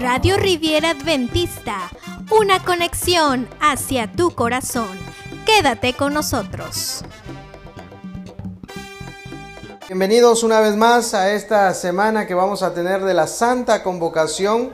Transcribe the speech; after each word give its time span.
Radio 0.00 0.36
Riviera 0.36 0.90
Adventista, 0.90 1.90
una 2.30 2.64
conexión 2.64 3.48
hacia 3.60 4.10
tu 4.10 4.30
corazón. 4.30 4.88
Quédate 5.44 5.94
con 5.94 6.14
nosotros. 6.14 7.04
Bienvenidos 9.86 10.42
una 10.42 10.60
vez 10.60 10.76
más 10.76 11.14
a 11.14 11.32
esta 11.32 11.74
semana 11.74 12.26
que 12.26 12.34
vamos 12.34 12.62
a 12.62 12.72
tener 12.72 13.02
de 13.02 13.12
la 13.12 13.26
Santa 13.26 13.82
Convocación. 13.82 14.70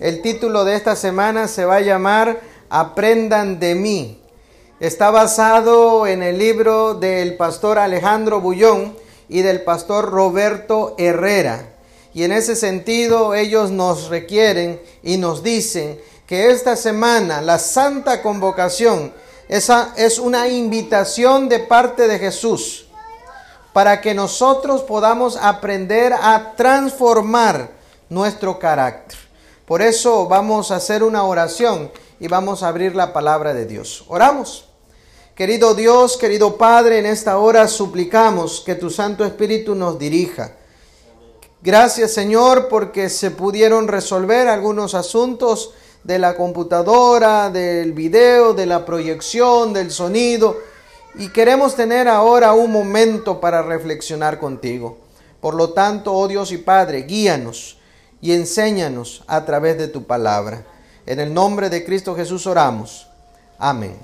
El 0.00 0.22
título 0.22 0.64
de 0.64 0.74
esta 0.74 0.96
semana 0.96 1.48
se 1.48 1.64
va 1.64 1.76
a 1.76 1.80
llamar 1.80 2.40
Aprendan 2.70 3.60
de 3.60 3.74
mí. 3.74 4.22
Está 4.80 5.10
basado 5.10 6.06
en 6.06 6.22
el 6.22 6.38
libro 6.38 6.94
del 6.94 7.36
pastor 7.36 7.78
Alejandro 7.78 8.40
Bullón 8.40 8.96
y 9.28 9.42
del 9.42 9.62
pastor 9.62 10.10
Roberto 10.10 10.94
Herrera. 10.98 11.77
Y 12.14 12.24
en 12.24 12.32
ese 12.32 12.56
sentido 12.56 13.34
ellos 13.34 13.70
nos 13.70 14.08
requieren 14.08 14.80
y 15.02 15.16
nos 15.16 15.42
dicen 15.42 16.00
que 16.26 16.50
esta 16.50 16.76
semana 16.76 17.40
la 17.40 17.58
santa 17.58 18.22
convocación 18.22 19.12
esa 19.48 19.94
es 19.96 20.18
una 20.18 20.46
invitación 20.46 21.48
de 21.48 21.60
parte 21.60 22.06
de 22.06 22.18
Jesús 22.18 22.86
para 23.72 24.00
que 24.02 24.12
nosotros 24.12 24.82
podamos 24.82 25.38
aprender 25.38 26.12
a 26.12 26.52
transformar 26.54 27.70
nuestro 28.10 28.58
carácter. 28.58 29.16
Por 29.64 29.80
eso 29.80 30.26
vamos 30.26 30.70
a 30.70 30.76
hacer 30.76 31.02
una 31.02 31.24
oración 31.24 31.90
y 32.20 32.28
vamos 32.28 32.62
a 32.62 32.68
abrir 32.68 32.94
la 32.94 33.14
palabra 33.14 33.54
de 33.54 33.64
Dios. 33.64 34.04
Oramos. 34.08 34.66
Querido 35.34 35.74
Dios, 35.74 36.18
querido 36.18 36.56
Padre, 36.56 36.98
en 36.98 37.06
esta 37.06 37.38
hora 37.38 37.68
suplicamos 37.68 38.60
que 38.60 38.74
tu 38.74 38.90
Santo 38.90 39.24
Espíritu 39.24 39.74
nos 39.74 39.98
dirija 39.98 40.56
Gracias 41.60 42.12
Señor 42.12 42.68
porque 42.68 43.08
se 43.08 43.32
pudieron 43.32 43.88
resolver 43.88 44.46
algunos 44.46 44.94
asuntos 44.94 45.72
de 46.04 46.20
la 46.20 46.36
computadora, 46.36 47.50
del 47.50 47.92
video, 47.92 48.54
de 48.54 48.64
la 48.64 48.86
proyección, 48.86 49.72
del 49.72 49.90
sonido. 49.90 50.56
Y 51.16 51.30
queremos 51.30 51.74
tener 51.74 52.06
ahora 52.06 52.52
un 52.52 52.70
momento 52.70 53.40
para 53.40 53.62
reflexionar 53.62 54.38
contigo. 54.38 54.98
Por 55.40 55.54
lo 55.54 55.70
tanto, 55.70 56.14
oh 56.14 56.28
Dios 56.28 56.52
y 56.52 56.58
Padre, 56.58 57.02
guíanos 57.02 57.78
y 58.20 58.32
enséñanos 58.32 59.24
a 59.26 59.44
través 59.44 59.78
de 59.78 59.88
tu 59.88 60.04
palabra. 60.04 60.64
En 61.06 61.18
el 61.18 61.34
nombre 61.34 61.70
de 61.70 61.84
Cristo 61.84 62.14
Jesús 62.14 62.46
oramos. 62.46 63.08
Amén. 63.58 63.96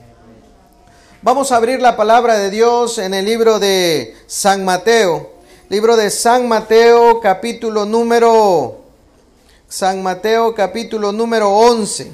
Vamos 1.23 1.53
a 1.53 1.57
abrir 1.57 1.81
la 1.81 1.97
palabra 1.97 2.37
de 2.37 2.51
Dios 2.51 2.99
en 2.99 3.15
el 3.15 3.25
libro 3.25 3.61
de 3.61 4.17
San 4.27 4.65
Mateo 4.65 5.34
Libro 5.71 5.97
de 5.97 6.11
San 6.11 6.47
Mateo, 6.47 7.21
capítulo 7.21 7.87
número 7.87 8.81
San 9.67 10.03
Mateo, 10.03 10.55
capítulo 10.55 11.11
número 11.11 11.49
11, 11.49 12.13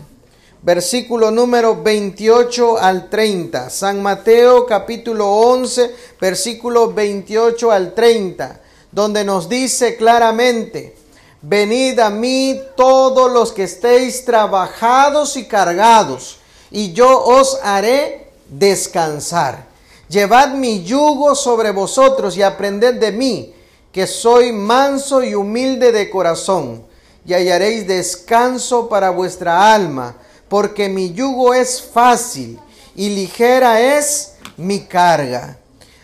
versículo 0.63 1.33
número 1.33 1.83
28 1.83 2.79
al 2.79 3.11
30. 3.11 3.69
San 3.69 4.01
Mateo, 4.03 4.67
capítulo 4.67 5.29
11, 5.29 5.93
versículo 6.21 6.93
28 6.93 7.73
al 7.73 7.93
30, 7.93 8.61
donde 8.93 9.25
nos 9.25 9.49
dice 9.49 9.97
claramente, 9.97 10.95
Venid 11.43 11.99
a 11.99 12.11
mí 12.11 12.61
todos 12.77 13.33
los 13.33 13.51
que 13.51 13.65
estéis 13.65 14.25
trabajados 14.25 15.37
y 15.37 15.47
cargados, 15.47 16.39
y 16.71 16.93
yo 16.93 17.25
os 17.25 17.59
haré 17.65 18.29
descansar. 18.49 19.70
Llevad 20.11 20.55
mi 20.55 20.83
yugo 20.83 21.37
sobre 21.37 21.71
vosotros 21.71 22.37
y 22.37 22.43
aprended 22.43 22.95
de 22.95 23.13
mí, 23.13 23.55
que 23.93 24.09
soy 24.09 24.51
manso 24.51 25.23
y 25.23 25.37
humilde 25.37 25.93
de 25.93 26.11
corazón, 26.11 26.85
y 27.25 27.33
hallaréis 27.33 27.87
descanso 27.87 28.89
para 28.89 29.11
vuestra 29.11 29.73
alma, 29.73 30.17
porque 30.49 30.89
mi 30.89 31.13
yugo 31.13 31.55
es 31.55 31.81
fácil 31.81 32.59
y 32.97 33.11
ligera 33.11 33.81
es 33.99 34.33
mi 34.57 34.81
carga. 34.81 35.59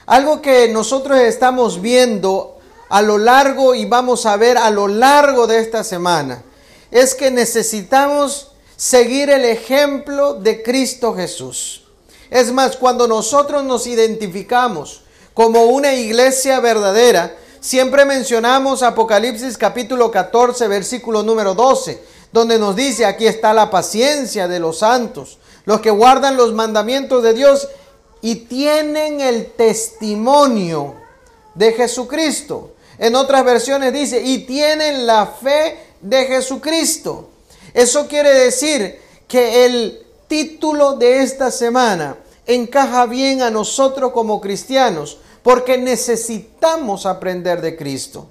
Algo 0.06 0.40
que 0.40 0.68
nosotros 0.68 1.18
estamos 1.18 1.82
viendo 1.82 2.58
a 2.88 3.02
lo 3.02 3.18
largo 3.18 3.74
y 3.74 3.86
vamos 3.86 4.24
a 4.24 4.36
ver 4.36 4.56
a 4.56 4.70
lo 4.70 4.86
largo 4.86 5.48
de 5.48 5.58
esta 5.58 5.82
semana 5.82 6.44
es 6.92 7.16
que 7.16 7.32
necesitamos 7.32 8.52
seguir 8.76 9.30
el 9.30 9.44
ejemplo 9.44 10.34
de 10.34 10.62
Cristo 10.62 11.12
Jesús. 11.12 11.85
Es 12.30 12.52
más, 12.52 12.76
cuando 12.76 13.06
nosotros 13.06 13.64
nos 13.64 13.86
identificamos 13.86 15.02
como 15.34 15.64
una 15.64 15.94
iglesia 15.94 16.60
verdadera, 16.60 17.36
siempre 17.60 18.04
mencionamos 18.04 18.82
Apocalipsis 18.82 19.56
capítulo 19.56 20.10
14, 20.10 20.66
versículo 20.66 21.22
número 21.22 21.54
12, 21.54 22.02
donde 22.32 22.58
nos 22.58 22.74
dice, 22.74 23.06
aquí 23.06 23.26
está 23.26 23.54
la 23.54 23.70
paciencia 23.70 24.48
de 24.48 24.58
los 24.58 24.78
santos, 24.78 25.38
los 25.64 25.80
que 25.80 25.90
guardan 25.90 26.36
los 26.36 26.52
mandamientos 26.52 27.22
de 27.22 27.34
Dios 27.34 27.68
y 28.22 28.36
tienen 28.36 29.20
el 29.20 29.52
testimonio 29.52 30.94
de 31.54 31.72
Jesucristo. 31.72 32.72
En 32.98 33.14
otras 33.14 33.44
versiones 33.44 33.92
dice, 33.92 34.22
y 34.22 34.46
tienen 34.46 35.06
la 35.06 35.26
fe 35.26 35.78
de 36.00 36.24
Jesucristo. 36.26 37.28
Eso 37.74 38.08
quiere 38.08 38.32
decir 38.32 38.98
que 39.28 39.66
el 39.66 40.05
título 40.28 40.94
de 40.94 41.22
esta 41.22 41.50
semana 41.50 42.16
encaja 42.46 43.06
bien 43.06 43.42
a 43.42 43.50
nosotros 43.50 44.12
como 44.12 44.40
cristianos, 44.40 45.18
porque 45.42 45.78
necesitamos 45.78 47.06
aprender 47.06 47.60
de 47.60 47.76
Cristo. 47.76 48.26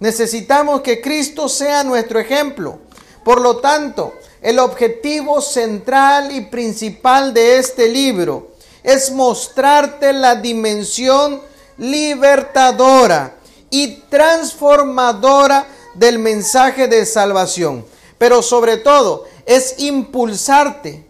Necesitamos 0.00 0.80
que 0.80 1.00
Cristo 1.00 1.48
sea 1.48 1.84
nuestro 1.84 2.20
ejemplo. 2.20 2.78
Por 3.24 3.40
lo 3.40 3.58
tanto, 3.58 4.14
el 4.40 4.58
objetivo 4.58 5.40
central 5.40 6.34
y 6.34 6.42
principal 6.42 7.34
de 7.34 7.58
este 7.58 7.88
libro 7.88 8.52
es 8.82 9.10
mostrarte 9.10 10.12
la 10.12 10.36
dimensión 10.36 11.42
libertadora 11.76 13.34
y 13.70 14.02
transformadora 14.08 15.66
del 15.94 16.18
mensaje 16.18 16.86
de 16.86 17.04
salvación. 17.04 17.84
Pero 18.18 18.42
sobre 18.42 18.76
todo 18.78 19.26
es 19.46 19.76
impulsarte 19.78 21.07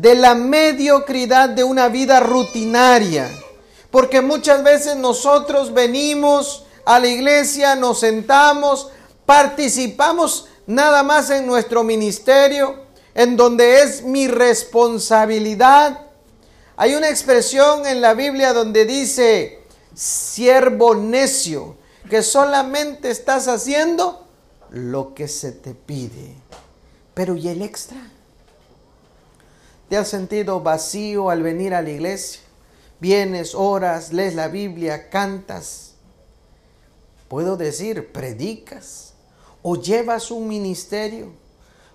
de 0.00 0.14
la 0.14 0.34
mediocridad 0.34 1.48
de 1.48 1.64
una 1.64 1.88
vida 1.88 2.20
rutinaria. 2.20 3.30
Porque 3.90 4.20
muchas 4.20 4.62
veces 4.62 4.96
nosotros 4.96 5.72
venimos 5.72 6.64
a 6.84 6.98
la 6.98 7.06
iglesia, 7.06 7.74
nos 7.76 8.00
sentamos, 8.00 8.90
participamos 9.24 10.48
nada 10.66 11.02
más 11.02 11.30
en 11.30 11.46
nuestro 11.46 11.82
ministerio, 11.82 12.84
en 13.14 13.36
donde 13.36 13.82
es 13.82 14.02
mi 14.02 14.28
responsabilidad. 14.28 16.00
Hay 16.76 16.94
una 16.94 17.08
expresión 17.08 17.86
en 17.86 18.02
la 18.02 18.12
Biblia 18.12 18.52
donde 18.52 18.84
dice, 18.84 19.60
siervo 19.94 20.94
necio, 20.94 21.76
que 22.10 22.22
solamente 22.22 23.10
estás 23.10 23.48
haciendo 23.48 24.26
lo 24.70 25.14
que 25.14 25.26
se 25.26 25.52
te 25.52 25.74
pide. 25.74 26.34
Pero 27.14 27.34
¿y 27.34 27.48
el 27.48 27.62
extra? 27.62 27.96
¿Te 29.88 29.96
has 29.96 30.08
sentido 30.08 30.60
vacío 30.60 31.30
al 31.30 31.42
venir 31.42 31.72
a 31.72 31.80
la 31.80 31.90
iglesia? 31.90 32.40
Vienes, 32.98 33.54
oras, 33.54 34.12
lees 34.12 34.34
la 34.34 34.48
Biblia, 34.48 35.10
cantas. 35.10 35.92
Puedo 37.28 37.56
decir, 37.56 38.10
predicas 38.10 39.14
o 39.62 39.76
llevas 39.76 40.30
un 40.30 40.48
ministerio. 40.48 41.32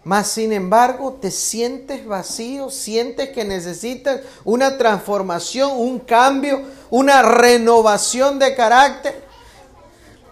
Mas 0.04 0.30
sin 0.30 0.54
embargo, 0.54 1.18
te 1.22 1.32
sientes 1.32 2.06
vacío, 2.06 2.70
sientes 2.70 3.30
que 3.30 3.44
necesitas 3.44 4.22
una 4.46 4.78
transformación, 4.78 5.74
un 5.76 6.00
cambio, 6.00 6.62
una 6.90 7.22
renovación 7.22 8.40
de 8.40 8.56
carácter. 8.56 9.22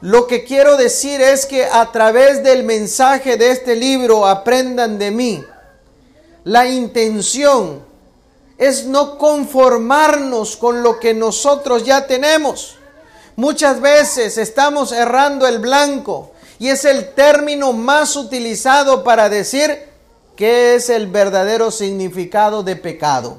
Lo 0.01 0.27
que 0.27 0.45
quiero 0.45 0.77
decir 0.77 1.21
es 1.21 1.45
que 1.45 1.65
a 1.65 1.91
través 1.91 2.41
del 2.41 2.63
mensaje 2.63 3.35
de 3.35 3.51
este 3.51 3.75
libro, 3.75 4.25
aprendan 4.25 4.97
de 4.97 5.11
mí 5.11 5.45
la 6.43 6.67
intención 6.67 7.83
es 8.57 8.85
no 8.85 9.17
conformarnos 9.17 10.57
con 10.57 10.83
lo 10.83 10.99
que 10.99 11.13
nosotros 11.13 11.83
ya 11.85 12.07
tenemos. 12.07 12.75
Muchas 13.35 13.79
veces 13.79 14.37
estamos 14.37 14.91
errando 14.91 15.47
el 15.47 15.59
blanco 15.59 16.31
y 16.59 16.67
es 16.67 16.83
el 16.83 17.13
término 17.13 17.71
más 17.71 18.17
utilizado 18.17 19.03
para 19.03 19.29
decir 19.29 19.87
qué 20.35 20.75
es 20.75 20.89
el 20.89 21.07
verdadero 21.07 21.71
significado 21.71 22.63
de 22.63 22.75
pecado. 22.75 23.37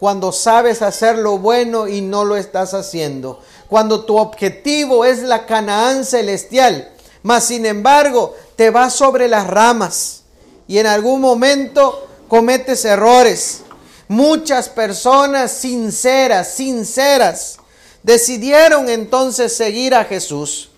Cuando 0.00 0.32
sabes 0.32 0.82
hacer 0.82 1.18
lo 1.18 1.38
bueno 1.38 1.86
y 1.86 2.00
no 2.00 2.24
lo 2.24 2.36
estás 2.36 2.74
haciendo. 2.74 3.40
Cuando 3.68 4.04
tu 4.04 4.18
objetivo 4.18 5.04
es 5.04 5.22
la 5.22 5.46
Canaán 5.46 6.04
celestial, 6.04 6.90
mas 7.22 7.44
sin 7.44 7.64
embargo 7.64 8.34
te 8.56 8.70
vas 8.70 8.92
sobre 8.92 9.28
las 9.28 9.46
ramas 9.46 10.24
y 10.68 10.78
en 10.78 10.86
algún 10.86 11.20
momento 11.20 12.08
cometes 12.28 12.84
errores. 12.84 13.62
Muchas 14.08 14.68
personas 14.68 15.50
sinceras, 15.50 16.54
sinceras, 16.54 17.58
decidieron 18.02 18.88
entonces 18.88 19.54
seguir 19.56 19.94
a 19.94 20.04
Jesús. 20.04 20.70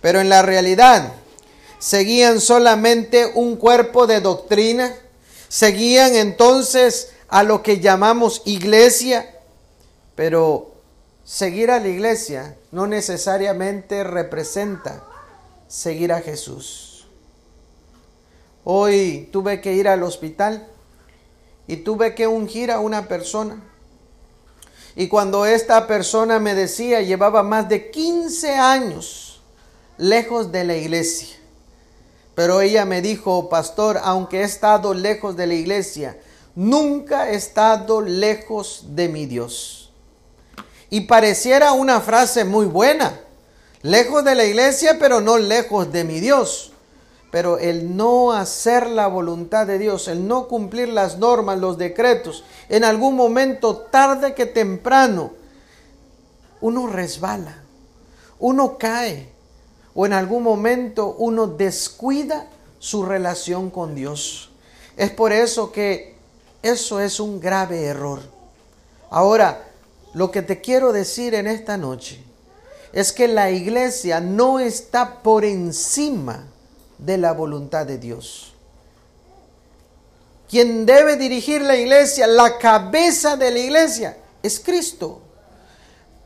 Pero 0.00 0.20
en 0.20 0.28
la 0.28 0.42
realidad, 0.42 1.12
seguían 1.78 2.40
solamente 2.40 3.32
un 3.34 3.56
cuerpo 3.56 4.06
de 4.06 4.20
doctrina, 4.20 4.94
seguían 5.48 6.14
entonces 6.14 7.10
a 7.28 7.42
lo 7.42 7.62
que 7.62 7.80
llamamos 7.80 8.42
iglesia, 8.44 9.34
pero 10.14 10.74
seguir 11.24 11.70
a 11.70 11.80
la 11.80 11.88
iglesia 11.88 12.56
no 12.70 12.86
necesariamente 12.86 14.04
representa 14.04 15.04
seguir 15.68 16.12
a 16.12 16.20
Jesús. 16.20 16.87
Hoy 18.70 19.30
tuve 19.32 19.62
que 19.62 19.72
ir 19.72 19.88
al 19.88 20.02
hospital 20.02 20.68
y 21.66 21.76
tuve 21.78 22.14
que 22.14 22.26
ungir 22.26 22.70
a 22.70 22.80
una 22.80 23.08
persona. 23.08 23.62
Y 24.94 25.08
cuando 25.08 25.46
esta 25.46 25.86
persona 25.86 26.38
me 26.38 26.54
decía, 26.54 27.00
llevaba 27.00 27.42
más 27.42 27.70
de 27.70 27.90
15 27.90 28.56
años 28.56 29.40
lejos 29.96 30.52
de 30.52 30.64
la 30.64 30.76
iglesia. 30.76 31.34
Pero 32.34 32.60
ella 32.60 32.84
me 32.84 33.00
dijo, 33.00 33.48
pastor, 33.48 33.98
aunque 34.02 34.40
he 34.40 34.44
estado 34.44 34.92
lejos 34.92 35.34
de 35.34 35.46
la 35.46 35.54
iglesia, 35.54 36.18
nunca 36.54 37.30
he 37.30 37.36
estado 37.36 38.02
lejos 38.02 38.84
de 38.90 39.08
mi 39.08 39.24
Dios. 39.24 39.94
Y 40.90 41.06
pareciera 41.06 41.72
una 41.72 42.02
frase 42.02 42.44
muy 42.44 42.66
buena, 42.66 43.18
lejos 43.80 44.24
de 44.24 44.34
la 44.34 44.44
iglesia, 44.44 44.98
pero 45.00 45.22
no 45.22 45.38
lejos 45.38 45.90
de 45.90 46.04
mi 46.04 46.20
Dios. 46.20 46.72
Pero 47.30 47.58
el 47.58 47.96
no 47.96 48.32
hacer 48.32 48.86
la 48.88 49.06
voluntad 49.06 49.66
de 49.66 49.78
Dios, 49.78 50.08
el 50.08 50.26
no 50.26 50.48
cumplir 50.48 50.88
las 50.88 51.18
normas, 51.18 51.58
los 51.58 51.76
decretos, 51.76 52.44
en 52.68 52.84
algún 52.84 53.16
momento, 53.16 53.76
tarde 53.76 54.34
que 54.34 54.46
temprano, 54.46 55.32
uno 56.60 56.86
resbala, 56.86 57.62
uno 58.38 58.78
cae, 58.78 59.28
o 59.94 60.06
en 60.06 60.14
algún 60.14 60.42
momento 60.42 61.14
uno 61.18 61.46
descuida 61.46 62.48
su 62.78 63.04
relación 63.04 63.70
con 63.70 63.94
Dios. 63.94 64.50
Es 64.96 65.10
por 65.10 65.32
eso 65.32 65.70
que 65.70 66.16
eso 66.62 67.00
es 67.00 67.20
un 67.20 67.40
grave 67.40 67.84
error. 67.84 68.20
Ahora, 69.10 69.68
lo 70.14 70.30
que 70.30 70.42
te 70.42 70.60
quiero 70.60 70.92
decir 70.92 71.34
en 71.34 71.46
esta 71.46 71.76
noche 71.76 72.22
es 72.92 73.12
que 73.12 73.28
la 73.28 73.50
iglesia 73.50 74.20
no 74.20 74.58
está 74.58 75.22
por 75.22 75.44
encima 75.44 76.46
de 76.98 77.18
la 77.18 77.32
voluntad 77.32 77.86
de 77.86 77.98
Dios. 77.98 78.52
Quien 80.48 80.86
debe 80.86 81.16
dirigir 81.16 81.60
la 81.62 81.76
iglesia, 81.76 82.26
la 82.26 82.58
cabeza 82.58 83.36
de 83.36 83.50
la 83.50 83.58
iglesia, 83.58 84.16
es 84.42 84.60
Cristo. 84.60 85.20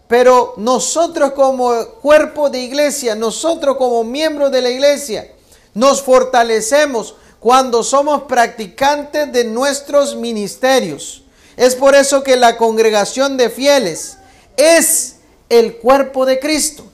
Pero 0.07 0.55
nosotros 0.59 1.33
como 1.33 1.73
cuerpo 2.01 2.51
de 2.51 2.61
iglesia, 2.61 3.15
nosotros 3.15 3.77
como 3.77 4.05
miembros 4.05 4.53
de 4.53 4.63
la 4.63 4.71
iglesia, 4.71 5.33
nos 5.75 6.03
fortalecemos 6.03 7.17
cuando 7.41 7.83
somos 7.83 8.23
practicantes 8.25 9.33
de 9.33 9.45
nuestros 9.45 10.15
ministerios. 10.15 11.25
Es 11.57 11.75
por 11.75 11.95
eso 11.95 12.23
que 12.23 12.37
la 12.37 12.57
congregación 12.57 13.37
de 13.37 13.51
fieles 13.51 14.19
es 14.57 15.17
el 15.49 15.77
cuerpo 15.79 16.25
de 16.27 16.39
Cristo. 16.39 16.85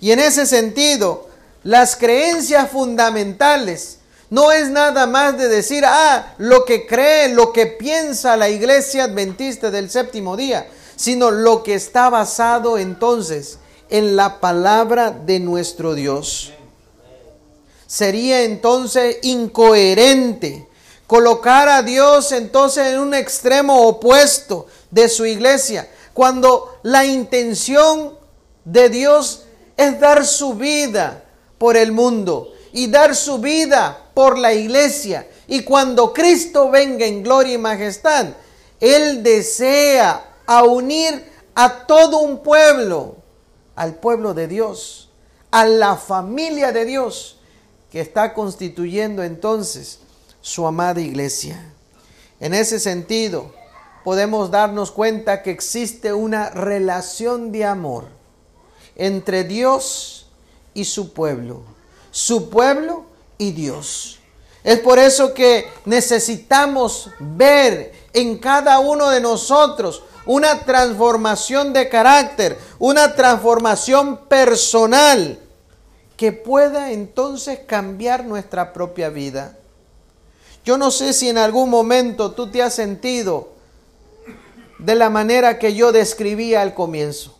Y 0.00 0.12
en 0.12 0.20
ese 0.20 0.46
sentido, 0.46 1.28
las 1.64 1.96
creencias 1.96 2.70
fundamentales 2.70 3.98
no 4.30 4.50
es 4.50 4.70
nada 4.70 5.06
más 5.06 5.36
de 5.36 5.48
decir, 5.48 5.84
ah, 5.86 6.34
lo 6.38 6.64
que 6.64 6.86
cree, 6.86 7.28
lo 7.28 7.52
que 7.52 7.66
piensa 7.66 8.36
la 8.36 8.48
iglesia 8.48 9.04
adventista 9.04 9.70
del 9.70 9.90
séptimo 9.90 10.36
día, 10.38 10.66
sino 10.96 11.30
lo 11.30 11.62
que 11.62 11.74
está 11.74 12.08
basado 12.08 12.78
entonces 12.78 13.58
en 13.90 14.16
la 14.16 14.40
palabra 14.40 15.10
de 15.10 15.38
nuestro 15.38 15.94
Dios. 15.94 16.52
Sería 17.86 18.42
entonces 18.44 19.18
incoherente 19.20 20.66
colocar 21.06 21.68
a 21.68 21.82
Dios 21.82 22.32
entonces 22.32 22.86
en 22.86 23.00
un 23.00 23.12
extremo 23.12 23.86
opuesto 23.86 24.66
de 24.90 25.10
su 25.10 25.26
iglesia, 25.26 25.90
cuando 26.14 26.78
la 26.82 27.04
intención 27.04 28.16
de 28.64 28.88
Dios 28.88 29.42
es 29.76 30.00
dar 30.00 30.24
su 30.24 30.54
vida 30.54 31.22
por 31.62 31.76
el 31.76 31.92
mundo 31.92 32.52
y 32.72 32.88
dar 32.88 33.14
su 33.14 33.38
vida 33.38 34.10
por 34.14 34.36
la 34.36 34.52
iglesia. 34.52 35.28
Y 35.46 35.62
cuando 35.62 36.12
Cristo 36.12 36.72
venga 36.72 37.06
en 37.06 37.22
gloria 37.22 37.54
y 37.54 37.58
majestad, 37.58 38.30
Él 38.80 39.22
desea 39.22 40.38
a 40.44 40.64
unir 40.64 41.24
a 41.54 41.86
todo 41.86 42.18
un 42.18 42.42
pueblo, 42.42 43.14
al 43.76 43.94
pueblo 43.94 44.34
de 44.34 44.48
Dios, 44.48 45.08
a 45.52 45.64
la 45.64 45.94
familia 45.94 46.72
de 46.72 46.84
Dios, 46.84 47.38
que 47.92 48.00
está 48.00 48.34
constituyendo 48.34 49.22
entonces 49.22 50.00
su 50.40 50.66
amada 50.66 51.00
iglesia. 51.00 51.64
En 52.40 52.54
ese 52.54 52.80
sentido, 52.80 53.54
podemos 54.02 54.50
darnos 54.50 54.90
cuenta 54.90 55.44
que 55.44 55.52
existe 55.52 56.12
una 56.12 56.50
relación 56.50 57.52
de 57.52 57.64
amor 57.66 58.06
entre 58.96 59.44
Dios 59.44 60.21
y 60.74 60.84
su 60.84 61.12
pueblo, 61.12 61.62
su 62.10 62.50
pueblo 62.50 63.04
y 63.38 63.52
Dios. 63.52 64.18
Es 64.64 64.78
por 64.80 64.98
eso 64.98 65.34
que 65.34 65.68
necesitamos 65.84 67.10
ver 67.18 67.92
en 68.12 68.38
cada 68.38 68.78
uno 68.78 69.10
de 69.10 69.20
nosotros 69.20 70.02
una 70.24 70.60
transformación 70.60 71.72
de 71.72 71.88
carácter, 71.88 72.58
una 72.78 73.14
transformación 73.14 74.18
personal 74.28 75.38
que 76.16 76.30
pueda 76.30 76.92
entonces 76.92 77.60
cambiar 77.66 78.24
nuestra 78.24 78.72
propia 78.72 79.08
vida. 79.08 79.56
Yo 80.64 80.78
no 80.78 80.92
sé 80.92 81.12
si 81.12 81.28
en 81.28 81.38
algún 81.38 81.68
momento 81.68 82.30
tú 82.30 82.48
te 82.48 82.62
has 82.62 82.74
sentido 82.74 83.48
de 84.78 84.94
la 84.94 85.10
manera 85.10 85.58
que 85.58 85.74
yo 85.74 85.90
describía 85.90 86.62
al 86.62 86.74
comienzo, 86.74 87.36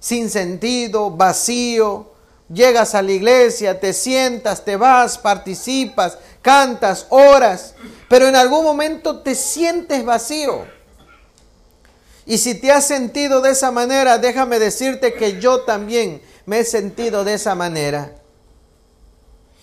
sin 0.00 0.30
sentido, 0.30 1.10
vacío, 1.10 2.10
llegas 2.48 2.94
a 2.94 3.02
la 3.02 3.12
iglesia, 3.12 3.80
te 3.80 3.92
sientas, 3.92 4.64
te 4.64 4.76
vas, 4.76 5.18
participas, 5.18 6.18
cantas, 6.42 7.06
oras, 7.10 7.74
pero 8.08 8.26
en 8.26 8.36
algún 8.36 8.64
momento 8.64 9.20
te 9.20 9.34
sientes 9.34 10.04
vacío 10.04 10.76
y 12.26 12.38
si 12.38 12.56
te 12.56 12.72
has 12.72 12.84
sentido 12.84 13.40
de 13.40 13.52
esa 13.52 13.70
manera, 13.70 14.18
déjame 14.18 14.58
decirte 14.58 15.14
que 15.14 15.40
yo 15.40 15.60
también 15.60 16.20
me 16.44 16.58
he 16.58 16.64
sentido 16.64 17.22
de 17.22 17.34
esa 17.34 17.54
manera. 17.54 18.16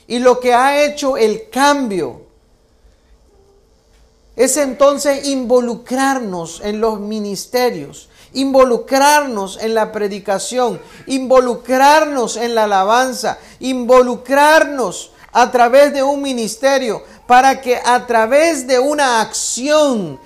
Y 0.07 0.19
lo 0.19 0.39
que 0.39 0.53
ha 0.53 0.85
hecho 0.85 1.17
el 1.17 1.49
cambio 1.49 2.21
es 4.37 4.55
entonces 4.55 5.27
involucrarnos 5.27 6.61
en 6.63 6.79
los 6.79 7.01
ministerios, 7.01 8.09
involucrarnos 8.33 9.59
en 9.61 9.73
la 9.73 9.91
predicación, 9.91 10.79
involucrarnos 11.07 12.37
en 12.37 12.55
la 12.55 12.65
alabanza, 12.65 13.37
involucrarnos 13.59 15.11
a 15.31 15.51
través 15.51 15.93
de 15.93 16.03
un 16.03 16.21
ministerio, 16.21 17.03
para 17.27 17.61
que 17.61 17.77
a 17.83 18.05
través 18.05 18.67
de 18.67 18.79
una 18.79 19.21
acción 19.21 20.19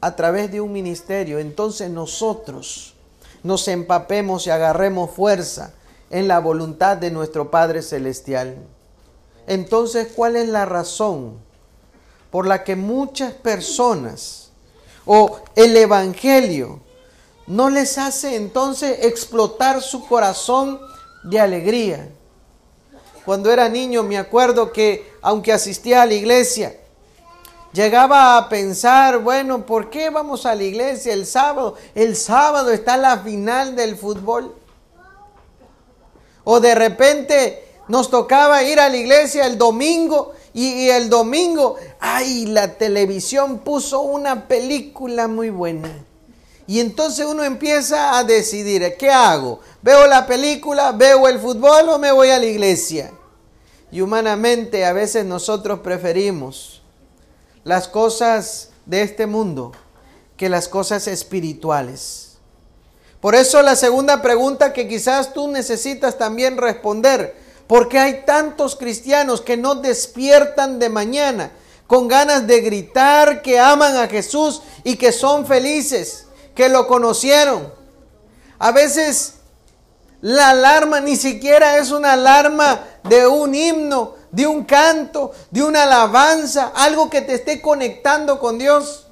a 0.00 0.16
través 0.16 0.52
de 0.52 0.60
un 0.60 0.70
ministerio, 0.70 1.38
entonces 1.38 1.88
nosotros 1.88 2.94
nos 3.42 3.66
empapemos 3.68 4.46
y 4.46 4.50
agarremos 4.50 5.10
fuerza 5.10 5.72
en 6.10 6.28
la 6.28 6.40
voluntad 6.40 6.98
de 6.98 7.10
nuestro 7.10 7.50
Padre 7.50 7.80
Celestial. 7.80 8.58
Entonces, 9.46 10.08
¿cuál 10.14 10.36
es 10.36 10.46
la 10.48 10.66
razón 10.66 11.38
por 12.30 12.46
la 12.46 12.64
que 12.64 12.76
muchas 12.76 13.32
personas 13.32 14.50
o 15.06 15.40
el 15.56 15.74
Evangelio 15.74 16.83
no 17.46 17.70
les 17.70 17.98
hace 17.98 18.36
entonces 18.36 18.98
explotar 19.02 19.82
su 19.82 20.06
corazón 20.06 20.80
de 21.22 21.40
alegría? 21.40 22.08
Cuando 23.24 23.50
era 23.50 23.68
niño 23.68 24.02
me 24.02 24.18
acuerdo 24.18 24.72
que 24.72 25.12
aunque 25.22 25.52
asistía 25.52 26.02
a 26.02 26.06
la 26.06 26.14
iglesia, 26.14 26.76
llegaba 27.72 28.36
a 28.36 28.48
pensar, 28.48 29.18
bueno, 29.18 29.64
¿por 29.64 29.90
qué 29.90 30.10
vamos 30.10 30.46
a 30.46 30.54
la 30.54 30.62
iglesia 30.62 31.12
el 31.12 31.26
sábado? 31.26 31.74
El 31.94 32.16
sábado 32.16 32.70
está 32.70 32.96
la 32.96 33.18
final 33.18 33.74
del 33.76 33.96
fútbol. 33.96 34.54
O 36.44 36.60
de 36.60 36.74
repente 36.74 37.64
nos 37.88 38.10
tocaba 38.10 38.62
ir 38.62 38.78
a 38.78 38.88
la 38.88 38.96
iglesia 38.96 39.46
el 39.46 39.58
domingo 39.58 40.32
y, 40.52 40.88
el 40.88 41.10
domingo, 41.10 41.76
ay, 41.98 42.46
la 42.46 42.74
televisión 42.74 43.58
puso 43.58 44.02
una 44.02 44.46
película 44.46 45.26
muy 45.26 45.50
buena. 45.50 45.90
Y 46.66 46.80
entonces 46.80 47.26
uno 47.26 47.44
empieza 47.44 48.16
a 48.16 48.24
decidir, 48.24 48.96
¿qué 48.98 49.10
hago? 49.10 49.60
¿Veo 49.82 50.06
la 50.06 50.26
película, 50.26 50.92
veo 50.92 51.28
el 51.28 51.38
fútbol 51.38 51.88
o 51.90 51.98
me 51.98 52.10
voy 52.10 52.30
a 52.30 52.38
la 52.38 52.46
iglesia? 52.46 53.12
Y 53.92 54.00
humanamente 54.00 54.84
a 54.84 54.92
veces 54.92 55.24
nosotros 55.24 55.80
preferimos 55.80 56.82
las 57.64 57.86
cosas 57.86 58.70
de 58.86 59.02
este 59.02 59.26
mundo 59.26 59.72
que 60.36 60.48
las 60.48 60.68
cosas 60.68 61.06
espirituales. 61.06 62.38
Por 63.20 63.34
eso 63.34 63.62
la 63.62 63.76
segunda 63.76 64.20
pregunta 64.20 64.72
que 64.72 64.88
quizás 64.88 65.32
tú 65.32 65.48
necesitas 65.48 66.18
también 66.18 66.56
responder, 66.56 67.42
Porque 67.66 67.98
hay 67.98 68.24
tantos 68.26 68.76
cristianos 68.76 69.40
que 69.40 69.56
no 69.56 69.74
despiertan 69.76 70.78
de 70.78 70.90
mañana 70.90 71.50
con 71.86 72.08
ganas 72.08 72.46
de 72.46 72.60
gritar 72.60 73.40
que 73.40 73.58
aman 73.58 73.96
a 73.96 74.06
Jesús 74.06 74.60
y 74.84 74.96
que 74.96 75.12
son 75.12 75.46
felices, 75.46 76.26
que 76.54 76.68
lo 76.68 76.86
conocieron. 76.86 77.72
A 78.58 78.72
veces 78.72 79.34
la 80.20 80.50
alarma 80.50 81.00
ni 81.00 81.16
siquiera 81.16 81.78
es 81.78 81.90
una 81.90 82.14
alarma 82.14 82.80
de 83.04 83.26
un 83.26 83.54
himno, 83.54 84.14
de 84.30 84.46
un 84.46 84.64
canto, 84.64 85.32
de 85.50 85.62
una 85.62 85.82
alabanza, 85.82 86.72
algo 86.74 87.10
que 87.10 87.20
te 87.20 87.34
esté 87.34 87.60
conectando 87.60 88.38
con 88.38 88.58
Dios. 88.58 89.06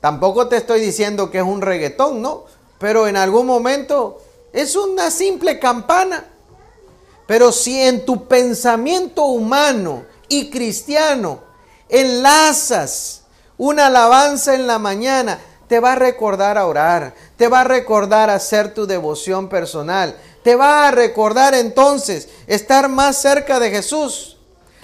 Tampoco 0.00 0.48
te 0.48 0.56
estoy 0.56 0.80
diciendo 0.80 1.30
que 1.30 1.38
es 1.38 1.44
un 1.44 1.60
reggaetón, 1.60 2.20
¿no? 2.20 2.44
Pero 2.78 3.06
en 3.06 3.16
algún 3.16 3.46
momento 3.46 4.20
es 4.52 4.76
una 4.76 5.10
simple 5.10 5.58
campana. 5.58 6.24
Pero 7.26 7.52
si 7.52 7.80
en 7.80 8.04
tu 8.04 8.26
pensamiento 8.26 9.24
humano 9.24 10.04
y 10.28 10.50
cristiano 10.50 11.40
enlazas 11.88 13.22
una 13.56 13.86
alabanza 13.86 14.54
en 14.54 14.66
la 14.66 14.78
mañana, 14.78 15.38
te 15.74 15.80
va 15.80 15.94
a 15.94 15.96
recordar 15.96 16.56
a 16.56 16.68
orar, 16.68 17.16
te 17.36 17.48
va 17.48 17.62
a 17.62 17.64
recordar 17.64 18.30
a 18.30 18.36
hacer 18.36 18.72
tu 18.72 18.86
devoción 18.86 19.48
personal, 19.48 20.16
te 20.44 20.54
va 20.54 20.86
a 20.86 20.92
recordar 20.92 21.52
entonces 21.52 22.28
estar 22.46 22.88
más 22.88 23.20
cerca 23.20 23.58
de 23.58 23.70
Jesús. 23.72 24.36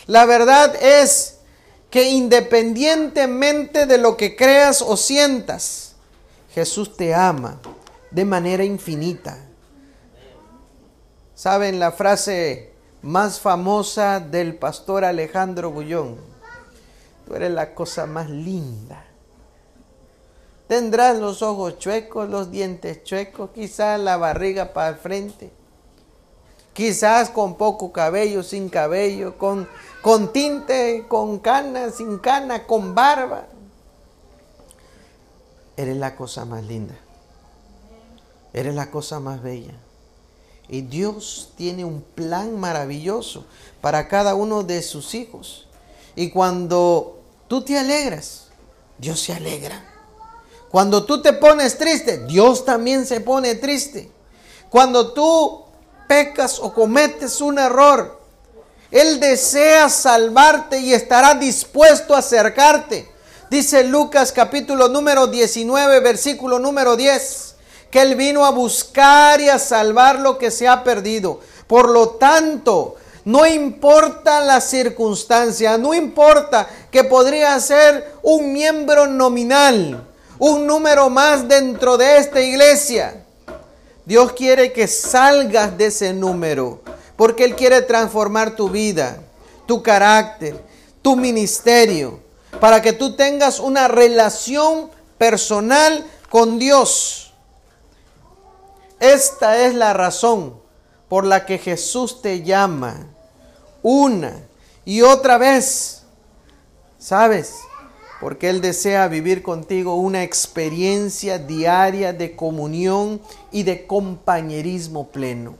La 0.09 0.25
verdad 0.25 0.75
es 0.82 1.37
que 1.90 2.11
independientemente 2.11 3.87
de 3.87 3.99
lo 3.99 4.16
que 4.16 4.35
creas 4.35 4.82
o 4.82 4.97
sientas, 4.97 5.94
Jesús 6.52 6.97
te 6.97 7.14
ama 7.14 7.61
de 8.11 8.25
manera 8.25 8.64
infinita. 8.64 9.38
¿Saben 11.37 11.78
la 11.78 11.92
frase 11.92 12.73
más 13.02 13.38
famosa 13.38 14.18
del 14.18 14.56
pastor 14.56 15.04
Alejandro 15.04 15.70
Bullón? 15.70 16.16
Tú 17.28 17.37
eres 17.37 17.52
la 17.52 17.76
cosa 17.76 18.06
más 18.06 18.28
linda. 18.28 19.04
Tendrás 20.71 21.19
los 21.19 21.43
ojos 21.43 21.81
chuecos, 21.81 22.29
los 22.29 22.53
dientes 22.53 23.03
chuecos, 23.03 23.50
quizás 23.53 23.99
la 23.99 24.17
barriga 24.17 24.73
para 24.73 24.91
el 24.91 24.95
frente. 24.95 25.50
Quizás 26.73 27.29
con 27.29 27.57
poco 27.57 27.91
cabello, 27.91 28.45
sin 28.45 28.69
cabello, 28.69 29.37
con, 29.37 29.69
con 30.00 30.33
tinte, 30.33 31.07
con 31.09 31.41
cana, 31.41 31.91
sin 31.91 32.19
cana, 32.19 32.69
con 32.69 32.95
barba. 32.95 33.49
Eres 35.77 35.97
la 35.97 36.15
cosa 36.15 36.45
más 36.45 36.62
linda. 36.62 36.95
Eres 38.53 38.77
la 38.77 38.93
cosa 38.93 39.19
más 39.19 39.43
bella. 39.43 39.75
Y 40.69 40.83
Dios 40.83 41.53
tiene 41.57 41.85
un 41.85 42.00
plan 42.00 42.61
maravilloso 42.61 43.45
para 43.81 44.07
cada 44.07 44.37
uno 44.37 44.62
de 44.62 44.83
sus 44.83 45.17
hijos. 45.17 45.67
Y 46.15 46.31
cuando 46.31 47.19
tú 47.49 47.61
te 47.62 47.77
alegras, 47.77 48.50
Dios 48.99 49.19
se 49.19 49.33
alegra. 49.33 49.89
Cuando 50.71 51.05
tú 51.05 51.21
te 51.21 51.33
pones 51.33 51.79
triste, 51.79 52.19
Dios 52.27 52.65
también 52.65 53.05
se 53.07 53.21
pone 53.21 53.57
triste. 53.57 54.11
Cuando 54.69 55.12
tú 55.12 55.65
pecas 56.07 56.59
o 56.61 56.73
cometes 56.73 57.41
un 57.41 57.59
error, 57.59 58.21
Él 58.91 59.19
desea 59.19 59.89
salvarte 59.89 60.79
y 60.79 60.93
estará 60.93 61.35
dispuesto 61.35 62.15
a 62.15 62.19
acercarte. 62.19 63.11
Dice 63.50 63.83
Lucas 63.83 64.31
capítulo 64.31 64.89
número 64.89 65.27
19, 65.27 66.00
versículo 66.00 66.59
número 66.61 66.97
10 66.97 67.50
que 67.91 68.00
Él 68.00 68.15
vino 68.15 68.45
a 68.45 68.50
buscar 68.50 69.41
y 69.41 69.49
a 69.49 69.59
salvar 69.59 70.21
lo 70.21 70.39
que 70.39 70.50
se 70.50 70.69
ha 70.69 70.85
perdido. 70.85 71.41
Por 71.67 71.91
lo 71.91 72.11
tanto, 72.11 72.97
no 73.25 73.47
importa 73.47 74.41
la 74.41 74.61
circunstancia, 74.61 75.77
no 75.77 75.93
importa 75.93 76.69
que 76.91 77.05
podría 77.05 77.59
ser 77.61 78.15
un 78.23 78.53
miembro 78.53 79.07
nominal, 79.07 80.07
un 80.40 80.66
número 80.66 81.11
más 81.11 81.47
dentro 81.47 81.97
de 81.99 82.16
esta 82.16 82.40
iglesia. 82.40 83.25
Dios 84.06 84.32
quiere 84.32 84.73
que 84.73 84.88
salgas 84.88 85.76
de 85.76 85.87
ese 85.87 86.14
número, 86.14 86.80
porque 87.14 87.44
Él 87.44 87.54
quiere 87.54 87.82
transformar 87.82 88.56
tu 88.56 88.70
vida, 88.70 89.23
tu 89.66 89.82
carácter, 89.82 90.59
tu 91.02 91.14
ministerio, 91.14 92.20
para 92.59 92.80
que 92.80 92.94
tú 92.94 93.14
tengas 93.14 93.61
una 93.61 93.87
relación 93.87 94.90
personal 95.18 96.04
con 96.30 96.59
Dios. 96.59 97.35
Esta 98.99 99.59
es 99.59 99.75
la 99.75 99.92
razón 99.92 100.59
por 101.09 101.26
la 101.26 101.44
que 101.44 101.59
Jesús 101.59 102.23
te 102.23 102.42
llama 102.42 103.06
una 103.82 104.40
y 104.87 105.02
otra 105.02 105.37
vez. 105.37 106.02
¿Sabes? 106.99 107.56
Porque 108.21 108.50
Él 108.50 108.61
desea 108.61 109.09
vivir 109.09 109.43
contigo 109.43 109.95
una 109.95 110.23
experiencia 110.23 111.39
diaria 111.39 112.12
de 112.12 112.37
comunión 112.37 113.21
y 113.50 113.62
de 113.62 113.87
compañerismo 113.87 115.09
pleno. 115.09 115.57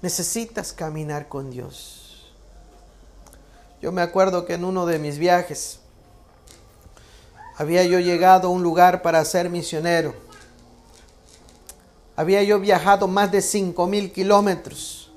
Necesitas 0.00 0.72
caminar 0.72 1.28
con 1.28 1.50
Dios. 1.50 2.32
Yo 3.82 3.92
me 3.92 4.02
acuerdo 4.02 4.46
que 4.46 4.54
en 4.54 4.64
uno 4.64 4.86
de 4.86 4.98
mis 4.98 5.18
viajes 5.18 5.80
había 7.56 7.84
yo 7.84 7.98
llegado 7.98 8.48
a 8.48 8.50
un 8.50 8.62
lugar 8.62 9.02
para 9.02 9.24
ser 9.24 9.50
misionero 9.50 10.14
había 12.20 12.42
yo 12.42 12.60
viajado 12.60 13.08
más 13.08 13.32
de 13.32 13.40
5 13.40 13.86
mil 13.86 14.12
kilómetros. 14.12 15.10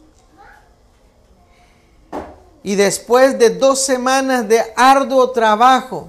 Y 2.63 2.75
después 2.75 3.37
de 3.37 3.49
dos 3.49 3.83
semanas 3.83 4.47
de 4.47 4.63
arduo 4.77 5.31
trabajo, 5.31 6.07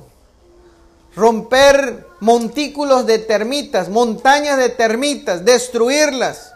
romper 1.16 2.06
montículos 2.20 3.06
de 3.06 3.18
termitas, 3.18 3.88
montañas 3.88 4.58
de 4.58 4.68
termitas, 4.68 5.44
destruirlas, 5.44 6.52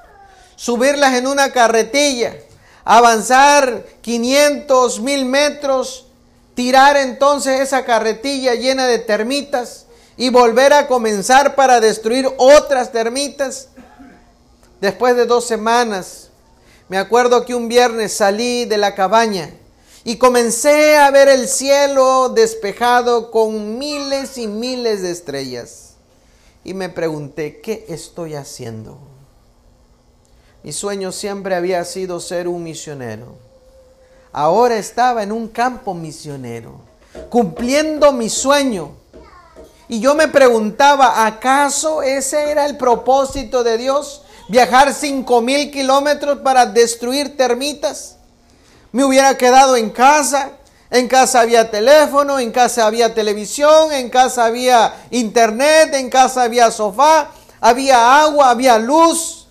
subirlas 0.57 1.15
en 1.15 1.27
una 1.27 1.53
carretilla, 1.53 2.35
avanzar 2.85 3.85
500 4.01 5.01
mil 5.01 5.25
metros, 5.25 6.07
tirar 6.55 6.97
entonces 6.97 7.61
esa 7.61 7.85
carretilla 7.85 8.55
llena 8.55 8.87
de 8.87 8.99
termitas 8.99 9.87
y 10.17 10.31
volver 10.31 10.73
a 10.73 10.89
comenzar 10.89 11.55
para 11.55 11.81
destruir 11.81 12.29
otras 12.39 12.91
termitas. 12.91 13.69
Después 14.81 15.15
de 15.17 15.27
dos 15.27 15.47
semanas, 15.47 16.31
me 16.89 16.99
acuerdo 16.99 17.45
que 17.45 17.55
un 17.55 17.69
viernes 17.69 18.15
salí 18.15 18.65
de 18.65 18.79
la 18.79 18.95
cabaña 18.95 19.51
y 20.09 20.17
comencé 20.17 20.97
a 20.97 21.11
ver 21.11 21.29
el 21.29 21.47
cielo 21.47 22.31
despejado 22.31 23.31
con 23.31 23.77
miles 23.77 24.39
y 24.39 24.47
miles 24.47 25.03
de 25.03 25.11
estrellas. 25.11 25.97
Y 26.65 26.73
me 26.73 26.89
pregunté, 26.89 27.61
¿qué 27.61 27.85
estoy 27.91 28.35
haciendo? 28.35 28.97
Mi 30.63 30.73
sueño 30.73 31.13
siempre 31.13 31.55
había 31.55 31.85
sido 31.85 32.21
ser 32.21 32.49
un 32.49 32.63
misionero. 32.63 33.37
Ahora 34.33 34.79
estaba 34.79 35.23
en 35.23 35.31
un 35.31 35.47
campo 35.47 35.93
misionero, 35.93 36.81
cumpliendo 37.29 38.11
mi 38.11 38.31
sueño. 38.31 38.93
Y 39.89 40.01
yo 40.01 40.15
me 40.15 40.29
preguntaba, 40.29 41.27
¿acaso 41.27 42.01
ese 42.01 42.51
era 42.51 42.65
el 42.65 42.79
propósito 42.79 43.63
de 43.63 43.77
Dios? 43.77 44.23
viajar 44.49 44.95
cinco 44.95 45.43
mil 45.43 45.71
kilómetros 45.71 46.39
para 46.39 46.65
destruir 46.65 47.37
termitas. 47.37 48.18
Me 48.93 49.05
hubiera 49.05 49.37
quedado 49.37 49.77
en 49.77 49.91
casa. 49.91 50.53
En 50.91 51.07
casa 51.07 51.41
había 51.41 51.71
teléfono, 51.71 52.39
en 52.39 52.51
casa 52.51 52.87
había 52.87 53.15
televisión, 53.15 53.93
en 53.93 54.09
casa 54.09 54.47
había 54.47 55.07
internet, 55.11 55.93
en 55.93 56.09
casa 56.09 56.45
había 56.45 56.71
sofá, 56.71 57.31
había 57.61 58.23
agua, 58.23 58.51
había 58.51 58.79
luz. 58.79 59.47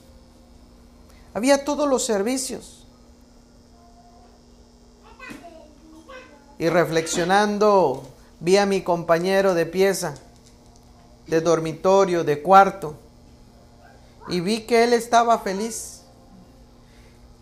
Había 1.35 1.63
todos 1.63 1.87
los 1.87 2.03
servicios. 2.03 2.85
Y 6.57 6.69
reflexionando, 6.69 8.07
vi 8.39 8.57
a 8.57 8.65
mi 8.65 8.81
compañero 8.81 9.53
de 9.53 9.67
pieza, 9.67 10.15
de 11.27 11.41
dormitorio, 11.41 12.23
de 12.23 12.41
cuarto 12.41 12.95
y 14.27 14.41
vi 14.41 14.61
que 14.61 14.83
él 14.83 14.93
estaba 14.93 15.39
feliz. 15.39 15.96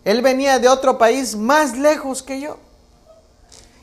Él 0.06 0.22
venía 0.22 0.60
de 0.60 0.68
otro 0.68 0.98
país 0.98 1.34
más 1.34 1.76
lejos 1.76 2.22
que 2.22 2.40
yo. 2.40 2.58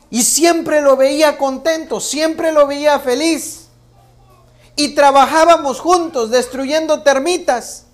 Y 0.09 0.23
siempre 0.23 0.79
lo 0.79 0.95
veía 0.95 1.37
contento, 1.37 1.99
siempre 1.99 2.53
lo 2.53 2.65
veía 2.65 2.97
feliz. 2.99 3.67
Y 4.77 4.95
trabajábamos 4.95 5.81
juntos 5.81 6.29
destruyendo 6.29 7.03
termitas. 7.03 7.87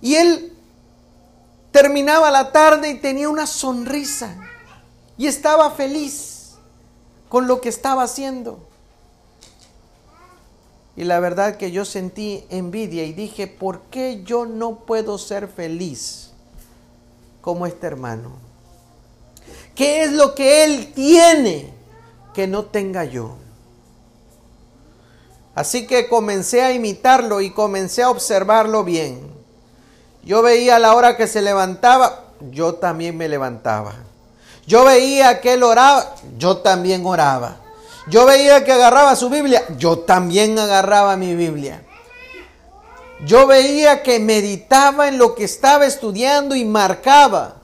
Y 0.00 0.14
él 0.14 0.56
terminaba 1.72 2.30
la 2.30 2.52
tarde 2.52 2.90
y 2.90 3.00
tenía 3.00 3.28
una 3.28 3.48
sonrisa. 3.48 4.36
Y 5.18 5.26
estaba 5.26 5.72
feliz 5.72 6.52
con 7.28 7.48
lo 7.48 7.60
que 7.60 7.68
estaba 7.68 8.04
haciendo. 8.04 8.60
Y 10.94 11.02
la 11.02 11.18
verdad 11.18 11.56
que 11.56 11.72
yo 11.72 11.84
sentí 11.84 12.46
envidia 12.48 13.02
y 13.02 13.12
dije, 13.12 13.48
¿por 13.48 13.80
qué 13.90 14.22
yo 14.22 14.46
no 14.46 14.84
puedo 14.84 15.18
ser 15.18 15.48
feliz 15.48 16.30
como 17.44 17.66
este 17.66 17.86
hermano? 17.86 18.30
¿Qué 19.74 20.02
es 20.02 20.12
lo 20.12 20.34
que 20.34 20.64
él 20.64 20.94
tiene 20.94 21.74
que 22.32 22.46
no 22.46 22.64
tenga 22.64 23.04
yo? 23.04 23.36
Así 25.54 25.86
que 25.86 26.08
comencé 26.08 26.62
a 26.62 26.72
imitarlo 26.72 27.42
y 27.42 27.50
comencé 27.50 28.02
a 28.02 28.08
observarlo 28.08 28.82
bien. 28.82 29.30
Yo 30.22 30.40
veía 30.40 30.76
a 30.76 30.78
la 30.78 30.94
hora 30.94 31.18
que 31.18 31.26
se 31.26 31.42
levantaba, 31.42 32.24
yo 32.50 32.76
también 32.76 33.14
me 33.18 33.28
levantaba. 33.28 33.92
Yo 34.66 34.86
veía 34.86 35.42
que 35.42 35.52
él 35.52 35.64
oraba, 35.64 36.14
yo 36.38 36.56
también 36.56 37.04
oraba. 37.04 37.58
Yo 38.08 38.24
veía 38.24 38.64
que 38.64 38.72
agarraba 38.72 39.16
su 39.16 39.28
Biblia, 39.28 39.64
yo 39.76 39.98
también 39.98 40.58
agarraba 40.58 41.14
mi 41.18 41.34
Biblia. 41.34 41.83
Yo 43.22 43.46
veía 43.46 44.02
que 44.02 44.18
meditaba 44.18 45.08
en 45.08 45.18
lo 45.18 45.34
que 45.34 45.44
estaba 45.44 45.86
estudiando 45.86 46.56
y 46.56 46.64
marcaba. 46.64 47.56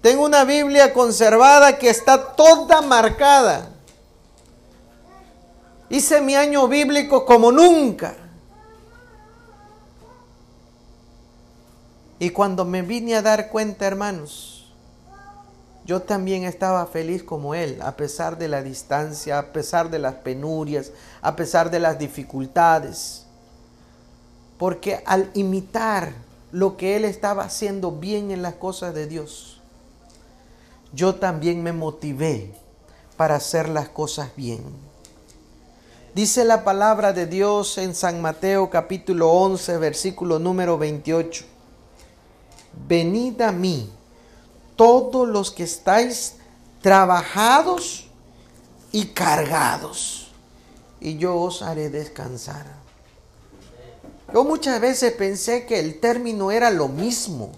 Tengo 0.00 0.24
una 0.24 0.44
Biblia 0.44 0.92
conservada 0.92 1.78
que 1.78 1.88
está 1.88 2.34
toda 2.34 2.82
marcada. 2.82 3.70
Hice 5.88 6.20
mi 6.20 6.34
año 6.34 6.68
bíblico 6.68 7.24
como 7.24 7.50
nunca. 7.50 8.14
Y 12.18 12.30
cuando 12.30 12.64
me 12.64 12.82
vine 12.82 13.16
a 13.16 13.22
dar 13.22 13.48
cuenta, 13.48 13.86
hermanos, 13.86 14.72
yo 15.84 16.02
también 16.02 16.44
estaba 16.44 16.86
feliz 16.86 17.22
como 17.22 17.54
él, 17.54 17.78
a 17.82 17.96
pesar 17.96 18.38
de 18.38 18.48
la 18.48 18.62
distancia, 18.62 19.38
a 19.38 19.52
pesar 19.52 19.90
de 19.90 19.98
las 19.98 20.14
penurias, 20.14 20.92
a 21.20 21.36
pesar 21.36 21.70
de 21.70 21.80
las 21.80 21.98
dificultades. 21.98 23.23
Porque 24.58 25.02
al 25.06 25.30
imitar 25.34 26.12
lo 26.52 26.76
que 26.76 26.96
él 26.96 27.04
estaba 27.04 27.44
haciendo 27.44 27.92
bien 27.92 28.30
en 28.30 28.42
las 28.42 28.54
cosas 28.54 28.94
de 28.94 29.06
Dios, 29.06 29.60
yo 30.92 31.16
también 31.16 31.62
me 31.62 31.72
motivé 31.72 32.54
para 33.16 33.36
hacer 33.36 33.68
las 33.68 33.88
cosas 33.88 34.30
bien. 34.36 34.62
Dice 36.14 36.44
la 36.44 36.62
palabra 36.62 37.12
de 37.12 37.26
Dios 37.26 37.76
en 37.78 37.92
San 37.92 38.22
Mateo 38.22 38.70
capítulo 38.70 39.32
11, 39.32 39.78
versículo 39.78 40.38
número 40.38 40.78
28. 40.78 41.44
Venid 42.86 43.40
a 43.40 43.50
mí, 43.50 43.90
todos 44.76 45.26
los 45.26 45.50
que 45.50 45.64
estáis 45.64 46.36
trabajados 46.80 48.06
y 48.92 49.06
cargados, 49.06 50.30
y 51.00 51.16
yo 51.16 51.36
os 51.36 51.62
haré 51.62 51.90
descansar. 51.90 52.83
Yo 54.34 54.42
muchas 54.42 54.80
veces 54.80 55.12
pensé 55.12 55.64
que 55.64 55.78
el 55.78 56.00
término 56.00 56.50
era 56.50 56.72
lo 56.72 56.88
mismo, 56.88 57.52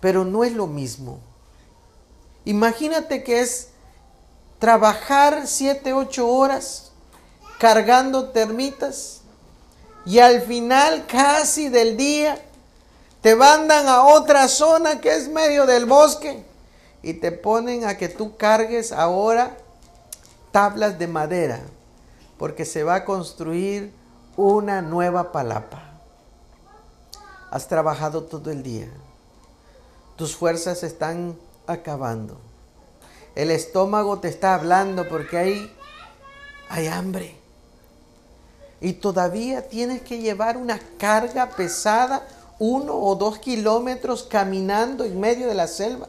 pero 0.00 0.24
no 0.24 0.42
es 0.42 0.52
lo 0.52 0.66
mismo. 0.66 1.20
Imagínate 2.44 3.22
que 3.22 3.38
es 3.38 3.68
trabajar 4.58 5.46
siete, 5.46 5.92
ocho 5.92 6.26
horas 6.26 6.90
cargando 7.60 8.30
termitas 8.30 9.20
y 10.04 10.18
al 10.18 10.42
final 10.42 11.06
casi 11.06 11.68
del 11.68 11.96
día 11.96 12.42
te 13.20 13.36
mandan 13.36 13.86
a 13.86 14.02
otra 14.06 14.48
zona 14.48 15.00
que 15.00 15.14
es 15.14 15.28
medio 15.28 15.64
del 15.64 15.86
bosque 15.86 16.42
y 17.04 17.14
te 17.14 17.30
ponen 17.30 17.84
a 17.84 17.96
que 17.96 18.08
tú 18.08 18.36
cargues 18.36 18.90
ahora 18.90 19.56
tablas 20.50 20.98
de 20.98 21.06
madera 21.06 21.60
porque 22.36 22.64
se 22.64 22.82
va 22.82 22.96
a 22.96 23.04
construir 23.04 23.99
una 24.48 24.82
nueva 24.82 25.32
palapa. 25.32 25.82
Has 27.50 27.68
trabajado 27.68 28.24
todo 28.24 28.50
el 28.50 28.62
día. 28.62 28.88
Tus 30.16 30.36
fuerzas 30.36 30.82
están 30.82 31.38
acabando. 31.66 32.38
El 33.34 33.50
estómago 33.50 34.18
te 34.18 34.28
está 34.28 34.54
hablando 34.54 35.08
porque 35.08 35.38
hay, 35.38 35.76
hay 36.68 36.86
hambre 36.88 37.40
y 38.80 38.94
todavía 38.94 39.68
tienes 39.68 40.02
que 40.02 40.18
llevar 40.18 40.56
una 40.56 40.80
carga 40.98 41.50
pesada 41.50 42.26
uno 42.58 42.94
o 42.94 43.14
dos 43.14 43.38
kilómetros 43.38 44.22
caminando 44.22 45.04
en 45.04 45.18
medio 45.18 45.48
de 45.48 45.54
la 45.54 45.66
selva. 45.66 46.08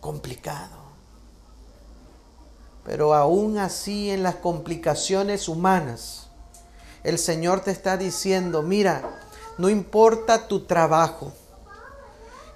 Complicado. 0.00 0.84
Pero 2.84 3.14
aún 3.14 3.58
así 3.58 4.10
en 4.10 4.22
las 4.22 4.36
complicaciones 4.36 5.48
humanas, 5.48 6.23
el 7.04 7.18
Señor 7.18 7.60
te 7.60 7.70
está 7.70 7.96
diciendo, 7.96 8.62
mira, 8.62 9.20
no 9.58 9.68
importa 9.68 10.48
tu 10.48 10.64
trabajo 10.64 11.32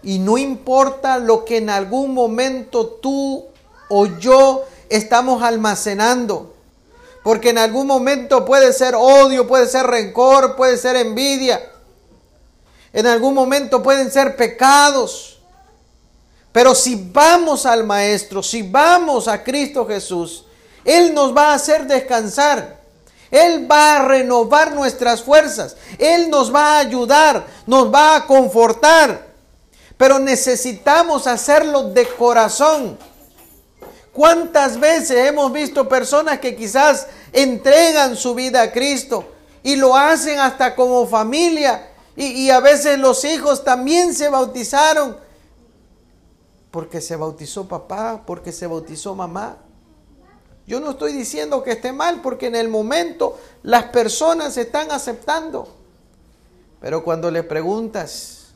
y 0.03 0.19
no 0.19 0.37
importa 0.39 1.19
lo 1.19 1.45
que 1.45 1.59
en 1.59 1.71
algún 1.71 2.13
momento 2.13 2.87
tú 2.87 3.47
o 3.89 4.07
yo 4.07 4.65
estamos 4.89 5.43
almacenando 5.43 6.55
porque 7.29 7.51
en 7.51 7.59
algún 7.59 7.87
momento 7.87 8.45
puede 8.47 8.73
ser 8.73 8.95
odio, 8.95 9.47
puede 9.47 9.69
ser 9.69 9.87
rencor, 9.87 10.57
puede 10.57 10.79
ser 10.79 10.97
envidia. 10.97 11.61
En 12.91 13.07
algún 13.07 13.35
momento 13.35 13.83
pueden 13.83 14.11
ser 14.11 14.35
pecados. 14.35 15.39
Pero 16.53 16.75
si 16.75 17.11
vamos 17.13 17.67
al 17.67 17.85
Maestro, 17.85 18.43
si 18.43 18.63
vamos 18.63 19.29
a 19.29 19.45
Cristo 19.45 19.87
Jesús, 19.87 20.47
Él 20.87 21.13
nos 21.13 21.37
va 21.37 21.51
a 21.51 21.55
hacer 21.57 21.87
descansar. 21.87 22.78
Él 23.31 23.71
va 23.71 23.97
a 23.97 24.05
renovar 24.07 24.75
nuestras 24.75 25.23
fuerzas. 25.23 25.77
Él 25.99 26.31
nos 26.31 26.55
va 26.55 26.77
a 26.77 26.79
ayudar, 26.79 27.47
nos 27.67 27.93
va 27.93 28.17
a 28.17 28.27
confortar. 28.27 29.29
Pero 29.97 30.19
necesitamos 30.19 31.27
hacerlo 31.27 31.91
de 31.91 32.07
corazón. 32.07 32.99
¿Cuántas 34.13 34.81
veces 34.81 35.29
hemos 35.29 35.53
visto 35.53 35.89
personas 35.89 36.41
que 36.41 36.57
quizás 36.57 37.07
entregan 37.33 38.17
su 38.17 38.35
vida 38.35 38.63
a 38.63 38.73
Cristo 38.73 39.25
y 39.63 39.77
lo 39.77 39.95
hacen 39.95 40.41
hasta 40.41 40.75
como 40.75 41.07
familia 41.07 41.91
y, 42.17 42.51
a 42.51 42.59
veces 42.59 42.99
los 42.99 43.25
hijos 43.25 43.63
también 43.63 44.13
se 44.13 44.29
bautizaron 44.29 45.17
porque 46.73 47.01
se 47.01 47.15
bautizó 47.15 47.69
papá, 47.69 48.23
porque 48.27 48.51
se 48.51 48.67
bautizó 48.67 49.15
mamá? 49.15 49.57
Yo 50.69 50.81
no 50.81 50.91
estoy 50.91 51.15
diciendo 51.15 51.63
que 51.63 51.73
esté 51.73 51.95
mal 51.95 52.21
porque 52.21 52.47
en 52.47 52.55
el 52.55 52.69
momento 52.69 53.39
las 53.63 53.85
personas 53.85 54.55
están 54.59 54.91
aceptando. 54.91 55.67
Pero 56.79 57.03
cuando 57.03 57.31
le 57.31 57.43
preguntas, 57.43 58.49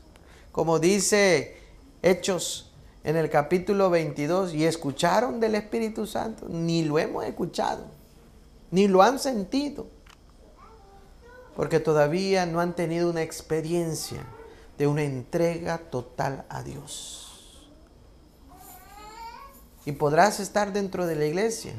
como 0.51 0.77
dice 0.77 1.57
Hechos 2.03 2.71
en 3.03 3.17
el 3.17 3.31
capítulo 3.31 3.89
22 3.89 4.53
y 4.53 4.65
escucharon 4.65 5.39
del 5.39 5.55
Espíritu 5.55 6.05
Santo, 6.05 6.45
ni 6.47 6.83
lo 6.83 6.99
hemos 6.99 7.25
escuchado, 7.25 7.83
ni 8.69 8.87
lo 8.87 9.01
han 9.01 9.17
sentido, 9.17 9.87
porque 11.55 11.79
todavía 11.79 12.45
no 12.45 12.59
han 12.59 12.75
tenido 12.75 13.09
una 13.09 13.23
experiencia 13.23 14.23
de 14.77 14.85
una 14.85 15.01
entrega 15.01 15.79
total 15.79 16.45
a 16.47 16.61
Dios. 16.61 17.71
Y 19.83 19.93
podrás 19.93 20.39
estar 20.39 20.71
dentro 20.73 21.07
de 21.07 21.15
la 21.15 21.25
iglesia, 21.25 21.73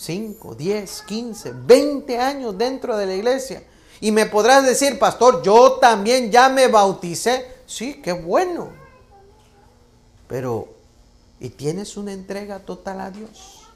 5, 0.00 0.54
10, 0.54 1.02
15, 1.02 1.52
20 1.52 2.18
años 2.18 2.56
dentro 2.56 2.96
de 2.96 3.04
la 3.04 3.14
iglesia. 3.14 3.62
Y 4.00 4.12
me 4.12 4.24
podrás 4.24 4.64
decir, 4.64 4.98
pastor, 4.98 5.42
yo 5.42 5.72
también 5.72 6.30
ya 6.30 6.48
me 6.48 6.68
bauticé. 6.68 7.44
Sí, 7.66 8.00
qué 8.00 8.12
bueno. 8.12 8.70
Pero, 10.26 10.68
¿y 11.38 11.50
tienes 11.50 11.98
una 11.98 12.14
entrega 12.14 12.60
total 12.60 13.00
a 13.02 13.10
Dios? 13.10 13.68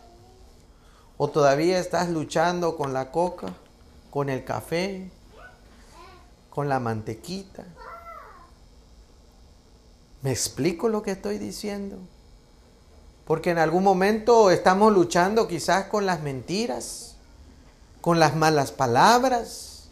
¿O 1.18 1.28
todavía 1.28 1.78
estás 1.78 2.08
luchando 2.08 2.74
con 2.78 2.94
la 2.94 3.10
coca, 3.10 3.52
con 4.10 4.30
el 4.30 4.44
café, 4.44 5.10
con 6.48 6.70
la 6.70 6.80
mantequita? 6.80 7.64
¿Me 10.22 10.30
explico 10.30 10.88
lo 10.88 11.02
que 11.02 11.10
estoy 11.10 11.37
diciendo? 11.37 11.98
Porque 13.26 13.50
en 13.50 13.58
algún 13.58 13.82
momento 13.82 14.50
estamos 14.50 14.92
luchando 14.92 15.48
quizás 15.48 15.87
con 15.87 16.04
las 16.04 16.20
mentiras, 16.22 17.14
con 18.00 18.18
las 18.18 18.37
malas 18.37 18.70
palabras. 18.70 19.84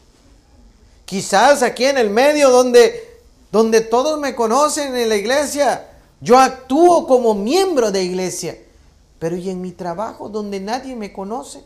Quizás 1.07 1.63
aquí 1.63 1.87
en 1.87 1.99
el 1.99 2.11
medio 2.11 2.51
donde, 2.51 3.21
donde 3.51 3.81
todos 3.81 4.21
me 4.21 4.35
conocen 4.35 4.95
en 4.97 5.09
la 5.09 5.17
iglesia, 5.17 5.89
yo 6.21 6.39
actúo 6.39 7.07
como 7.07 7.35
miembro 7.35 7.91
de 7.91 8.05
iglesia, 8.05 8.57
pero 9.19 9.37
¿y 9.37 9.51
en 9.51 9.61
mi 9.61 9.73
trabajo 9.73 10.29
donde 10.29 10.61
nadie 10.61 10.95
me 10.95 11.13
conoce? 11.13 11.65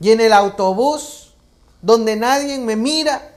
¿Y 0.00 0.10
en 0.10 0.20
el 0.20 0.32
autobús 0.32 1.32
donde 1.80 2.16
nadie 2.16 2.58
me 2.58 2.76
mira? 2.76 3.36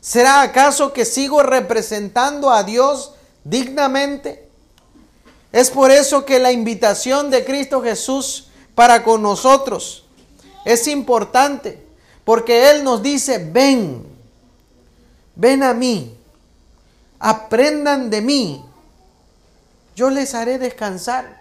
¿Será 0.00 0.42
acaso 0.42 0.92
que 0.92 1.04
sigo 1.04 1.42
representando 1.42 2.50
a 2.50 2.64
Dios 2.64 3.12
dignamente? 3.44 4.45
Es 5.56 5.70
por 5.70 5.90
eso 5.90 6.26
que 6.26 6.38
la 6.38 6.52
invitación 6.52 7.30
de 7.30 7.42
Cristo 7.42 7.80
Jesús 7.80 8.48
para 8.74 9.02
con 9.02 9.22
nosotros 9.22 10.04
es 10.66 10.86
importante, 10.86 11.82
porque 12.26 12.68
Él 12.68 12.84
nos 12.84 13.02
dice, 13.02 13.38
ven, 13.38 14.04
ven 15.34 15.62
a 15.62 15.72
mí, 15.72 16.14
aprendan 17.18 18.10
de 18.10 18.20
mí, 18.20 18.64
yo 19.94 20.10
les 20.10 20.34
haré 20.34 20.58
descansar. 20.58 21.40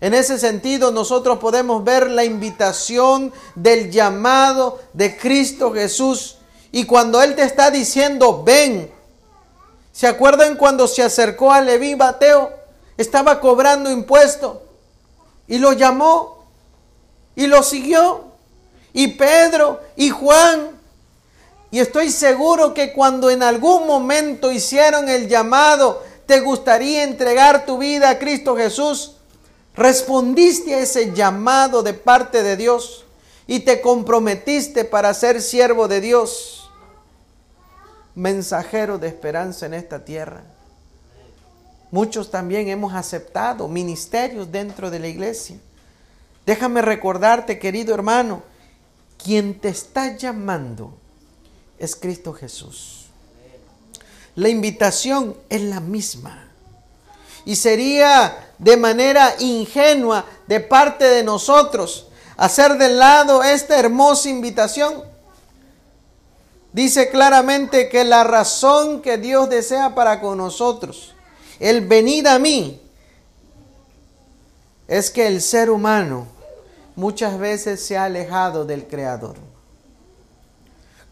En 0.00 0.12
ese 0.12 0.36
sentido, 0.36 0.90
nosotros 0.90 1.38
podemos 1.38 1.84
ver 1.84 2.10
la 2.10 2.24
invitación 2.24 3.32
del 3.54 3.92
llamado 3.92 4.80
de 4.92 5.16
Cristo 5.16 5.72
Jesús. 5.72 6.38
Y 6.72 6.82
cuando 6.82 7.22
Él 7.22 7.36
te 7.36 7.44
está 7.44 7.70
diciendo, 7.70 8.42
ven, 8.42 8.90
¿se 9.96 10.06
acuerdan 10.06 10.56
cuando 10.56 10.86
se 10.86 11.02
acercó 11.02 11.50
a 11.50 11.62
Leví 11.62 11.94
Bateo? 11.94 12.52
Estaba 12.98 13.40
cobrando 13.40 13.90
impuesto 13.90 14.62
y 15.48 15.56
lo 15.56 15.72
llamó 15.72 16.44
y 17.34 17.46
lo 17.46 17.62
siguió. 17.62 18.24
Y 18.92 19.08
Pedro 19.08 19.80
y 19.96 20.10
Juan. 20.10 20.78
Y 21.70 21.80
estoy 21.80 22.10
seguro 22.10 22.74
que 22.74 22.92
cuando 22.92 23.30
en 23.30 23.42
algún 23.42 23.86
momento 23.86 24.52
hicieron 24.52 25.08
el 25.08 25.28
llamado, 25.28 26.02
te 26.26 26.40
gustaría 26.40 27.02
entregar 27.02 27.64
tu 27.64 27.78
vida 27.78 28.10
a 28.10 28.18
Cristo 28.18 28.54
Jesús, 28.54 29.12
respondiste 29.74 30.74
a 30.74 30.80
ese 30.80 31.14
llamado 31.14 31.82
de 31.82 31.94
parte 31.94 32.42
de 32.42 32.58
Dios 32.58 33.06
y 33.46 33.60
te 33.60 33.80
comprometiste 33.80 34.84
para 34.84 35.14
ser 35.14 35.40
siervo 35.40 35.88
de 35.88 36.02
Dios, 36.02 36.65
mensajero 38.16 38.98
de 38.98 39.06
esperanza 39.06 39.66
en 39.66 39.74
esta 39.74 40.04
tierra. 40.04 40.42
Muchos 41.92 42.30
también 42.30 42.66
hemos 42.68 42.92
aceptado 42.94 43.68
ministerios 43.68 44.50
dentro 44.50 44.90
de 44.90 44.98
la 44.98 45.06
iglesia. 45.06 45.56
Déjame 46.44 46.82
recordarte, 46.82 47.58
querido 47.58 47.94
hermano, 47.94 48.42
quien 49.22 49.58
te 49.60 49.68
está 49.68 50.16
llamando 50.16 50.98
es 51.78 51.94
Cristo 51.94 52.32
Jesús. 52.32 53.06
La 54.34 54.48
invitación 54.48 55.36
es 55.48 55.62
la 55.62 55.80
misma. 55.80 56.48
Y 57.44 57.56
sería 57.56 58.50
de 58.58 58.76
manera 58.76 59.34
ingenua 59.38 60.24
de 60.46 60.60
parte 60.60 61.04
de 61.04 61.22
nosotros 61.22 62.08
hacer 62.36 62.76
de 62.76 62.88
lado 62.90 63.42
esta 63.42 63.78
hermosa 63.78 64.28
invitación. 64.28 65.04
Dice 66.76 67.08
claramente 67.08 67.88
que 67.88 68.04
la 68.04 68.22
razón 68.22 69.00
que 69.00 69.16
Dios 69.16 69.48
desea 69.48 69.94
para 69.94 70.20
con 70.20 70.36
nosotros, 70.36 71.14
el 71.58 71.86
venir 71.86 72.28
a 72.28 72.38
mí, 72.38 72.82
es 74.86 75.10
que 75.10 75.26
el 75.26 75.40
ser 75.40 75.70
humano 75.70 76.26
muchas 76.94 77.38
veces 77.38 77.82
se 77.82 77.96
ha 77.96 78.04
alejado 78.04 78.66
del 78.66 78.86
Creador. 78.86 79.36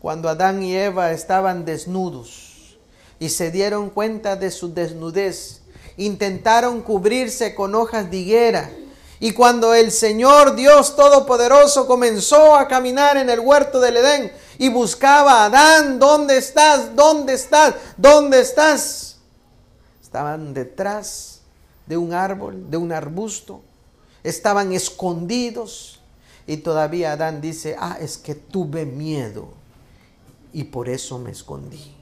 Cuando 0.01 0.29
Adán 0.29 0.63
y 0.63 0.77
Eva 0.77 1.13
estaban 1.13 1.65
desnudos 1.65 2.77
y 3.19 3.31
se 3.31 3.51
dieron 3.51 3.89
cuenta 3.89 4.37
de 4.37 4.51
su 4.51 4.75
desnudez, 4.75 5.63
intentaron 5.97 6.83
cubrirse 6.83 7.55
con 7.55 7.75
hojas 7.75 8.11
de 8.11 8.19
higuera. 8.19 8.71
Y 9.19 9.33
cuando 9.33 9.73
el 9.73 9.93
Señor 9.93 10.57
Dios 10.57 10.95
Todopoderoso 10.95 11.87
comenzó 11.87 12.55
a 12.55 12.69
caminar 12.69 13.17
en 13.17 13.31
el 13.31 13.41
huerto 13.41 13.81
del 13.81 13.97
Edén 13.97 14.44
y 14.59 14.69
buscaba 14.69 15.43
a 15.43 15.45
Adán, 15.47 15.99
¿dónde 15.99 16.37
estás? 16.37 16.95
¿Dónde 16.95 17.35
estás? 17.35 17.75
¿Dónde 17.97 18.41
estás? 18.41 19.19
Estaban 20.03 20.55
detrás 20.55 21.41
de 21.87 21.97
un 21.97 22.13
árbol, 22.13 22.71
de 22.71 22.77
un 22.77 22.93
arbusto. 22.93 23.63
Estaban 24.23 24.73
escondidos. 24.73 26.01
Y 26.47 26.59
todavía 26.59 27.13
Adán 27.13 27.41
dice, 27.41 27.77
ah, 27.79 27.97
es 28.01 28.19
que 28.19 28.35
tuve 28.35 28.85
miedo 28.85 29.49
y 30.53 30.65
por 30.65 30.89
eso 30.89 31.19
me 31.19 31.31
escondí. 31.31 31.97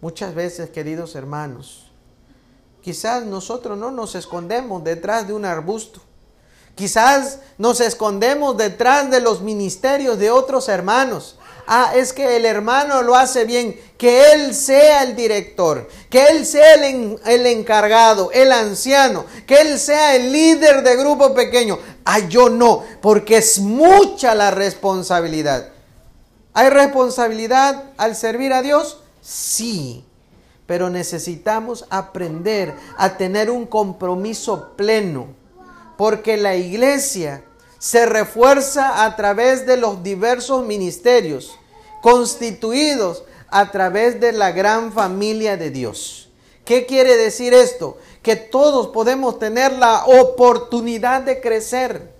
Muchas 0.00 0.34
veces, 0.34 0.70
queridos 0.70 1.14
hermanos, 1.14 1.86
Quizás 2.86 3.26
nosotros 3.26 3.76
no 3.76 3.90
nos 3.90 4.14
escondemos 4.14 4.84
detrás 4.84 5.26
de 5.26 5.32
un 5.32 5.44
arbusto. 5.44 6.00
Quizás 6.76 7.40
nos 7.58 7.80
escondemos 7.80 8.56
detrás 8.56 9.10
de 9.10 9.20
los 9.20 9.40
ministerios 9.40 10.18
de 10.18 10.30
otros 10.30 10.68
hermanos. 10.68 11.36
Ah, 11.66 11.92
es 11.96 12.12
que 12.12 12.36
el 12.36 12.44
hermano 12.44 13.02
lo 13.02 13.16
hace 13.16 13.44
bien. 13.44 13.80
Que 13.98 14.32
él 14.32 14.54
sea 14.54 15.02
el 15.02 15.16
director, 15.16 15.88
que 16.10 16.26
él 16.26 16.46
sea 16.46 16.74
el, 16.74 17.18
el, 17.26 17.46
encargado, 17.46 18.30
el 18.30 18.52
anciano, 18.52 19.24
que 19.46 19.60
él 19.62 19.80
sea 19.80 20.14
el 20.14 20.30
líder 20.30 20.84
de 20.84 20.96
grupo 20.96 21.34
pequeño. 21.34 21.78
Ah, 22.04 22.20
yo 22.20 22.48
no, 22.50 22.84
porque 23.00 23.38
es 23.38 23.58
mucha 23.58 24.36
la 24.36 24.52
responsabilidad. 24.52 25.70
¿Hay 26.52 26.68
responsabilidad 26.68 27.84
al 27.96 28.14
servir 28.14 28.52
a 28.52 28.62
Dios? 28.62 29.00
Sí 29.22 30.04
pero 30.66 30.90
necesitamos 30.90 31.86
aprender 31.90 32.74
a 32.96 33.16
tener 33.16 33.50
un 33.50 33.66
compromiso 33.66 34.72
pleno, 34.76 35.28
porque 35.96 36.36
la 36.36 36.56
iglesia 36.56 37.44
se 37.78 38.06
refuerza 38.06 39.04
a 39.04 39.16
través 39.16 39.66
de 39.66 39.76
los 39.76 40.02
diversos 40.02 40.64
ministerios 40.64 41.58
constituidos 42.02 43.24
a 43.48 43.70
través 43.70 44.20
de 44.20 44.32
la 44.32 44.52
gran 44.52 44.92
familia 44.92 45.56
de 45.56 45.70
Dios. 45.70 46.28
¿Qué 46.64 46.86
quiere 46.86 47.16
decir 47.16 47.54
esto? 47.54 47.98
Que 48.22 48.36
todos 48.36 48.88
podemos 48.88 49.38
tener 49.38 49.72
la 49.72 50.04
oportunidad 50.06 51.22
de 51.22 51.40
crecer. 51.40 52.14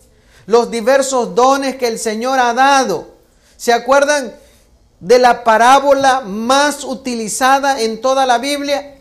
Los 0.47 0.71
diversos 0.71 1.35
dones 1.35 1.77
que 1.77 1.89
el 1.89 1.99
Señor 1.99 2.39
ha 2.39 2.55
dado. 2.55 3.09
¿Se 3.57 3.73
acuerdan? 3.73 4.35
de 5.01 5.19
la 5.19 5.45
parábola 5.45 6.21
más 6.21 6.85
utilizada 6.85 7.81
en 7.81 8.01
toda 8.01 8.27
la 8.27 8.39
Biblia, 8.39 8.99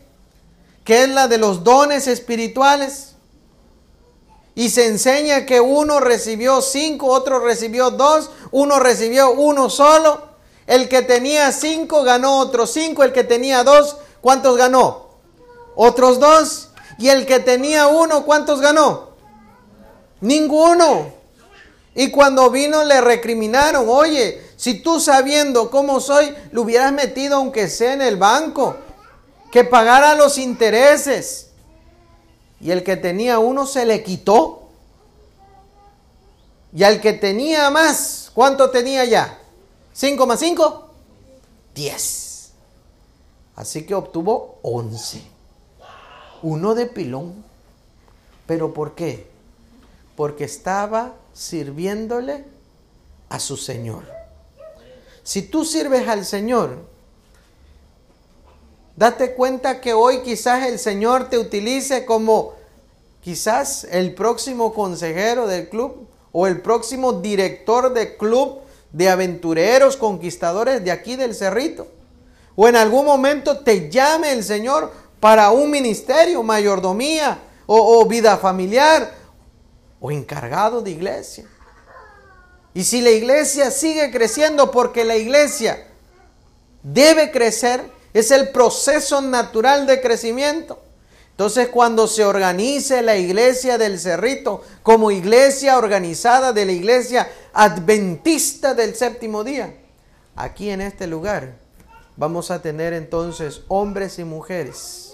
que 0.83 1.03
es 1.03 1.09
la 1.09 1.27
de 1.27 1.37
los 1.37 1.63
dones 1.63 2.07
espirituales. 2.07 3.14
Y 4.55 4.69
se 4.69 4.87
enseña 4.87 5.45
que 5.45 5.59
uno 5.59 5.99
recibió 5.99 6.61
cinco, 6.61 7.07
otro 7.07 7.39
recibió 7.39 7.91
dos, 7.91 8.31
uno 8.51 8.79
recibió 8.79 9.31
uno 9.31 9.69
solo. 9.69 10.29
El 10.65 10.87
que 10.87 11.01
tenía 11.01 11.51
cinco 11.51 12.03
ganó 12.03 12.39
otros 12.39 12.71
cinco, 12.71 13.03
el 13.03 13.11
que 13.11 13.25
tenía 13.25 13.63
dos, 13.63 13.97
¿cuántos 14.21 14.57
ganó? 14.57 15.09
Otros 15.75 16.19
dos. 16.19 16.69
Y 16.97 17.09
el 17.09 17.25
que 17.25 17.39
tenía 17.39 17.87
uno, 17.87 18.23
¿cuántos 18.23 18.61
ganó? 18.61 19.09
Ninguno. 20.21 21.13
Y 21.93 22.09
cuando 22.09 22.49
vino 22.49 22.83
le 22.83 23.01
recriminaron, 23.01 23.87
oye, 23.89 24.41
si 24.55 24.75
tú 24.75 24.99
sabiendo 24.99 25.69
cómo 25.69 25.99
soy, 25.99 26.33
lo 26.51 26.61
hubieras 26.61 26.93
metido 26.93 27.37
aunque 27.37 27.67
sea 27.67 27.93
en 27.93 28.01
el 28.01 28.15
banco, 28.15 28.77
que 29.51 29.65
pagara 29.65 30.15
los 30.15 30.37
intereses. 30.37 31.44
Y 32.59 32.71
el 32.71 32.83
que 32.83 32.97
tenía 32.97 33.39
uno 33.39 33.65
se 33.65 33.85
le 33.85 34.03
quitó. 34.03 34.69
Y 36.73 36.83
al 36.83 36.99
que 37.01 37.13
tenía 37.13 37.69
más, 37.69 38.31
¿cuánto 38.33 38.69
tenía 38.69 39.05
ya? 39.05 39.39
¿5 39.95 40.25
más 40.25 40.39
5? 40.39 40.89
10. 41.73 42.51
Así 43.55 43.85
que 43.85 43.95
obtuvo 43.95 44.59
11. 44.61 45.21
Uno 46.41 46.75
de 46.75 46.85
pilón. 46.85 47.43
¿Pero 48.45 48.73
por 48.73 48.95
qué? 48.95 49.27
Porque 50.15 50.43
estaba 50.43 51.13
sirviéndole 51.33 52.45
a 53.29 53.39
su 53.39 53.57
Señor. 53.57 54.03
Si 55.23 55.41
tú 55.41 55.65
sirves 55.65 56.07
al 56.07 56.25
Señor, 56.25 56.85
date 58.95 59.33
cuenta 59.33 59.81
que 59.81 59.93
hoy 59.93 60.19
quizás 60.19 60.67
el 60.67 60.79
Señor 60.79 61.29
te 61.29 61.37
utilice 61.37 62.05
como 62.05 62.53
quizás 63.21 63.85
el 63.91 64.13
próximo 64.13 64.73
consejero 64.73 65.47
del 65.47 65.69
club 65.69 66.07
o 66.31 66.47
el 66.47 66.61
próximo 66.61 67.13
director 67.13 67.93
del 67.93 68.17
club 68.17 68.59
de 68.91 69.09
aventureros 69.09 69.97
conquistadores 69.97 70.83
de 70.83 70.91
aquí 70.91 71.15
del 71.15 71.35
Cerrito. 71.35 71.87
O 72.55 72.67
en 72.67 72.75
algún 72.75 73.05
momento 73.05 73.59
te 73.59 73.89
llame 73.89 74.31
el 74.31 74.43
Señor 74.43 74.91
para 75.19 75.51
un 75.51 75.69
ministerio, 75.69 76.43
mayordomía 76.43 77.39
o, 77.65 77.99
o 77.99 78.05
vida 78.05 78.37
familiar 78.37 79.11
o 79.99 80.11
encargado 80.11 80.81
de 80.81 80.91
iglesia. 80.91 81.45
Y 82.73 82.83
si 82.83 83.01
la 83.01 83.09
iglesia 83.09 83.71
sigue 83.71 84.11
creciendo 84.11 84.71
porque 84.71 85.03
la 85.03 85.15
iglesia 85.15 85.87
debe 86.83 87.31
crecer, 87.31 87.94
es 88.15 88.31
el 88.31 88.47
proceso 88.47 89.21
natural 89.21 89.85
de 89.85 89.99
crecimiento. 89.99 90.81
Entonces 91.31 91.67
cuando 91.67 92.07
se 92.07 92.23
organice 92.23 93.01
la 93.01 93.17
iglesia 93.17 93.77
del 93.77 93.99
Cerrito 93.99 94.63
como 94.83 95.11
iglesia 95.11 95.77
organizada 95.77 96.53
de 96.53 96.65
la 96.65 96.71
iglesia 96.71 97.29
adventista 97.51 98.73
del 98.73 98.95
séptimo 98.95 99.43
día, 99.43 99.75
aquí 100.37 100.69
en 100.69 100.79
este 100.79 101.07
lugar 101.07 101.55
vamos 102.15 102.51
a 102.51 102.61
tener 102.61 102.93
entonces 102.93 103.63
hombres 103.67 104.17
y 104.17 104.23
mujeres 104.23 105.11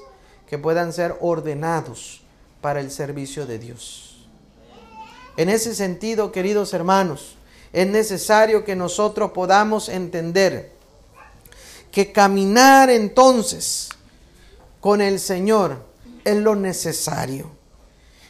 que 0.48 0.60
puedan 0.60 0.94
ser 0.94 1.16
ordenados 1.22 2.22
para 2.62 2.82
el 2.82 2.92
servicio 2.92 3.48
de 3.48 3.58
Dios. 3.58 4.28
En 5.38 5.50
ese 5.50 5.74
sentido, 5.74 6.32
queridos 6.32 6.72
hermanos, 6.76 7.36
es 7.74 7.88
necesario 7.88 8.64
que 8.64 8.76
nosotros 8.76 9.32
podamos 9.32 9.90
entender 9.90 10.81
que 11.92 12.12
caminar 12.12 12.90
entonces 12.90 13.90
con 14.80 15.02
el 15.02 15.20
Señor 15.20 15.84
es 16.24 16.38
lo 16.38 16.56
necesario. 16.56 17.52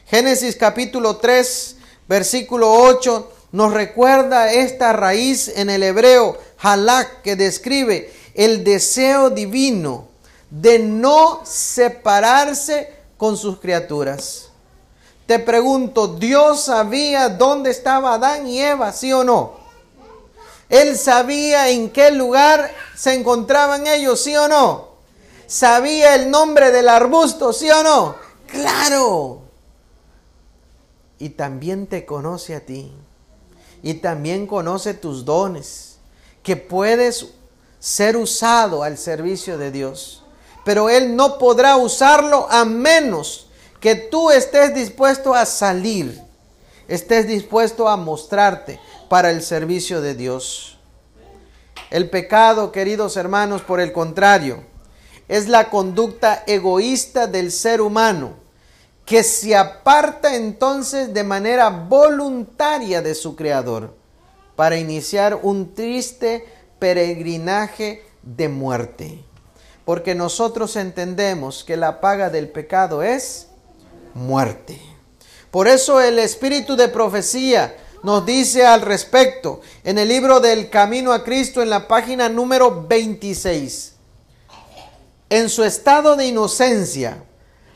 Génesis 0.07 0.55
capítulo 0.55 1.17
3, 1.17 1.75
versículo 2.07 2.73
8 2.73 3.31
nos 3.53 3.73
recuerda 3.73 4.51
esta 4.51 4.93
raíz 4.93 5.49
en 5.49 5.69
el 5.69 5.83
hebreo 5.83 6.37
halak 6.59 7.21
que 7.21 7.35
describe 7.35 8.11
el 8.33 8.63
deseo 8.63 9.29
divino 9.29 10.07
de 10.49 10.79
no 10.79 11.41
separarse 11.45 12.93
con 13.17 13.37
sus 13.37 13.59
criaturas. 13.59 14.49
Te 15.25 15.39
pregunto, 15.39 16.07
¿Dios 16.07 16.63
sabía 16.63 17.29
dónde 17.29 17.71
estaba 17.71 18.15
Adán 18.15 18.47
y 18.47 18.59
Eva, 18.59 18.91
sí 18.91 19.11
o 19.13 19.23
no? 19.23 19.60
Él 20.71 20.97
sabía 20.97 21.69
en 21.69 21.89
qué 21.89 22.11
lugar 22.11 22.71
se 22.95 23.13
encontraban 23.13 23.85
ellos, 23.87 24.21
sí 24.21 24.35
o 24.37 24.47
no. 24.47 24.91
¿Sabía 25.45 26.15
el 26.15 26.31
nombre 26.31 26.71
del 26.71 26.87
arbusto, 26.87 27.51
sí 27.51 27.69
o 27.69 27.83
no? 27.83 28.15
Claro. 28.47 29.41
Y 31.19 31.31
también 31.31 31.87
te 31.87 32.05
conoce 32.05 32.55
a 32.55 32.65
ti. 32.65 32.93
Y 33.83 33.95
también 33.95 34.47
conoce 34.47 34.93
tus 34.93 35.25
dones, 35.25 35.97
que 36.41 36.55
puedes 36.55 37.27
ser 37.79 38.15
usado 38.15 38.81
al 38.83 38.97
servicio 38.97 39.57
de 39.57 39.71
Dios. 39.71 40.23
Pero 40.63 40.89
Él 40.89 41.17
no 41.17 41.37
podrá 41.37 41.75
usarlo 41.75 42.47
a 42.49 42.63
menos 42.63 43.47
que 43.81 43.95
tú 43.95 44.31
estés 44.31 44.73
dispuesto 44.73 45.33
a 45.33 45.45
salir, 45.45 46.21
estés 46.87 47.27
dispuesto 47.27 47.89
a 47.89 47.97
mostrarte 47.97 48.79
para 49.11 49.29
el 49.29 49.41
servicio 49.41 49.99
de 49.99 50.15
Dios. 50.15 50.77
El 51.89 52.09
pecado, 52.09 52.71
queridos 52.71 53.17
hermanos, 53.17 53.61
por 53.61 53.81
el 53.81 53.91
contrario, 53.91 54.63
es 55.27 55.49
la 55.49 55.69
conducta 55.69 56.45
egoísta 56.47 57.27
del 57.27 57.51
ser 57.51 57.81
humano 57.81 58.35
que 59.05 59.23
se 59.23 59.53
aparta 59.53 60.33
entonces 60.37 61.13
de 61.13 61.25
manera 61.25 61.69
voluntaria 61.69 63.01
de 63.01 63.13
su 63.13 63.35
Creador 63.35 63.93
para 64.55 64.77
iniciar 64.77 65.41
un 65.43 65.75
triste 65.75 66.45
peregrinaje 66.79 68.05
de 68.21 68.47
muerte. 68.47 69.25
Porque 69.83 70.15
nosotros 70.15 70.77
entendemos 70.77 71.65
que 71.65 71.75
la 71.75 71.99
paga 71.99 72.29
del 72.29 72.47
pecado 72.47 73.03
es 73.03 73.49
muerte. 74.13 74.79
Por 75.51 75.67
eso 75.67 75.99
el 75.99 76.17
espíritu 76.17 76.77
de 76.77 76.87
profecía 76.87 77.75
nos 78.03 78.25
dice 78.25 78.65
al 78.65 78.81
respecto 78.81 79.61
en 79.83 79.97
el 79.97 80.07
libro 80.07 80.39
del 80.39 80.69
Camino 80.69 81.13
a 81.13 81.23
Cristo 81.23 81.61
en 81.61 81.69
la 81.69 81.87
página 81.87 82.29
número 82.29 82.85
26. 82.87 83.93
En 85.29 85.49
su 85.49 85.63
estado 85.63 86.15
de 86.15 86.27
inocencia, 86.27 87.23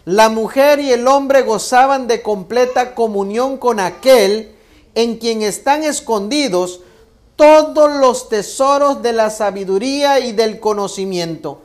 la 0.05 0.29
mujer 0.29 0.79
y 0.79 0.91
el 0.91 1.07
hombre 1.07 1.41
gozaban 1.41 2.07
de 2.07 2.21
completa 2.21 2.95
comunión 2.95 3.57
con 3.57 3.79
aquel 3.79 4.55
en 4.93 5.17
quien 5.17 5.41
están 5.41 5.83
escondidos 5.83 6.81
todos 7.35 7.91
los 7.95 8.29
tesoros 8.29 9.01
de 9.01 9.13
la 9.13 9.29
sabiduría 9.29 10.19
y 10.19 10.31
del 10.31 10.59
conocimiento. 10.59 11.61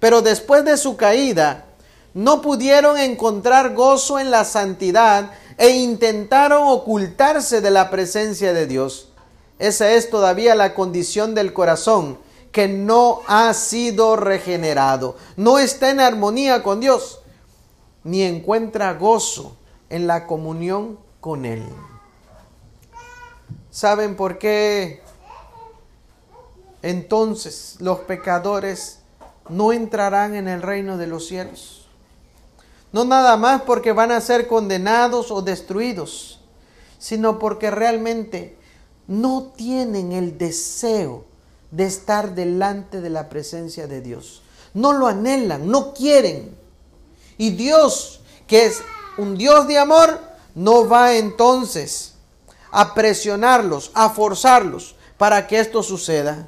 Pero 0.00 0.22
después 0.22 0.64
de 0.64 0.76
su 0.76 0.96
caída, 0.96 1.66
no 2.14 2.42
pudieron 2.42 2.98
encontrar 2.98 3.74
gozo 3.74 4.18
en 4.18 4.30
la 4.30 4.44
santidad 4.44 5.30
e 5.56 5.70
intentaron 5.70 6.62
ocultarse 6.66 7.60
de 7.60 7.70
la 7.70 7.90
presencia 7.90 8.52
de 8.52 8.66
Dios. 8.66 9.08
Esa 9.58 9.92
es 9.92 10.10
todavía 10.10 10.54
la 10.54 10.74
condición 10.74 11.34
del 11.34 11.52
corazón, 11.52 12.18
que 12.54 12.68
no 12.68 13.20
ha 13.26 13.52
sido 13.52 14.14
regenerado, 14.14 15.16
no 15.36 15.58
está 15.58 15.90
en 15.90 15.98
armonía 15.98 16.62
con 16.62 16.78
Dios, 16.78 17.20
ni 18.04 18.22
encuentra 18.22 18.94
gozo 18.94 19.56
en 19.90 20.06
la 20.06 20.28
comunión 20.28 20.98
con 21.20 21.44
Él. 21.46 21.64
¿Saben 23.70 24.14
por 24.14 24.38
qué 24.38 25.02
entonces 26.82 27.76
los 27.80 27.98
pecadores 28.00 29.00
no 29.48 29.72
entrarán 29.72 30.36
en 30.36 30.46
el 30.46 30.62
reino 30.62 30.96
de 30.96 31.08
los 31.08 31.26
cielos? 31.26 31.73
No 32.94 33.04
nada 33.04 33.36
más 33.36 33.62
porque 33.62 33.90
van 33.90 34.12
a 34.12 34.20
ser 34.20 34.46
condenados 34.46 35.32
o 35.32 35.42
destruidos, 35.42 36.38
sino 36.96 37.40
porque 37.40 37.72
realmente 37.72 38.56
no 39.08 39.52
tienen 39.56 40.12
el 40.12 40.38
deseo 40.38 41.24
de 41.72 41.86
estar 41.86 42.36
delante 42.36 43.00
de 43.00 43.10
la 43.10 43.28
presencia 43.28 43.88
de 43.88 44.00
Dios. 44.00 44.42
No 44.74 44.92
lo 44.92 45.08
anhelan, 45.08 45.68
no 45.68 45.92
quieren. 45.92 46.56
Y 47.36 47.50
Dios, 47.50 48.20
que 48.46 48.66
es 48.66 48.80
un 49.18 49.36
Dios 49.36 49.66
de 49.66 49.76
amor, 49.78 50.20
no 50.54 50.88
va 50.88 51.16
entonces 51.16 52.14
a 52.70 52.94
presionarlos, 52.94 53.90
a 53.94 54.10
forzarlos 54.10 54.94
para 55.18 55.48
que 55.48 55.58
esto 55.58 55.82
suceda. 55.82 56.46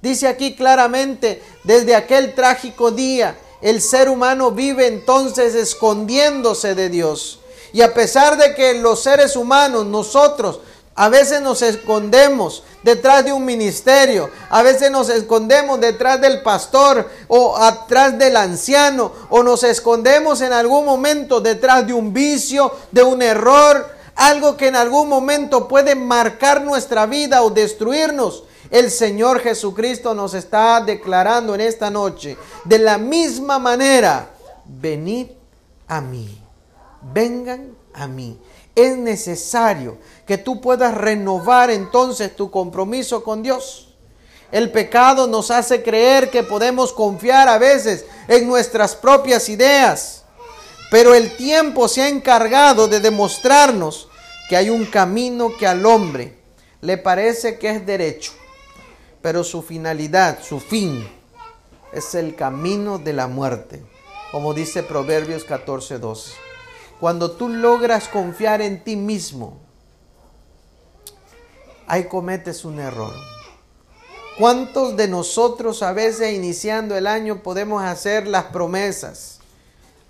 Dice 0.00 0.28
aquí 0.28 0.54
claramente, 0.54 1.42
desde 1.64 1.96
aquel 1.96 2.32
trágico 2.36 2.92
día 2.92 3.36
el 3.60 3.80
ser 3.80 4.08
humano 4.08 4.50
vive 4.50 4.86
entonces 4.86 5.54
escondiéndose 5.54 6.74
de 6.74 6.88
Dios. 6.88 7.40
Y 7.72 7.82
a 7.82 7.94
pesar 7.94 8.36
de 8.36 8.54
que 8.54 8.74
los 8.74 9.02
seres 9.02 9.36
humanos, 9.36 9.86
nosotros, 9.86 10.60
a 10.94 11.08
veces 11.08 11.40
nos 11.40 11.62
escondemos 11.62 12.62
detrás 12.82 13.24
de 13.24 13.32
un 13.32 13.44
ministerio, 13.44 14.28
a 14.50 14.62
veces 14.62 14.90
nos 14.90 15.08
escondemos 15.08 15.80
detrás 15.80 16.20
del 16.20 16.42
pastor 16.42 17.08
o 17.28 17.56
atrás 17.56 18.18
del 18.18 18.36
anciano, 18.36 19.12
o 19.30 19.42
nos 19.42 19.62
escondemos 19.62 20.40
en 20.40 20.52
algún 20.52 20.84
momento 20.84 21.40
detrás 21.40 21.86
de 21.86 21.92
un 21.92 22.12
vicio, 22.12 22.72
de 22.90 23.02
un 23.02 23.22
error, 23.22 23.88
algo 24.16 24.56
que 24.56 24.68
en 24.68 24.76
algún 24.76 25.08
momento 25.08 25.68
puede 25.68 25.94
marcar 25.94 26.60
nuestra 26.62 27.06
vida 27.06 27.42
o 27.42 27.50
destruirnos. 27.50 28.44
El 28.70 28.90
Señor 28.90 29.40
Jesucristo 29.40 30.14
nos 30.14 30.34
está 30.34 30.80
declarando 30.80 31.54
en 31.54 31.60
esta 31.60 31.90
noche, 31.90 32.36
de 32.64 32.78
la 32.78 32.98
misma 32.98 33.58
manera, 33.58 34.30
venid 34.64 35.26
a 35.88 36.00
mí, 36.00 36.40
vengan 37.12 37.74
a 37.92 38.06
mí. 38.06 38.38
Es 38.74 38.96
necesario 38.96 39.98
que 40.24 40.38
tú 40.38 40.60
puedas 40.60 40.94
renovar 40.94 41.70
entonces 41.70 42.36
tu 42.36 42.50
compromiso 42.50 43.24
con 43.24 43.42
Dios. 43.42 43.88
El 44.52 44.70
pecado 44.70 45.26
nos 45.26 45.50
hace 45.50 45.82
creer 45.82 46.30
que 46.30 46.42
podemos 46.42 46.92
confiar 46.92 47.48
a 47.48 47.58
veces 47.58 48.04
en 48.28 48.46
nuestras 48.46 48.94
propias 48.94 49.48
ideas, 49.48 50.24
pero 50.90 51.14
el 51.14 51.36
tiempo 51.36 51.88
se 51.88 52.02
ha 52.02 52.08
encargado 52.08 52.88
de 52.88 53.00
demostrarnos 53.00 54.08
que 54.48 54.56
hay 54.56 54.70
un 54.70 54.86
camino 54.86 55.56
que 55.56 55.66
al 55.66 55.86
hombre 55.86 56.36
le 56.80 56.98
parece 56.98 57.58
que 57.58 57.70
es 57.70 57.86
derecho, 57.86 58.32
pero 59.22 59.44
su 59.44 59.62
finalidad, 59.62 60.42
su 60.42 60.60
fin, 60.60 61.08
es 61.92 62.14
el 62.14 62.34
camino 62.36 62.98
de 62.98 63.12
la 63.12 63.26
muerte, 63.26 63.84
como 64.32 64.54
dice 64.54 64.82
Proverbios 64.82 65.46
14:12. 65.46 66.32
Cuando 66.98 67.32
tú 67.32 67.48
logras 67.48 68.08
confiar 68.08 68.60
en 68.60 68.84
ti 68.84 68.96
mismo, 68.96 69.58
ahí 71.86 72.04
cometes 72.04 72.64
un 72.64 72.78
error. 72.78 73.14
¿Cuántos 74.38 74.96
de 74.96 75.06
nosotros 75.06 75.82
a 75.82 75.92
veces 75.92 76.34
iniciando 76.34 76.96
el 76.96 77.06
año 77.06 77.42
podemos 77.42 77.82
hacer 77.82 78.26
las 78.26 78.44
promesas? 78.46 79.29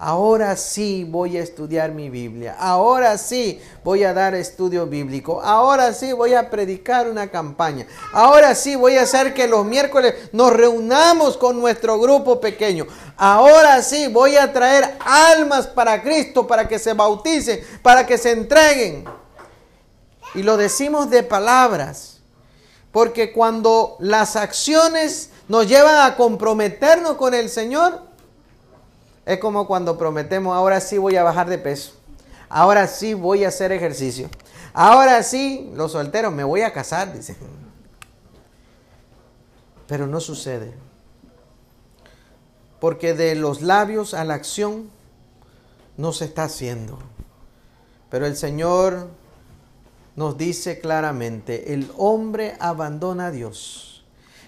Ahora 0.02 0.56
sí 0.56 1.04
voy 1.06 1.36
a 1.36 1.42
estudiar 1.42 1.92
mi 1.92 2.08
Biblia. 2.08 2.56
Ahora 2.58 3.18
sí 3.18 3.60
voy 3.84 4.02
a 4.02 4.14
dar 4.14 4.34
estudio 4.34 4.86
bíblico. 4.86 5.42
Ahora 5.42 5.92
sí 5.92 6.14
voy 6.14 6.32
a 6.32 6.48
predicar 6.48 7.06
una 7.06 7.30
campaña. 7.30 7.86
Ahora 8.14 8.54
sí 8.54 8.76
voy 8.76 8.96
a 8.96 9.02
hacer 9.02 9.34
que 9.34 9.46
los 9.46 9.66
miércoles 9.66 10.14
nos 10.32 10.54
reunamos 10.54 11.36
con 11.36 11.60
nuestro 11.60 12.00
grupo 12.00 12.40
pequeño. 12.40 12.86
Ahora 13.18 13.82
sí 13.82 14.06
voy 14.06 14.38
a 14.38 14.50
traer 14.54 14.96
almas 15.00 15.66
para 15.66 16.02
Cristo, 16.02 16.46
para 16.46 16.66
que 16.66 16.78
se 16.78 16.94
bauticen, 16.94 17.60
para 17.82 18.06
que 18.06 18.16
se 18.16 18.30
entreguen. 18.30 19.04
Y 20.34 20.42
lo 20.42 20.56
decimos 20.56 21.10
de 21.10 21.24
palabras. 21.24 22.20
Porque 22.90 23.32
cuando 23.32 23.98
las 24.00 24.34
acciones 24.34 25.28
nos 25.46 25.68
llevan 25.68 26.10
a 26.10 26.16
comprometernos 26.16 27.16
con 27.16 27.34
el 27.34 27.50
Señor, 27.50 28.09
es 29.26 29.38
como 29.38 29.66
cuando 29.66 29.98
prometemos, 29.98 30.54
ahora 30.54 30.80
sí 30.80 30.98
voy 30.98 31.16
a 31.16 31.22
bajar 31.22 31.48
de 31.48 31.58
peso. 31.58 31.92
Ahora 32.48 32.86
sí 32.86 33.14
voy 33.14 33.44
a 33.44 33.48
hacer 33.48 33.70
ejercicio. 33.72 34.28
Ahora 34.72 35.22
sí, 35.22 35.70
los 35.74 35.92
solteros, 35.92 36.32
me 36.32 36.44
voy 36.44 36.62
a 36.62 36.72
casar, 36.72 37.12
dice. 37.16 37.36
Pero 39.86 40.06
no 40.06 40.20
sucede. 40.20 40.72
Porque 42.80 43.14
de 43.14 43.34
los 43.34 43.62
labios 43.62 44.14
a 44.14 44.24
la 44.24 44.34
acción 44.34 44.90
no 45.96 46.12
se 46.12 46.24
está 46.24 46.44
haciendo. 46.44 46.98
Pero 48.08 48.26
el 48.26 48.36
Señor 48.36 49.08
nos 50.16 50.36
dice 50.36 50.80
claramente, 50.80 51.72
el 51.72 51.90
hombre 51.96 52.56
abandona 52.58 53.26
a 53.26 53.30
Dios 53.30 54.04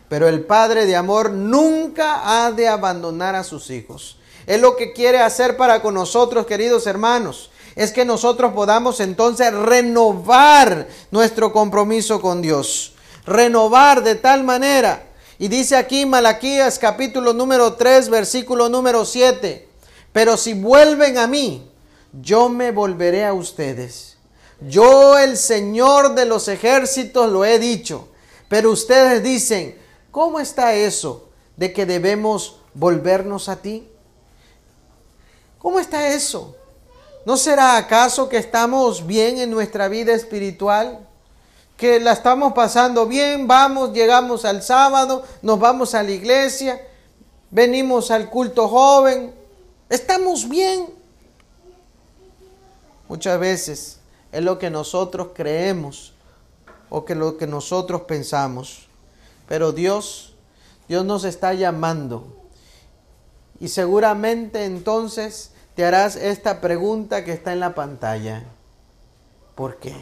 Pero 0.09 0.29
el 0.29 0.45
Padre 0.45 0.87
de 0.87 0.97
amor 0.97 1.31
nunca 1.31 2.45
ha 2.45 2.53
de 2.53 2.69
abandonar 2.69 3.35
a 3.35 3.45
sus 3.45 3.71
hijos. 3.71 4.19
Es 4.47 4.61
lo 4.61 4.77
que 4.77 4.93
quiere 4.93 5.21
hacer 5.21 5.57
para 5.57 5.83
con 5.83 5.95
nosotros, 5.95 6.47
queridos 6.47 6.87
hermanos. 6.87 7.51
Es 7.75 7.93
que 7.93 8.05
nosotros 8.05 8.53
podamos 8.53 9.01
entonces 9.01 9.53
renovar 9.53 10.89
nuestro 11.11 11.53
compromiso 11.53 12.21
con 12.21 12.43
Dios. 12.43 12.95
Renovar 13.25 14.03
de 14.03 14.15
tal 14.17 14.45
manera. 14.45 15.09
Y 15.39 15.49
dice 15.49 15.77
aquí 15.77 16.07
Malaquías 16.07 16.79
capítulo 16.79 17.33
número 17.33 17.75
3, 17.75 18.09
versículo 18.09 18.69
número 18.69 19.05
7. 19.05 19.69
Pero 20.13 20.37
si 20.37 20.55
vuelven 20.55 21.19
a 21.19 21.27
mí, 21.27 21.71
yo 22.21 22.49
me 22.49 22.73
volveré 22.73 23.25
a 23.25 23.33
ustedes. 23.33 24.19
Yo 24.61 25.19
el 25.19 25.37
Señor 25.37 26.15
de 26.15 26.27
los 26.27 26.49
ejércitos 26.49 27.31
lo 27.31 27.45
he 27.45 27.59
dicho. 27.59 28.09
Pero 28.49 28.71
ustedes 28.71 29.23
dicen, 29.23 29.83
¿Cómo 30.13 30.41
está 30.41 30.75
eso 30.75 31.31
de 31.57 31.73
que 31.73 31.87
debemos 31.87 32.59
volvernos 32.75 33.49
a 33.49 33.57
ti? 33.57 33.89
¿Cómo 35.63 35.79
está 35.79 36.09
eso? 36.09 36.57
¿No 37.25 37.37
será 37.37 37.77
acaso 37.77 38.29
que 38.29 38.37
estamos 38.37 39.07
bien 39.07 39.39
en 39.39 39.49
nuestra 39.49 39.87
vida 39.87 40.13
espiritual? 40.13 41.07
Que 41.77 42.01
la 42.01 42.15
estamos 42.15 42.53
pasando 42.53 43.07
bien, 43.07 43.47
vamos, 43.47 43.93
llegamos 43.93 44.45
al 44.45 44.61
sábado, 44.65 45.23
nos 45.41 45.61
vamos 45.61 45.95
a 45.95 46.03
la 46.03 46.11
iglesia, 46.11 46.85
venimos 47.49 48.11
al 48.11 48.29
culto 48.29 48.67
joven, 48.67 49.33
estamos 49.89 50.49
bien. 50.49 50.89
Muchas 53.07 53.39
veces 53.39 53.99
es 54.33 54.43
lo 54.43 54.59
que 54.59 54.69
nosotros 54.69 55.29
creemos 55.33 56.13
o 56.91 57.05
que 57.05 57.15
lo 57.15 57.37
que 57.37 57.47
nosotros 57.47 58.01
pensamos. 58.03 58.89
Pero 59.47 59.71
Dios, 59.71 60.35
Dios 60.89 61.05
nos 61.05 61.23
está 61.23 61.55
llamando. 61.55 62.42
Y 63.63 63.69
seguramente 63.69 64.65
entonces 64.65 65.53
te 65.77 65.85
harás 65.85 66.17
esta 66.17 66.61
pregunta 66.61 67.25
que 67.25 67.31
está 67.31 67.53
en 67.53 67.61
la 67.61 67.77
pantalla. 67.77 68.43
¿Por 69.55 69.77
qué? 69.77 69.95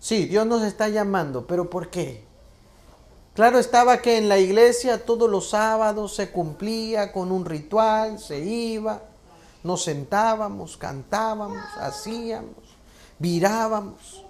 Sí, 0.00 0.26
Dios 0.26 0.44
nos 0.44 0.64
está 0.64 0.88
llamando, 0.88 1.46
pero 1.46 1.70
¿por 1.70 1.88
qué? 1.88 2.24
Claro 3.34 3.60
estaba 3.60 4.02
que 4.02 4.18
en 4.18 4.28
la 4.28 4.38
iglesia 4.38 5.04
todos 5.04 5.30
los 5.30 5.50
sábados 5.50 6.16
se 6.16 6.32
cumplía 6.32 7.12
con 7.12 7.30
un 7.30 7.44
ritual, 7.44 8.18
se 8.18 8.40
iba, 8.40 9.02
nos 9.62 9.84
sentábamos, 9.84 10.76
cantábamos, 10.76 11.62
hacíamos, 11.76 12.56
virábamos. 13.20 14.24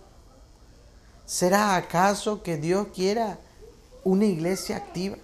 ¿Será 1.25 1.77
acaso 1.77 2.43
que 2.43 2.59
Dios 2.59 2.89
quiera 2.95 3.39
una 4.05 4.27
iglesia 4.27 4.77
activa. 4.77 5.17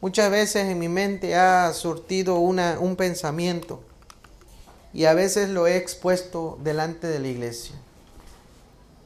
Muchas 0.00 0.30
veces 0.30 0.68
en 0.68 0.78
mi 0.78 0.88
mente 0.88 1.34
ha 1.34 1.72
surtido 1.72 2.38
un 2.38 2.96
pensamiento 2.96 3.82
y 4.92 5.04
a 5.06 5.14
veces 5.14 5.48
lo 5.48 5.66
he 5.66 5.76
expuesto 5.76 6.58
delante 6.62 7.06
de 7.06 7.18
la 7.18 7.28
iglesia. 7.28 7.74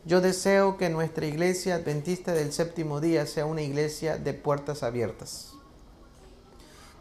Yo 0.04 0.20
deseo 0.20 0.76
que 0.76 0.90
nuestra 0.90 1.26
iglesia 1.26 1.76
adventista 1.76 2.32
del 2.32 2.52
séptimo 2.52 3.00
día 3.00 3.26
sea 3.26 3.46
una 3.46 3.62
iglesia 3.62 4.18
de 4.18 4.34
puertas 4.34 4.82
abiertas. 4.82 5.52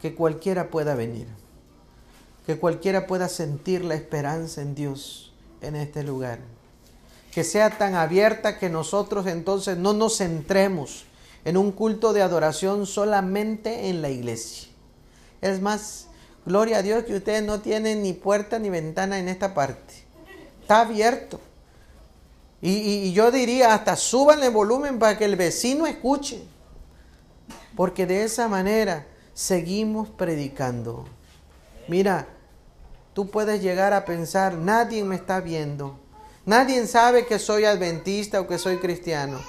Que 0.02 0.16
cualquiera 0.16 0.70
pueda 0.70 0.96
venir. 0.96 1.28
Que 2.46 2.58
cualquiera 2.58 3.08
pueda 3.08 3.28
sentir 3.28 3.84
la 3.84 3.96
esperanza 3.96 4.62
en 4.62 4.76
Dios 4.76 5.34
en 5.62 5.76
este 5.76 6.04
lugar 6.04 6.40
que 7.32 7.44
sea 7.44 7.78
tan 7.78 7.96
abierta 7.96 8.60
que 8.60 8.70
nosotros 8.70 9.26
entonces 9.26 9.78
no 9.78 9.94
nos 9.94 10.18
centremos 10.18 11.06
en 11.46 11.58
un 11.58 11.72
culto 11.72 12.14
de 12.14 12.22
adoración 12.22 12.86
solamente 12.86 13.90
en 13.90 14.02
la 14.02 14.10
iglesia. 14.10 14.70
Es 15.42 15.62
más, 15.62 16.08
gloria 16.46 16.78
a 16.78 16.82
Dios 16.82 17.04
que 17.04 17.16
ustedes 17.16 17.44
no 17.44 17.62
tienen 17.62 18.04
ni 18.04 18.14
puerta 18.14 18.60
ni 18.60 18.70
ventana 18.70 19.20
en 19.20 19.28
esta 19.28 19.54
parte. 19.54 19.94
Está 20.62 20.82
abierto. 20.82 21.40
Y, 22.62 23.12
yo 23.14 23.32
diría, 23.32 23.74
hasta 23.74 23.96
suban 23.96 24.44
el 24.44 24.52
volumen 24.52 25.00
para 25.00 25.18
que 25.18 25.26
el 25.26 25.36
vecino 25.36 25.88
escuche. 25.88 26.44
Porque 27.76 28.06
de 28.06 28.24
esa 28.24 28.48
manera 28.48 29.08
seguimos 29.34 30.10
predicando. 30.10 31.06
Mira, 31.88 32.28
tú 33.14 33.32
puedes 33.32 33.62
llegar 33.62 33.94
a 33.94 34.06
pensar, 34.06 34.54
nadie 34.54 35.04
me 35.04 35.16
está 35.16 35.40
viendo. 35.40 36.00
Nadie 36.46 36.86
sabe 36.86 37.26
que 37.26 37.40
soy 37.40 37.66
adventista 37.66 38.42
o 38.42 38.48
que 38.48 38.60
soy 38.60 38.78
cristiano, 38.78 39.40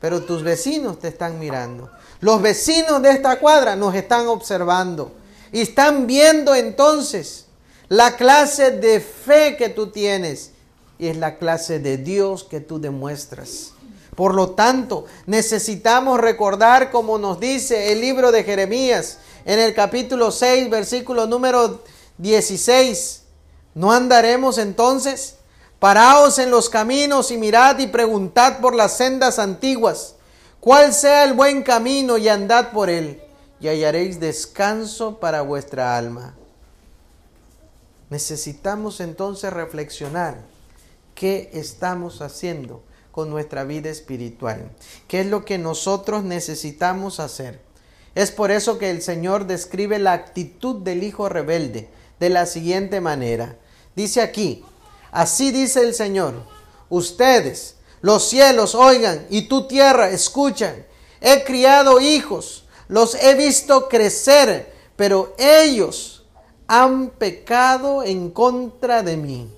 pero 0.00 0.22
tus 0.22 0.42
vecinos 0.42 0.98
te 0.98 1.08
están 1.08 1.38
mirando. 1.38 1.90
Los 2.20 2.40
vecinos 2.42 3.02
de 3.02 3.10
esta 3.10 3.38
cuadra 3.38 3.76
nos 3.76 3.94
están 3.94 4.26
observando 4.28 5.12
y 5.52 5.60
están 5.60 6.06
viendo 6.06 6.54
entonces 6.54 7.46
la 7.88 8.16
clase 8.16 8.70
de 8.70 9.00
fe 9.00 9.56
que 9.56 9.68
tú 9.68 9.88
tienes 9.88 10.52
y 10.98 11.08
es 11.08 11.16
la 11.16 11.38
clase 11.38 11.78
de 11.78 11.96
Dios 11.96 12.44
que 12.44 12.60
tú 12.60 12.80
demuestras. 12.80 13.72
Por 14.14 14.34
lo 14.34 14.50
tanto, 14.50 15.06
necesitamos 15.26 16.20
recordar, 16.20 16.90
como 16.90 17.18
nos 17.18 17.40
dice 17.40 17.92
el 17.92 18.00
libro 18.00 18.32
de 18.32 18.44
Jeremías 18.44 19.18
en 19.44 19.58
el 19.58 19.74
capítulo 19.74 20.30
6, 20.30 20.68
versículo 20.68 21.26
número 21.26 21.82
16, 22.18 23.22
¿no 23.74 23.92
andaremos 23.92 24.58
entonces? 24.58 25.36
Paraos 25.80 26.38
en 26.38 26.50
los 26.50 26.68
caminos 26.68 27.30
y 27.30 27.38
mirad 27.38 27.78
y 27.78 27.86
preguntad 27.86 28.60
por 28.60 28.74
las 28.74 28.98
sendas 28.98 29.38
antiguas, 29.38 30.14
cuál 30.60 30.92
sea 30.92 31.24
el 31.24 31.32
buen 31.32 31.62
camino 31.62 32.18
y 32.18 32.28
andad 32.28 32.70
por 32.70 32.90
él, 32.90 33.22
y 33.60 33.68
hallaréis 33.68 34.20
descanso 34.20 35.18
para 35.18 35.40
vuestra 35.40 35.96
alma. 35.96 36.34
Necesitamos 38.10 39.00
entonces 39.00 39.50
reflexionar 39.50 40.36
qué 41.14 41.48
estamos 41.54 42.20
haciendo 42.20 42.82
con 43.10 43.30
nuestra 43.30 43.64
vida 43.64 43.88
espiritual, 43.88 44.70
qué 45.08 45.20
es 45.20 45.26
lo 45.28 45.46
que 45.46 45.56
nosotros 45.56 46.24
necesitamos 46.24 47.20
hacer. 47.20 47.58
Es 48.14 48.30
por 48.32 48.50
eso 48.50 48.76
que 48.76 48.90
el 48.90 49.00
Señor 49.00 49.46
describe 49.46 49.98
la 49.98 50.12
actitud 50.12 50.82
del 50.82 51.04
hijo 51.04 51.30
rebelde 51.30 51.88
de 52.18 52.28
la 52.28 52.44
siguiente 52.44 53.00
manera. 53.00 53.56
Dice 53.96 54.20
aquí, 54.20 54.62
Así 55.10 55.50
dice 55.50 55.82
el 55.82 55.94
Señor, 55.94 56.34
ustedes, 56.88 57.76
los 58.00 58.28
cielos, 58.28 58.74
oigan, 58.74 59.26
y 59.30 59.42
tu 59.42 59.66
tierra, 59.66 60.10
escuchan. 60.10 60.86
He 61.20 61.44
criado 61.44 62.00
hijos, 62.00 62.64
los 62.88 63.14
he 63.14 63.34
visto 63.34 63.88
crecer, 63.88 64.72
pero 64.96 65.34
ellos 65.38 66.24
han 66.66 67.10
pecado 67.10 68.02
en 68.02 68.30
contra 68.30 69.02
de 69.02 69.16
mí. 69.16 69.50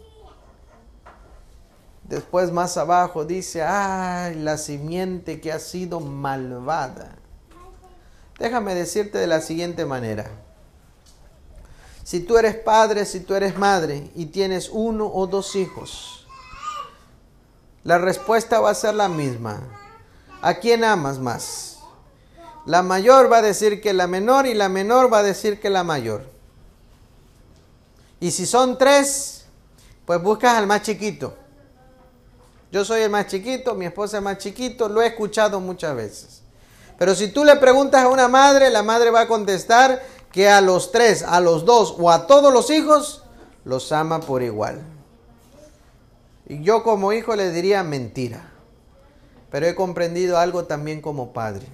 Después 2.05 2.51
más 2.51 2.77
abajo 2.77 3.25
dice, 3.25 3.63
ay, 3.63 4.35
la 4.35 4.59
simiente 4.59 5.41
que 5.41 5.53
ha 5.53 5.59
sido 5.59 6.01
malvada. 6.01 7.17
Déjame 8.39 8.75
decirte 8.75 9.19
de 9.19 9.27
la 9.27 9.41
siguiente 9.41 9.87
manera. 9.87 10.31
Si 12.13 12.21
tú 12.21 12.37
eres 12.37 12.57
padre, 12.57 13.07
si 13.07 13.21
tú 13.21 13.35
eres 13.35 13.57
madre 13.57 14.11
y 14.15 14.27
tienes 14.27 14.69
uno 14.71 15.07
o 15.07 15.27
dos 15.27 15.57
hijos, 15.57 16.27
la 17.85 17.97
respuesta 17.97 18.61
va 18.61 18.69
a 18.69 18.75
ser 18.75 18.95
la 18.97 19.09
misma. 19.09 19.63
¿A 20.43 20.53
quién 20.57 20.85
amas 20.85 21.19
más? 21.19 21.79
La 22.67 22.83
mayor 22.83 23.33
va 23.33 23.39
a 23.39 23.41
decir 23.41 23.81
que 23.81 23.95
la 23.95 24.07
menor 24.09 24.45
y 24.45 24.53
la 24.53 24.69
menor 24.69 25.11
va 25.11 25.21
a 25.21 25.23
decir 25.23 25.59
que 25.59 25.71
la 25.71 25.85
mayor. 25.85 26.29
Y 28.21 28.31
si 28.31 28.45
son 28.45 28.77
tres, 28.77 29.47
pues 30.05 30.23
buscas 30.23 30.59
al 30.59 30.67
más 30.67 30.83
chiquito. 30.83 31.35
Yo 32.71 32.85
soy 32.85 33.01
el 33.01 33.11
más 33.11 33.29
chiquito, 33.29 33.75
mi 33.75 33.87
esposa 33.87 34.19
es 34.19 34.23
más 34.23 34.37
chiquito, 34.37 34.87
lo 34.87 35.01
he 35.01 35.07
escuchado 35.07 35.61
muchas 35.61 35.97
veces. 35.97 36.43
Pero 36.99 37.15
si 37.15 37.29
tú 37.29 37.43
le 37.43 37.57
preguntas 37.57 38.05
a 38.05 38.09
una 38.09 38.29
madre, 38.29 38.69
la 38.69 38.83
madre 38.83 39.11
va 39.11 39.23
a 39.23 39.27
contestar 39.27 40.12
que 40.33 40.49
a 40.49 40.61
los 40.61 40.91
tres, 40.91 41.23
a 41.23 41.41
los 41.41 41.65
dos 41.65 41.95
o 41.99 42.11
a 42.11 42.27
todos 42.27 42.53
los 42.53 42.71
hijos 42.71 43.23
los 43.65 43.93
ama 43.93 44.21
por 44.21 44.43
igual. 44.43 44.83
Y 46.49 46.63
yo 46.63 46.83
como 46.83 47.13
hijo 47.13 47.37
le 47.37 47.51
diría 47.51 47.83
mentira. 47.83 48.51
Pero 49.51 49.67
he 49.67 49.75
comprendido 49.75 50.39
algo 50.39 50.65
también 50.65 51.03
como 51.03 51.33
padre. 51.33 51.67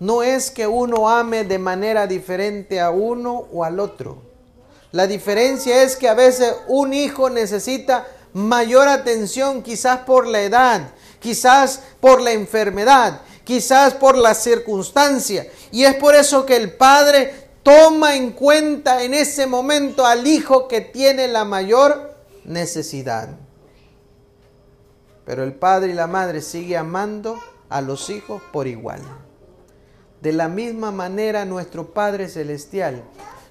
No 0.00 0.22
es 0.22 0.50
que 0.50 0.66
uno 0.66 1.08
ame 1.08 1.44
de 1.44 1.58
manera 1.58 2.06
diferente 2.06 2.80
a 2.80 2.90
uno 2.90 3.46
o 3.52 3.64
al 3.64 3.78
otro. 3.78 4.22
La 4.90 5.06
diferencia 5.06 5.82
es 5.82 5.96
que 5.96 6.08
a 6.08 6.14
veces 6.14 6.54
un 6.66 6.94
hijo 6.94 7.28
necesita 7.28 8.06
mayor 8.32 8.88
atención 8.88 9.62
quizás 9.62 10.00
por 10.00 10.26
la 10.26 10.40
edad, 10.40 10.90
quizás 11.20 11.82
por 12.00 12.22
la 12.22 12.32
enfermedad, 12.32 13.20
quizás 13.44 13.92
por 13.92 14.16
la 14.16 14.34
circunstancia. 14.34 15.46
Y 15.70 15.84
es 15.84 15.94
por 15.96 16.14
eso 16.14 16.46
que 16.46 16.56
el 16.56 16.72
padre 16.72 17.47
toma 17.68 18.16
en 18.16 18.32
cuenta 18.32 19.02
en 19.02 19.12
ese 19.12 19.46
momento 19.46 20.06
al 20.06 20.26
hijo 20.26 20.68
que 20.68 20.80
tiene 20.80 21.28
la 21.28 21.44
mayor 21.44 22.14
necesidad. 22.44 23.36
Pero 25.26 25.44
el 25.44 25.52
padre 25.52 25.90
y 25.90 25.92
la 25.92 26.06
madre 26.06 26.40
sigue 26.40 26.78
amando 26.78 27.38
a 27.68 27.82
los 27.82 28.08
hijos 28.08 28.40
por 28.54 28.66
igual. 28.66 29.02
De 30.22 30.32
la 30.32 30.48
misma 30.48 30.92
manera 30.92 31.44
nuestro 31.44 31.92
Padre 31.92 32.28
Celestial 32.28 33.04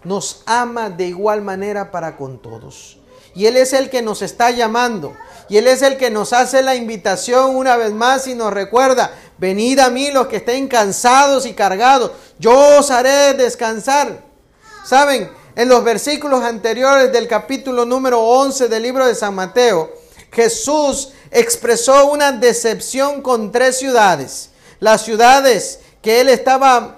nos 0.04 0.42
ama 0.48 0.90
de 0.90 1.06
igual 1.06 1.44
manera 1.44 1.92
para 1.92 2.18
con 2.18 2.42
todos. 2.42 3.00
Y 3.38 3.46
Él 3.46 3.56
es 3.56 3.72
el 3.74 3.92
que 3.92 4.02
nos 4.02 4.24
está 4.24 4.50
llamando. 4.50 5.16
Y 5.48 5.58
Él 5.58 5.68
es 5.68 5.84
el 5.84 5.98
que 5.98 6.10
nos 6.10 6.34
hace 6.34 6.64
la 6.64 6.74
invitación 6.74 7.56
una 7.56 7.78
vez 7.78 7.92
más 7.92 8.26
y 8.26 8.34
nos 8.34 8.52
recuerda, 8.52 9.14
venid 9.38 9.78
a 9.78 9.92
mí 9.92 10.10
los 10.10 10.26
que 10.26 10.38
estén 10.38 10.68
cansados 10.68 11.46
y 11.46 11.54
cargados, 11.54 12.14
yo 12.40 12.80
os 12.80 12.90
haré 12.90 13.36
descansar. 13.36 14.24
Saben, 14.84 15.30
en 15.56 15.70
los 15.70 15.84
versículos 15.84 16.44
anteriores 16.44 17.12
del 17.12 17.28
capítulo 17.28 17.86
número 17.86 18.22
11 18.22 18.70
del 18.70 18.82
libro 18.82 19.06
de 19.06 19.14
San 19.14 19.36
Mateo, 19.36 19.92
Jesús 20.32 21.10
expresó 21.30 22.08
una 22.08 22.32
decepción 22.32 23.22
con 23.22 23.52
tres 23.52 23.78
ciudades. 23.78 24.50
Las 24.80 25.06
ciudades 25.06 25.82
que 26.02 26.22
él 26.22 26.30
estaba 26.30 26.98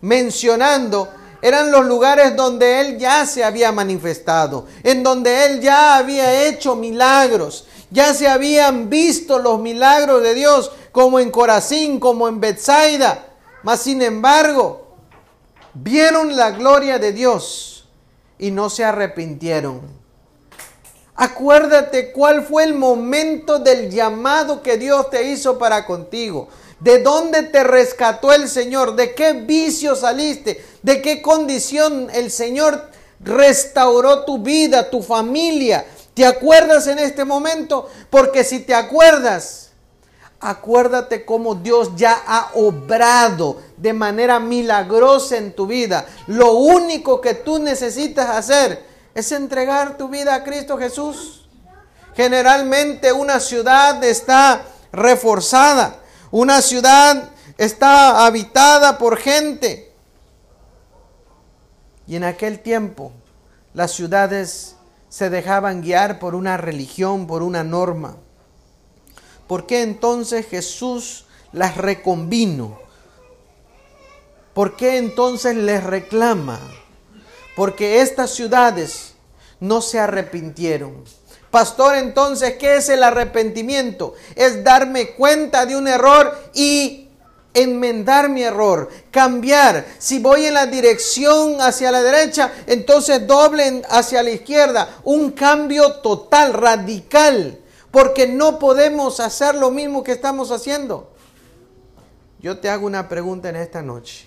mencionando 0.00 1.10
eran 1.40 1.70
los 1.70 1.86
lugares 1.86 2.36
donde 2.36 2.80
él 2.80 2.98
ya 2.98 3.24
se 3.26 3.44
había 3.44 3.72
manifestado, 3.72 4.66
en 4.82 5.02
donde 5.02 5.46
él 5.46 5.60
ya 5.60 5.96
había 5.96 6.46
hecho 6.46 6.74
milagros, 6.74 7.66
ya 7.90 8.12
se 8.12 8.28
habían 8.28 8.90
visto 8.90 9.38
los 9.38 9.60
milagros 9.60 10.22
de 10.22 10.34
Dios, 10.34 10.72
como 10.92 11.20
en 11.20 11.30
Corazín, 11.30 12.00
como 12.00 12.28
en 12.28 12.40
Bethsaida. 12.40 13.26
Mas 13.62 13.80
sin 13.80 14.02
embargo, 14.02 14.96
vieron 15.74 16.36
la 16.36 16.50
gloria 16.50 16.98
de 16.98 17.12
Dios 17.12 17.88
y 18.38 18.50
no 18.50 18.68
se 18.70 18.84
arrepintieron. 18.84 19.98
Acuérdate 21.14 22.12
cuál 22.12 22.44
fue 22.44 22.62
el 22.62 22.74
momento 22.74 23.58
del 23.58 23.90
llamado 23.90 24.62
que 24.62 24.76
Dios 24.76 25.10
te 25.10 25.24
hizo 25.24 25.58
para 25.58 25.84
contigo. 25.84 26.48
¿De 26.80 27.02
dónde 27.02 27.42
te 27.42 27.64
rescató 27.64 28.32
el 28.32 28.48
Señor? 28.48 28.94
¿De 28.94 29.14
qué 29.14 29.32
vicio 29.32 29.96
saliste? 29.96 30.64
¿De 30.82 31.02
qué 31.02 31.20
condición 31.20 32.08
el 32.12 32.30
Señor 32.30 32.88
restauró 33.20 34.24
tu 34.24 34.38
vida, 34.38 34.88
tu 34.88 35.02
familia? 35.02 35.84
¿Te 36.14 36.24
acuerdas 36.24 36.86
en 36.86 37.00
este 37.00 37.24
momento? 37.24 37.88
Porque 38.10 38.44
si 38.44 38.60
te 38.60 38.74
acuerdas, 38.74 39.70
acuérdate 40.40 41.24
cómo 41.24 41.56
Dios 41.56 41.90
ya 41.96 42.22
ha 42.26 42.52
obrado 42.54 43.60
de 43.76 43.92
manera 43.92 44.38
milagrosa 44.38 45.36
en 45.36 45.52
tu 45.52 45.66
vida. 45.66 46.06
Lo 46.28 46.52
único 46.52 47.20
que 47.20 47.34
tú 47.34 47.58
necesitas 47.58 48.28
hacer 48.30 48.84
es 49.14 49.32
entregar 49.32 49.98
tu 49.98 50.08
vida 50.08 50.34
a 50.34 50.44
Cristo 50.44 50.78
Jesús. 50.78 51.48
Generalmente 52.14 53.12
una 53.12 53.40
ciudad 53.40 54.02
está 54.04 54.62
reforzada 54.92 56.02
una 56.30 56.60
ciudad 56.62 57.30
está 57.56 58.26
habitada 58.26 58.98
por 58.98 59.16
gente. 59.16 59.92
Y 62.06 62.16
en 62.16 62.24
aquel 62.24 62.60
tiempo 62.60 63.12
las 63.74 63.92
ciudades 63.92 64.76
se 65.08 65.30
dejaban 65.30 65.82
guiar 65.82 66.18
por 66.18 66.34
una 66.34 66.56
religión, 66.56 67.26
por 67.26 67.42
una 67.42 67.64
norma. 67.64 68.16
¿Por 69.46 69.66
qué 69.66 69.82
entonces 69.82 70.46
Jesús 70.46 71.26
las 71.52 71.76
reconvino? 71.76 72.78
¿Por 74.52 74.76
qué 74.76 74.98
entonces 74.98 75.56
les 75.56 75.82
reclama? 75.82 76.58
Porque 77.56 78.02
estas 78.02 78.30
ciudades 78.30 79.14
no 79.60 79.80
se 79.80 79.98
arrepintieron. 79.98 81.04
Pastor, 81.50 81.96
entonces, 81.96 82.54
¿qué 82.54 82.76
es 82.76 82.88
el 82.90 83.02
arrepentimiento? 83.02 84.14
Es 84.34 84.62
darme 84.62 85.10
cuenta 85.12 85.64
de 85.64 85.76
un 85.76 85.88
error 85.88 86.36
y 86.52 87.08
enmendar 87.54 88.28
mi 88.28 88.42
error, 88.42 88.90
cambiar. 89.10 89.86
Si 89.98 90.18
voy 90.18 90.44
en 90.44 90.54
la 90.54 90.66
dirección 90.66 91.60
hacia 91.60 91.90
la 91.90 92.02
derecha, 92.02 92.52
entonces 92.66 93.26
doblen 93.26 93.82
hacia 93.88 94.22
la 94.22 94.30
izquierda. 94.30 94.96
Un 95.04 95.30
cambio 95.30 95.94
total, 95.94 96.52
radical, 96.52 97.58
porque 97.90 98.26
no 98.26 98.58
podemos 98.58 99.18
hacer 99.18 99.54
lo 99.54 99.70
mismo 99.70 100.04
que 100.04 100.12
estamos 100.12 100.50
haciendo. 100.50 101.10
Yo 102.40 102.58
te 102.58 102.68
hago 102.68 102.86
una 102.86 103.08
pregunta 103.08 103.48
en 103.48 103.56
esta 103.56 103.80
noche. 103.80 104.26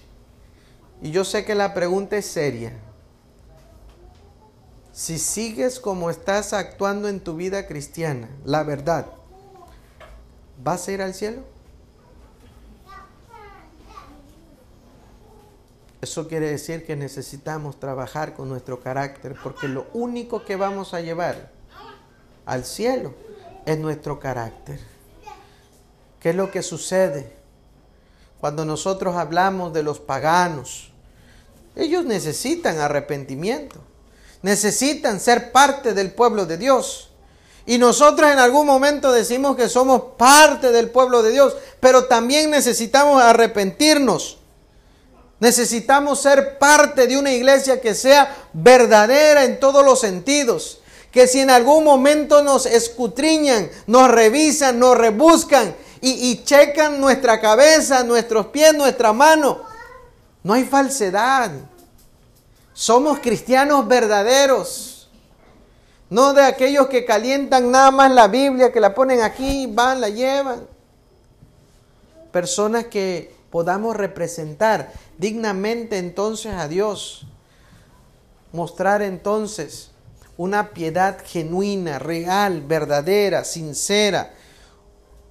Y 1.03 1.11
yo 1.11 1.24
sé 1.24 1.45
que 1.45 1.55
la 1.55 1.74
pregunta 1.74 2.17
es 2.17 2.26
seria 2.26 2.74
si 5.02 5.18
sigues 5.18 5.80
como 5.80 6.12
estás 6.12 6.54
actuando 6.54 7.10
en 7.10 7.22
tu 7.22 7.36
vida 7.36 7.66
cristiana, 7.66 8.30
la 8.45 8.62
verdad, 8.62 9.08
¿vas 10.64 10.88
a 10.88 10.91
ir 10.91 11.02
al 11.02 11.16
cielo? 11.16 11.41
Eso 16.02 16.28
quiere 16.28 16.52
decir 16.52 16.86
que 16.86 16.95
necesitamos 16.95 17.80
trabajar 17.80 18.36
con 18.36 18.47
nuestro 18.47 18.80
carácter, 18.80 19.36
porque 19.41 19.68
lo 19.68 19.88
único 19.93 20.45
que 20.45 20.56
vamos 20.56 20.93
a 20.93 21.02
llevar 21.02 21.49
al 22.45 22.64
cielo 22.64 23.16
es 23.66 23.80
nuestro 23.80 24.20
carácter. 24.20 24.80
¿Qué 26.20 26.30
es 26.30 26.36
lo 26.36 26.52
que 26.52 26.62
sucede 26.62 27.34
cuando 28.39 28.66
nosotros 28.66 29.16
hablamos 29.16 29.74
de 29.74 29.82
los 29.82 29.99
paganos? 29.99 30.91
Ellos 31.76 32.06
necesitan 32.06 32.78
arrepentimiento 32.78 33.82
necesitan 34.42 35.20
ser 35.20 35.52
parte 35.52 35.94
del 35.94 36.12
pueblo 36.12 36.46
de 36.46 36.58
Dios. 36.58 37.10
Y 37.66 37.78
nosotros 37.78 38.32
en 38.32 38.39
algún 38.39 38.66
momento 38.66 39.12
decimos 39.12 39.56
que 39.56 39.70
somos 39.70 40.02
parte 40.18 40.72
del 40.72 40.89
pueblo 40.89 41.22
de 41.22 41.32
Dios, 41.32 41.56
pero 41.80 42.06
también 42.06 42.50
necesitamos 42.50 43.22
arrepentirnos. 43.22 44.39
Necesitamos 45.39 46.22
ser 46.22 46.60
parte 46.60 47.08
de 47.08 47.18
una 47.18 47.32
iglesia 47.32 47.82
que 47.82 47.96
sea 47.96 48.36
verdadera 48.54 49.44
en 49.44 49.60
todos 49.60 49.86
los 49.86 50.00
sentidos. 50.00 50.80
Que 51.12 51.28
si 51.28 51.39
en 51.39 51.50
algún 51.50 51.84
momento 51.84 52.42
nos 52.44 52.66
escutriñan, 52.66 53.70
nos 53.88 54.10
revisan, 54.10 54.80
nos 54.80 54.98
rebuscan 54.98 55.76
y, 56.00 56.44
checan 56.44 57.00
nuestra 57.00 57.39
cabeza, 57.39 58.04
nuestros 58.04 58.48
pies, 58.48 58.74
nuestra 58.74 59.14
mano, 59.14 59.62
no 60.44 60.54
hay 60.54 60.64
falsedad. 60.64 61.52
Somos 62.82 63.20
cristianos 63.20 63.88
verdaderos. 63.88 65.08
No 66.10 66.34
de 66.34 66.42
aquellos 66.42 66.88
que 66.88 67.06
calientan 67.06 67.70
nada 67.70 67.92
más 67.92 68.12
la 68.12 68.28
Biblia, 68.28 68.72
que 68.72 68.80
la 68.80 68.96
ponen 68.96 69.22
aquí, 69.22 69.68
van, 69.68 70.02
la 70.02 70.10
llevan. 70.10 70.66
Personas 72.32 72.86
que 72.86 73.36
podamos 73.52 73.96
representar 73.96 74.92
dignamente 75.20 76.00
entonces 76.00 76.56
a 76.56 76.68
Dios. 76.68 77.28
Mostrar 78.52 79.04
entonces 79.04 79.92
una 80.36 80.72
piedad 80.72 81.20
genuina, 81.24 82.00
real, 82.00 82.64
verdadera, 82.64 83.44
sincera. 83.44 84.34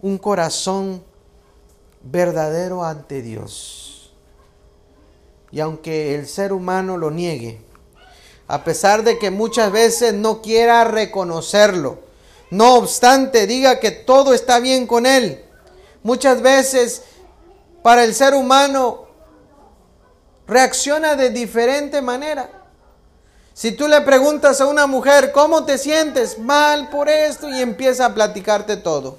Un 0.00 0.18
corazón 0.18 1.02
verdadero 2.00 2.84
ante 2.84 3.22
Dios. 3.22 3.99
Y 5.52 5.60
aunque 5.60 6.14
el 6.14 6.28
ser 6.28 6.52
humano 6.52 6.96
lo 6.96 7.10
niegue, 7.10 7.60
a 8.46 8.64
pesar 8.64 9.02
de 9.02 9.18
que 9.18 9.30
muchas 9.30 9.70
veces 9.72 10.14
no 10.14 10.42
quiera 10.42 10.84
reconocerlo, 10.84 11.98
no 12.50 12.74
obstante 12.74 13.46
diga 13.46 13.78
que 13.78 13.90
todo 13.90 14.34
está 14.34 14.58
bien 14.58 14.86
con 14.86 15.06
él, 15.06 15.44
muchas 16.02 16.42
veces 16.42 17.02
para 17.82 18.04
el 18.04 18.14
ser 18.14 18.34
humano 18.34 19.06
reacciona 20.46 21.14
de 21.14 21.30
diferente 21.30 22.02
manera. 22.02 22.50
Si 23.54 23.72
tú 23.72 23.88
le 23.88 24.00
preguntas 24.00 24.60
a 24.60 24.66
una 24.66 24.86
mujer, 24.86 25.32
¿cómo 25.32 25.64
te 25.64 25.78
sientes? 25.78 26.38
Mal 26.38 26.88
por 26.88 27.08
esto 27.08 27.48
y 27.48 27.60
empieza 27.60 28.06
a 28.06 28.14
platicarte 28.14 28.76
todo. 28.76 29.18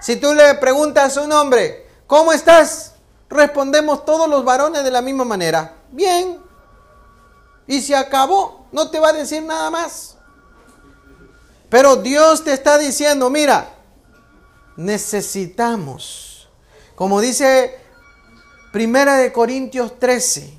Si 0.00 0.16
tú 0.16 0.34
le 0.34 0.54
preguntas 0.54 1.16
a 1.16 1.22
un 1.22 1.32
hombre, 1.32 1.86
¿cómo 2.06 2.32
estás? 2.32 2.91
Respondemos 3.32 4.04
todos 4.04 4.28
los 4.28 4.44
varones 4.44 4.84
de 4.84 4.90
la 4.90 5.02
misma 5.02 5.24
manera. 5.24 5.76
Bien. 5.90 6.38
Y 7.66 7.80
se 7.80 7.96
acabó. 7.96 8.66
No 8.72 8.90
te 8.90 9.00
va 9.00 9.08
a 9.08 9.12
decir 9.12 9.42
nada 9.42 9.70
más. 9.70 10.16
Pero 11.68 11.96
Dios 11.96 12.44
te 12.44 12.52
está 12.52 12.76
diciendo, 12.76 13.30
mira, 13.30 13.74
necesitamos, 14.76 16.48
como 16.94 17.20
dice 17.20 17.78
Primera 18.72 19.16
de 19.16 19.32
Corintios 19.32 19.98
13, 19.98 20.52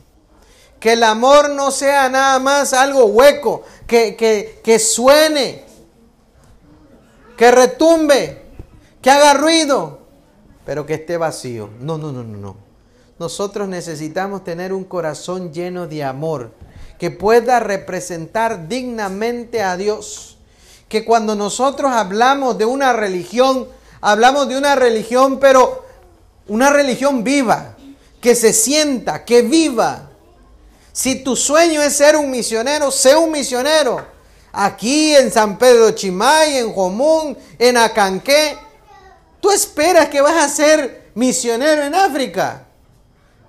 que 0.80 0.94
el 0.94 1.04
amor 1.04 1.52
no 1.52 1.70
sea 1.70 2.10
nada 2.10 2.40
más 2.40 2.74
algo 2.74 3.06
hueco, 3.06 3.64
que, 3.86 4.16
que, 4.16 4.60
que 4.64 4.80
suene, 4.80 5.64
que 7.38 7.52
retumbe, 7.52 8.46
que 9.02 9.12
haga 9.12 9.36
ruido, 9.36 10.00
pero 10.66 10.86
que 10.86 10.96
esté 10.96 11.18
vacío. 11.18 11.70
No, 11.80 11.98
no, 11.98 12.12
no, 12.12 12.24
no, 12.24 12.38
no. 12.38 12.63
Nosotros 13.24 13.70
necesitamos 13.70 14.44
tener 14.44 14.74
un 14.74 14.84
corazón 14.84 15.54
lleno 15.54 15.88
de 15.88 16.04
amor, 16.04 16.52
que 17.00 17.10
pueda 17.10 17.62
representar 17.62 18.68
dignamente 18.68 19.64
a 19.64 19.78
Dios. 19.78 20.38
Que 20.90 21.06
cuando 21.06 21.34
nosotros 21.34 21.94
hablamos 21.94 22.58
de 22.58 22.66
una 22.66 22.92
religión, 22.92 23.70
hablamos 24.02 24.50
de 24.50 24.58
una 24.58 24.76
religión, 24.76 25.40
pero 25.40 25.86
Una 26.50 26.70
religión 26.70 27.24
viva, 27.24 27.78
que 28.20 28.36
se 28.36 28.52
sienta, 28.52 29.24
que 29.24 29.42
viva. 29.42 30.10
Si 30.92 31.24
tu 31.24 31.38
sueño 31.38 31.82
es 31.82 31.96
ser 31.96 32.18
un 32.18 32.30
misionero, 32.30 32.92
sé 32.92 33.16
un 33.16 33.32
misionero. 33.32 34.06
Aquí 34.52 35.16
en 35.16 35.32
San 35.32 35.58
Pedro 35.58 35.92
Chimay, 35.92 36.58
en 36.58 36.74
Jomún, 36.74 37.38
en 37.58 37.78
Acanqué. 37.78 38.58
Tú 39.40 39.50
esperas 39.50 40.10
que 40.10 40.20
vas 40.20 40.44
a 40.44 40.50
ser 40.50 41.12
misionero 41.16 41.84
en 41.84 41.96
África. 41.96 42.68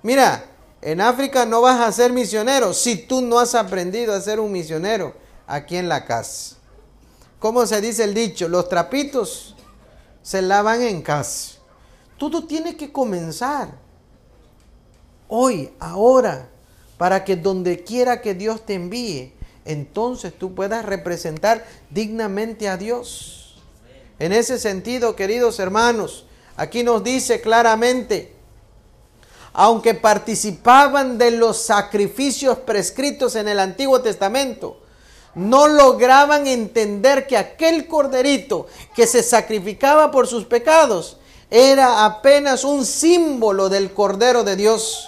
Mira, 0.05 0.45
en 0.83 1.01
África 1.01 1.47
no 1.47 1.61
vas 1.61 1.81
a 1.81 1.91
ser 1.91 2.13
misionero 2.13 2.75
si 2.75 2.95
tú 2.95 3.21
no 3.21 3.39
has 3.39 3.55
aprendido 3.55 4.13
a 4.13 4.21
ser 4.21 4.39
un 4.39 4.51
misionero 4.51 5.15
aquí 5.47 5.77
en 5.77 5.89
la 5.89 6.05
casa. 6.05 6.57
¿Cómo 7.39 7.65
se 7.65 7.81
dice 7.81 8.03
el 8.03 8.13
dicho? 8.13 8.47
Los 8.47 8.69
trapitos 8.69 9.55
se 10.21 10.43
lavan 10.43 10.83
en 10.83 11.01
casa. 11.01 11.55
Todo 12.19 12.45
tiene 12.45 12.77
que 12.77 12.91
comenzar 12.91 13.69
hoy, 15.27 15.73
ahora, 15.79 16.49
para 16.99 17.23
que 17.23 17.35
donde 17.35 17.83
quiera 17.83 18.21
que 18.21 18.35
Dios 18.35 18.63
te 18.63 18.75
envíe, 18.75 19.33
entonces 19.65 20.37
tú 20.37 20.53
puedas 20.53 20.85
representar 20.85 21.65
dignamente 21.89 22.69
a 22.69 22.77
Dios. 22.77 23.59
En 24.19 24.33
ese 24.33 24.59
sentido, 24.59 25.15
queridos 25.15 25.59
hermanos, 25.59 26.27
aquí 26.57 26.83
nos 26.83 27.03
dice 27.03 27.41
claramente, 27.41 28.34
aunque 29.55 29.93
participaban 29.93 31.17
de 31.17 31.31
los 31.31 31.57
sacrificios 31.57 32.59
prescritos 32.59 33.35
en 33.35 33.47
el 33.47 33.59
Antiguo 33.59 34.01
Testamento, 34.01 34.77
no 35.33 35.67
lograban 35.67 36.45
entender 36.45 37.25
que 37.25 37.37
aquel 37.37 37.87
corderito 37.87 38.67
que 38.93 39.07
se 39.07 39.23
sacrificaba 39.23 40.11
por 40.11 40.27
sus 40.27 40.45
pecados 40.45 41.17
era 41.49 42.03
apenas 42.03 42.65
un 42.65 42.85
símbolo 42.85 43.69
del 43.69 43.93
Cordero 43.93 44.43
de 44.43 44.57
Dios. 44.57 45.07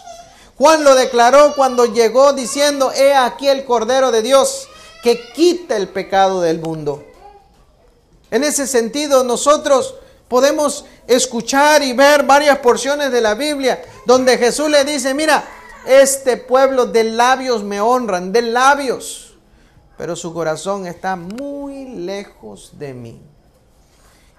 Juan 0.58 0.84
lo 0.86 0.96
declaró 0.96 1.54
cuando 1.56 1.86
llegó 1.86 2.32
diciendo, 2.32 2.92
he 2.94 3.14
aquí 3.14 3.50
el 3.50 3.66
Cordero 3.66 4.12
de 4.12 4.22
Dios 4.22 4.70
que 5.04 5.30
quita 5.34 5.76
el 5.76 5.90
pecado 5.90 6.42
del 6.42 6.60
mundo. 6.60 7.04
En 8.32 8.44
ese 8.46 8.66
sentido, 8.66 9.24
nosotros 9.24 9.96
podemos 10.28 10.86
escuchar 11.08 11.84
y 11.84 11.94
ver 11.94 12.24
varias 12.24 12.60
porciones 12.60 13.12
de 13.12 13.22
la 13.22 13.36
Biblia 13.36 13.82
donde 14.06 14.38
Jesús 14.38 14.70
le 14.70 14.84
dice, 14.84 15.14
mira, 15.14 15.44
este 15.86 16.38
pueblo 16.38 16.86
de 16.86 17.06
labios 17.06 17.64
me 17.64 17.80
honran, 17.80 18.32
de 18.32 18.42
labios, 18.42 19.38
pero 19.98 20.16
su 20.16 20.34
corazón 20.34 20.86
está 20.86 21.16
muy 21.16 21.86
lejos 21.86 22.72
de 22.78 22.94
mí. 22.94 23.22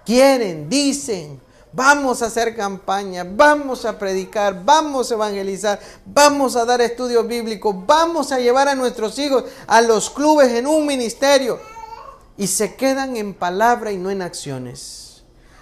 Quieren, 0.05 0.69
dicen, 0.69 1.39
vamos 1.71 2.21
a 2.21 2.27
hacer 2.27 2.55
campaña, 2.55 3.25
vamos 3.27 3.85
a 3.85 3.97
predicar, 3.97 4.63
vamos 4.63 5.11
a 5.11 5.15
evangelizar, 5.15 5.79
vamos 6.05 6.55
a 6.55 6.65
dar 6.65 6.81
estudios 6.81 7.27
bíblicos, 7.27 7.75
vamos 7.85 8.31
a 8.31 8.39
llevar 8.39 8.67
a 8.67 8.75
nuestros 8.75 9.17
hijos 9.19 9.45
a 9.67 9.81
los 9.81 10.09
clubes 10.09 10.51
en 10.53 10.67
un 10.67 10.85
ministerio 10.85 11.59
y 12.37 12.47
se 12.47 12.75
quedan 12.75 13.17
en 13.17 13.33
palabra 13.33 13.91
y 13.91 13.97
no 13.97 14.09
en 14.09 14.21
acciones. 14.21 14.98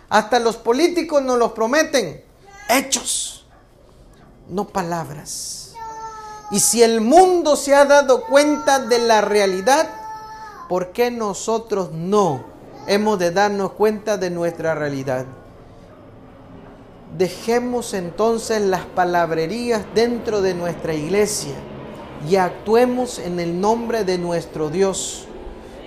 Hasta 0.10 0.40
los 0.40 0.58
políticos 0.58 1.22
nos 1.22 1.38
los 1.38 1.52
prometen. 1.52 2.24
Hechos, 2.70 3.46
no 4.50 4.68
palabras. 4.68 5.74
Y 6.50 6.60
si 6.60 6.82
el 6.82 7.02
mundo 7.02 7.56
se 7.56 7.76
ha 7.76 7.86
dado 7.86 8.24
cuenta 8.24 8.80
de 8.80 9.00
la 9.00 9.22
realidad, 9.22 9.90
¿por 10.70 10.92
qué 10.94 11.12
nosotros 11.12 11.92
no 11.92 12.46
hemos 12.88 13.20
de 13.20 13.32
darnos 13.32 13.74
cuenta 13.74 14.18
de 14.18 14.30
nuestra 14.30 14.74
realidad? 14.74 15.26
Dejemos 17.18 17.94
entonces 17.94 18.62
las 18.62 18.86
palabrerías 18.86 19.84
dentro 19.94 20.42
de 20.42 20.54
nuestra 20.54 20.94
iglesia 20.94 21.56
y 22.30 22.38
actuemos 22.38 23.20
en 23.20 23.40
el 23.40 23.60
nombre 23.60 24.04
de 24.04 24.18
nuestro 24.18 24.70
Dios 24.70 25.27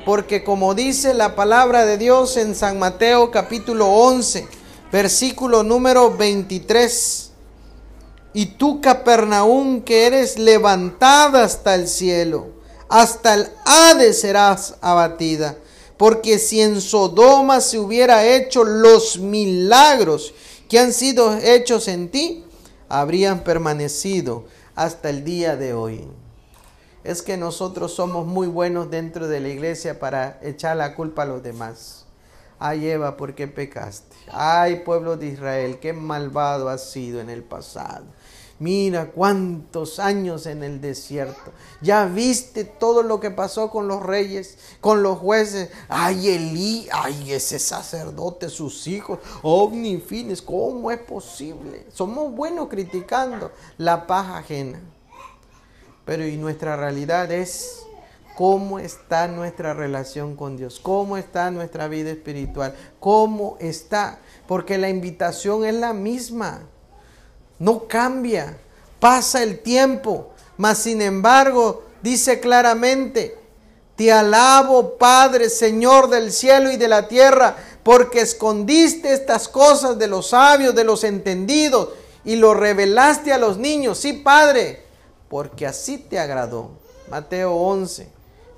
porque 0.04 0.42
como 0.42 0.74
dice 0.74 1.14
la 1.14 1.34
palabra 1.34 1.84
de 1.84 1.98
Dios 1.98 2.36
en 2.36 2.54
San 2.54 2.78
Mateo 2.78 3.30
capítulo 3.30 3.86
11, 3.88 4.46
versículo 4.90 5.62
número 5.62 6.16
23, 6.16 7.30
y 8.32 8.46
tú 8.46 8.80
Capernaum 8.80 9.82
que 9.82 10.06
eres 10.06 10.38
levantada 10.38 11.44
hasta 11.44 11.74
el 11.74 11.88
cielo, 11.88 12.48
hasta 12.88 13.34
el 13.34 13.48
Hades 13.64 14.20
serás 14.20 14.76
abatida, 14.80 15.56
porque 15.96 16.38
si 16.38 16.60
en 16.60 16.80
Sodoma 16.80 17.60
se 17.60 17.78
hubiera 17.78 18.24
hecho 18.26 18.64
los 18.64 19.18
milagros 19.18 20.32
que 20.68 20.78
han 20.78 20.92
sido 20.92 21.36
hechos 21.36 21.88
en 21.88 22.10
ti, 22.10 22.44
habrían 22.88 23.44
permanecido 23.44 24.44
hasta 24.74 25.10
el 25.10 25.24
día 25.24 25.56
de 25.56 25.74
hoy 25.74 26.08
es 27.04 27.22
que 27.22 27.36
nosotros 27.36 27.94
somos 27.94 28.26
muy 28.26 28.46
buenos 28.46 28.90
dentro 28.90 29.28
de 29.28 29.40
la 29.40 29.48
iglesia 29.48 29.98
para 29.98 30.38
echar 30.42 30.76
la 30.76 30.94
culpa 30.94 31.22
a 31.22 31.26
los 31.26 31.42
demás. 31.42 32.06
Ay 32.58 32.88
Eva, 32.88 33.16
¿por 33.16 33.34
qué 33.34 33.48
pecaste? 33.48 34.16
Ay 34.30 34.82
pueblo 34.84 35.16
de 35.16 35.28
Israel, 35.28 35.78
qué 35.80 35.92
malvado 35.92 36.68
has 36.68 36.90
sido 36.90 37.20
en 37.20 37.30
el 37.30 37.42
pasado. 37.42 38.04
Mira 38.60 39.06
cuántos 39.06 39.98
años 39.98 40.44
en 40.44 40.62
el 40.62 40.82
desierto. 40.82 41.50
Ya 41.80 42.04
viste 42.04 42.66
todo 42.66 43.02
lo 43.02 43.18
que 43.18 43.30
pasó 43.30 43.70
con 43.70 43.88
los 43.88 44.02
reyes, 44.02 44.58
con 44.82 45.02
los 45.02 45.18
jueces. 45.18 45.70
Ay, 45.88 46.28
Elí, 46.28 46.86
ay, 46.92 47.32
ese 47.32 47.58
sacerdote, 47.58 48.50
sus 48.50 48.86
hijos, 48.86 49.18
omnifines. 49.40 50.42
¿Cómo 50.42 50.90
es 50.90 50.98
posible? 50.98 51.86
Somos 51.90 52.34
buenos 52.34 52.68
criticando 52.68 53.50
la 53.78 54.06
paja 54.06 54.36
ajena. 54.36 54.78
Pero 56.04 56.26
y 56.26 56.36
nuestra 56.36 56.76
realidad 56.76 57.30
es 57.30 57.82
cómo 58.36 58.78
está 58.78 59.28
nuestra 59.28 59.74
relación 59.74 60.34
con 60.34 60.56
Dios, 60.56 60.80
cómo 60.80 61.16
está 61.16 61.50
nuestra 61.50 61.88
vida 61.88 62.10
espiritual, 62.10 62.74
cómo 62.98 63.56
está, 63.60 64.18
porque 64.46 64.78
la 64.78 64.88
invitación 64.88 65.64
es 65.64 65.74
la 65.74 65.92
misma, 65.92 66.62
no 67.58 67.86
cambia, 67.86 68.56
pasa 68.98 69.42
el 69.42 69.58
tiempo, 69.58 70.30
mas 70.56 70.78
sin 70.78 71.02
embargo 71.02 71.84
dice 72.02 72.40
claramente, 72.40 73.36
te 73.94 74.10
alabo 74.10 74.96
Padre, 74.96 75.50
Señor 75.50 76.08
del 76.08 76.32
cielo 76.32 76.70
y 76.70 76.78
de 76.78 76.88
la 76.88 77.08
tierra, 77.08 77.56
porque 77.82 78.22
escondiste 78.22 79.12
estas 79.12 79.48
cosas 79.48 79.98
de 79.98 80.06
los 80.06 80.30
sabios, 80.30 80.74
de 80.74 80.84
los 80.84 81.04
entendidos, 81.04 81.90
y 82.24 82.36
lo 82.36 82.54
revelaste 82.54 83.32
a 83.32 83.38
los 83.38 83.58
niños. 83.58 83.98
Sí, 83.98 84.14
Padre, 84.14 84.84
porque 85.30 85.64
así 85.64 85.96
te 85.96 86.18
agradó. 86.18 86.72
Mateo 87.08 87.54
11, 87.54 88.08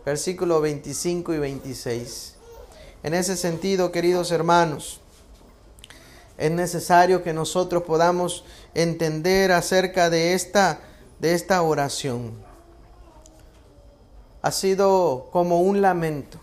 versículos 0.07 0.62
25 0.62 1.35
y 1.35 1.39
26. 1.39 2.35
En 3.03 3.14
ese 3.14 3.37
sentido, 3.37 3.93
queridos 3.93 4.33
hermanos, 4.33 5.01
es 6.39 6.51
necesario 6.51 7.23
que 7.23 7.35
nosotros 7.35 7.83
podamos 7.83 8.45
entender 8.75 9.53
acerca 9.53 10.09
de 10.09 10.33
esta, 10.33 10.81
de 11.20 11.35
esta 11.35 11.61
oración. 11.61 12.33
Ha 14.41 14.51
sido 14.51 15.29
como 15.31 15.61
un 15.61 15.83
lamento. 15.83 16.39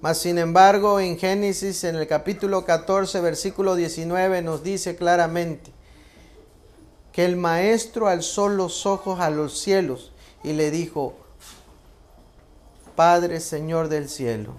Mas 0.00 0.18
sin 0.18 0.38
embargo, 0.38 1.00
en 1.00 1.18
Génesis, 1.18 1.82
en 1.82 1.96
el 1.96 2.06
capítulo 2.06 2.64
14, 2.64 3.20
versículo 3.20 3.74
19, 3.74 4.40
nos 4.42 4.62
dice 4.62 4.94
claramente, 4.94 5.72
que 7.12 7.24
el 7.24 7.36
maestro 7.36 8.08
alzó 8.08 8.48
los 8.48 8.86
ojos 8.86 9.20
a 9.20 9.30
los 9.30 9.58
cielos 9.58 10.12
y 10.42 10.54
le 10.54 10.70
dijo, 10.70 11.14
Padre 12.96 13.40
Señor 13.40 13.88
del 13.88 14.08
cielo. 14.08 14.54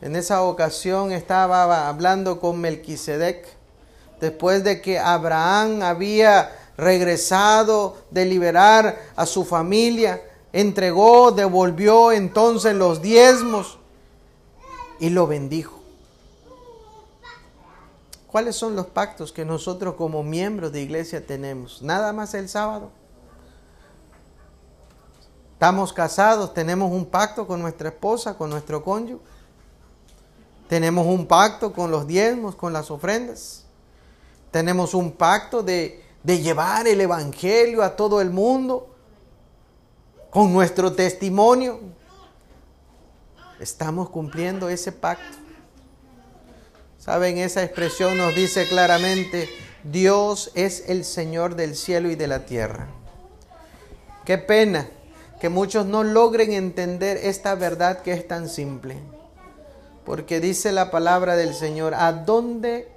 En 0.00 0.16
esa 0.16 0.42
ocasión 0.42 1.12
estaba 1.12 1.88
hablando 1.88 2.40
con 2.40 2.60
Melquisedec, 2.60 3.46
después 4.18 4.64
de 4.64 4.80
que 4.80 4.98
Abraham 4.98 5.82
había 5.82 6.56
regresado 6.78 7.98
de 8.10 8.24
liberar 8.24 8.98
a 9.14 9.26
su 9.26 9.44
familia, 9.44 10.22
entregó, 10.52 11.32
devolvió 11.32 12.12
entonces 12.12 12.74
los 12.74 13.02
diezmos 13.02 13.78
y 14.98 15.10
lo 15.10 15.26
bendijo. 15.26 15.79
¿Cuáles 18.30 18.54
son 18.54 18.76
los 18.76 18.86
pactos 18.86 19.32
que 19.32 19.44
nosotros 19.44 19.96
como 19.96 20.22
miembros 20.22 20.70
de 20.70 20.80
iglesia 20.80 21.26
tenemos? 21.26 21.82
Nada 21.82 22.12
más 22.12 22.32
el 22.34 22.48
sábado. 22.48 22.92
Estamos 25.54 25.92
casados, 25.92 26.54
tenemos 26.54 26.92
un 26.92 27.06
pacto 27.06 27.44
con 27.44 27.60
nuestra 27.60 27.88
esposa, 27.88 28.38
con 28.38 28.48
nuestro 28.48 28.84
cónyuge. 28.84 29.20
Tenemos 30.68 31.08
un 31.08 31.26
pacto 31.26 31.72
con 31.72 31.90
los 31.90 32.06
diezmos, 32.06 32.54
con 32.54 32.72
las 32.72 32.92
ofrendas. 32.92 33.64
Tenemos 34.52 34.94
un 34.94 35.10
pacto 35.10 35.64
de, 35.64 36.00
de 36.22 36.40
llevar 36.40 36.86
el 36.86 37.00
Evangelio 37.00 37.82
a 37.82 37.96
todo 37.96 38.20
el 38.20 38.30
mundo 38.30 38.94
con 40.30 40.52
nuestro 40.52 40.92
testimonio. 40.92 41.80
Estamos 43.58 44.08
cumpliendo 44.08 44.68
ese 44.68 44.92
pacto. 44.92 45.39
Saben, 47.00 47.38
esa 47.38 47.62
expresión 47.62 48.18
nos 48.18 48.34
dice 48.34 48.68
claramente, 48.68 49.48
Dios 49.84 50.50
es 50.54 50.84
el 50.86 51.06
Señor 51.06 51.56
del 51.56 51.74
cielo 51.74 52.10
y 52.10 52.14
de 52.14 52.26
la 52.26 52.44
tierra. 52.44 52.88
Qué 54.26 54.36
pena 54.36 54.86
que 55.40 55.48
muchos 55.48 55.86
no 55.86 56.04
logren 56.04 56.52
entender 56.52 57.16
esta 57.16 57.54
verdad 57.54 58.02
que 58.02 58.12
es 58.12 58.28
tan 58.28 58.50
simple. 58.50 58.98
Porque 60.04 60.40
dice 60.40 60.72
la 60.72 60.90
palabra 60.90 61.36
del 61.36 61.54
Señor, 61.54 61.94
¿a 61.94 62.12
dónde 62.12 62.92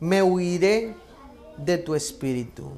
me 0.00 0.20
huiré 0.20 0.96
de 1.58 1.78
tu 1.78 1.94
espíritu? 1.94 2.72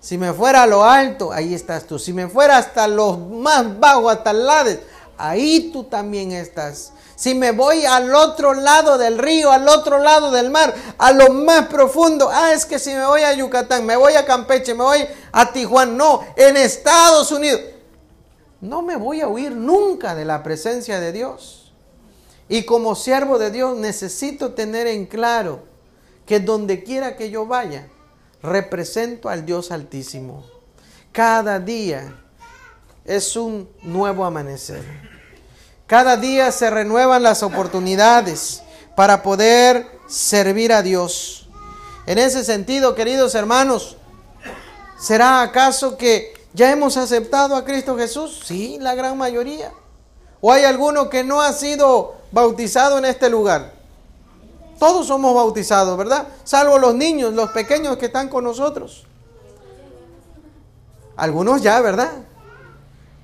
Si 0.00 0.16
me 0.16 0.32
fuera 0.32 0.62
a 0.62 0.66
lo 0.66 0.84
alto, 0.84 1.32
ahí 1.32 1.52
estás 1.52 1.86
tú. 1.86 1.98
Si 1.98 2.14
me 2.14 2.28
fuera 2.28 2.56
hasta 2.56 2.88
los 2.88 3.18
más 3.18 3.78
bajos, 3.78 4.10
hasta 4.10 4.30
el 4.30 4.46
lado, 4.46 4.70
ahí 5.28 5.70
tú 5.72 5.84
también 5.84 6.32
estás. 6.32 6.92
Si 7.16 7.34
me 7.34 7.52
voy 7.52 7.84
al 7.84 8.14
otro 8.14 8.54
lado 8.54 8.96
del 8.96 9.18
río, 9.18 9.50
al 9.50 9.68
otro 9.68 9.98
lado 9.98 10.30
del 10.30 10.50
mar, 10.50 10.74
a 10.96 11.12
lo 11.12 11.30
más 11.30 11.66
profundo, 11.66 12.30
ah, 12.32 12.52
es 12.52 12.64
que 12.64 12.78
si 12.78 12.94
me 12.94 13.04
voy 13.04 13.22
a 13.22 13.34
Yucatán, 13.34 13.84
me 13.84 13.96
voy 13.96 14.14
a 14.14 14.24
Campeche, 14.24 14.74
me 14.74 14.84
voy 14.84 15.06
a 15.30 15.52
Tijuana, 15.52 15.92
no, 15.92 16.24
en 16.36 16.56
Estados 16.56 17.30
Unidos, 17.30 17.60
no 18.60 18.82
me 18.82 18.96
voy 18.96 19.20
a 19.20 19.28
huir 19.28 19.52
nunca 19.52 20.14
de 20.14 20.24
la 20.24 20.42
presencia 20.42 20.98
de 20.98 21.12
Dios. 21.12 21.72
Y 22.48 22.64
como 22.64 22.94
siervo 22.94 23.38
de 23.38 23.50
Dios 23.50 23.76
necesito 23.76 24.54
tener 24.54 24.86
en 24.86 25.06
claro 25.06 25.62
que 26.26 26.40
donde 26.40 26.82
quiera 26.82 27.16
que 27.16 27.30
yo 27.30 27.46
vaya, 27.46 27.88
represento 28.42 29.28
al 29.28 29.46
Dios 29.46 29.70
Altísimo. 29.70 30.44
Cada 31.12 31.58
día 31.58 32.19
es 33.10 33.34
un 33.34 33.68
nuevo 33.82 34.24
amanecer. 34.24 34.84
Cada 35.88 36.16
día 36.16 36.52
se 36.52 36.70
renuevan 36.70 37.24
las 37.24 37.42
oportunidades 37.42 38.62
para 38.94 39.24
poder 39.24 39.84
servir 40.06 40.72
a 40.72 40.80
Dios. 40.80 41.48
En 42.06 42.18
ese 42.18 42.44
sentido, 42.44 42.94
queridos 42.94 43.34
hermanos, 43.34 43.96
¿será 44.96 45.42
acaso 45.42 45.96
que 45.96 46.32
ya 46.54 46.70
hemos 46.70 46.96
aceptado 46.96 47.56
a 47.56 47.64
Cristo 47.64 47.98
Jesús? 47.98 48.42
Sí, 48.44 48.78
la 48.80 48.94
gran 48.94 49.18
mayoría. 49.18 49.72
¿O 50.40 50.52
hay 50.52 50.62
alguno 50.62 51.10
que 51.10 51.24
no 51.24 51.40
ha 51.40 51.52
sido 51.52 52.14
bautizado 52.30 52.98
en 52.98 53.06
este 53.06 53.28
lugar? 53.28 53.72
Todos 54.78 55.08
somos 55.08 55.34
bautizados, 55.34 55.98
¿verdad? 55.98 56.28
Salvo 56.44 56.78
los 56.78 56.94
niños, 56.94 57.34
los 57.34 57.50
pequeños 57.50 57.96
que 57.96 58.06
están 58.06 58.28
con 58.28 58.44
nosotros. 58.44 59.04
Algunos 61.16 61.60
ya, 61.60 61.80
¿verdad? 61.80 62.29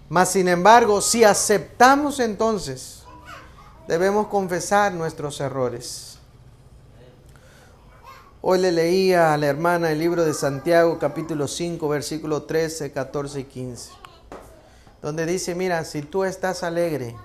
Mas 0.09 0.31
sin 0.31 0.47
embargo, 0.47 1.01
si 1.01 1.25
aceptamos 1.25 2.21
entonces, 2.21 3.03
debemos 3.89 4.29
confesar 4.29 4.93
nuestros 4.93 5.41
errores. 5.41 6.19
Hoy 8.41 8.61
le 8.61 8.71
leía 8.71 9.35
a 9.35 9.37
la 9.37 9.47
hermana 9.47 9.91
el 9.91 9.99
libro 9.99 10.25
de 10.25 10.33
Santiago 10.33 11.01
capítulo 11.01 11.49
5 11.49 11.89
versículo 11.89 12.45
13, 12.45 12.93
14 12.93 13.41
y 13.41 13.45
15, 13.45 13.91
donde 15.03 15.27
dice, 15.27 15.57
mira, 15.57 15.85
si 15.85 16.03
tú 16.03 16.23
estás 16.23 16.63
alegre, 16.63 17.17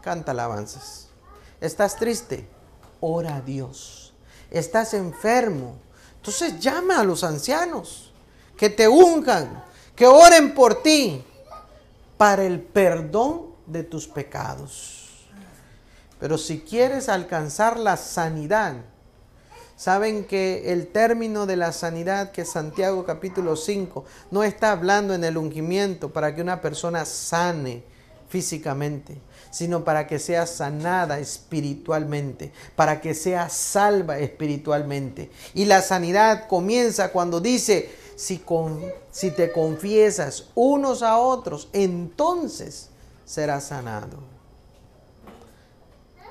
canta 0.00 0.32
alabanzas. 0.32 1.08
Estás 1.60 1.96
triste, 1.96 2.48
ora 3.00 3.36
a 3.36 3.40
Dios. 3.42 4.14
Estás 4.50 4.94
enfermo, 4.94 5.76
entonces 6.16 6.58
llama 6.60 7.00
a 7.00 7.04
los 7.04 7.24
ancianos 7.24 8.10
que 8.56 8.70
te 8.70 8.88
unjan, 8.88 9.62
que 9.94 10.06
oren 10.06 10.54
por 10.54 10.82
ti 10.82 11.22
para 12.16 12.44
el 12.44 12.60
perdón 12.60 13.46
de 13.66 13.84
tus 13.84 14.06
pecados. 14.06 15.28
Pero 16.20 16.38
si 16.38 16.60
quieres 16.60 17.08
alcanzar 17.08 17.78
la 17.78 17.96
sanidad, 17.96 18.76
saben 19.76 20.24
que 20.24 20.72
el 20.72 20.86
término 20.86 21.46
de 21.46 21.56
la 21.56 21.72
sanidad 21.72 22.30
que 22.30 22.44
Santiago 22.44 23.04
capítulo 23.04 23.56
5 23.56 24.04
no 24.30 24.44
está 24.44 24.70
hablando 24.70 25.14
en 25.14 25.24
el 25.24 25.36
ungimiento 25.36 26.12
para 26.12 26.34
que 26.34 26.42
una 26.42 26.60
persona 26.60 27.04
sane 27.04 27.82
físicamente, 28.28 29.20
sino 29.50 29.84
para 29.84 30.06
que 30.06 30.18
sea 30.18 30.46
sanada 30.46 31.18
espiritualmente, 31.18 32.52
para 32.76 33.00
que 33.00 33.14
sea 33.14 33.48
salva 33.48 34.18
espiritualmente. 34.20 35.30
Y 35.52 35.64
la 35.64 35.82
sanidad 35.82 36.46
comienza 36.46 37.10
cuando 37.10 37.40
dice, 37.40 37.90
si, 38.16 38.42
si 39.10 39.30
te 39.30 39.52
confiesas 39.52 40.46
unos 40.54 41.02
a 41.02 41.18
otros, 41.18 41.68
entonces 41.72 42.90
serás 43.24 43.64
sanado. 43.64 44.18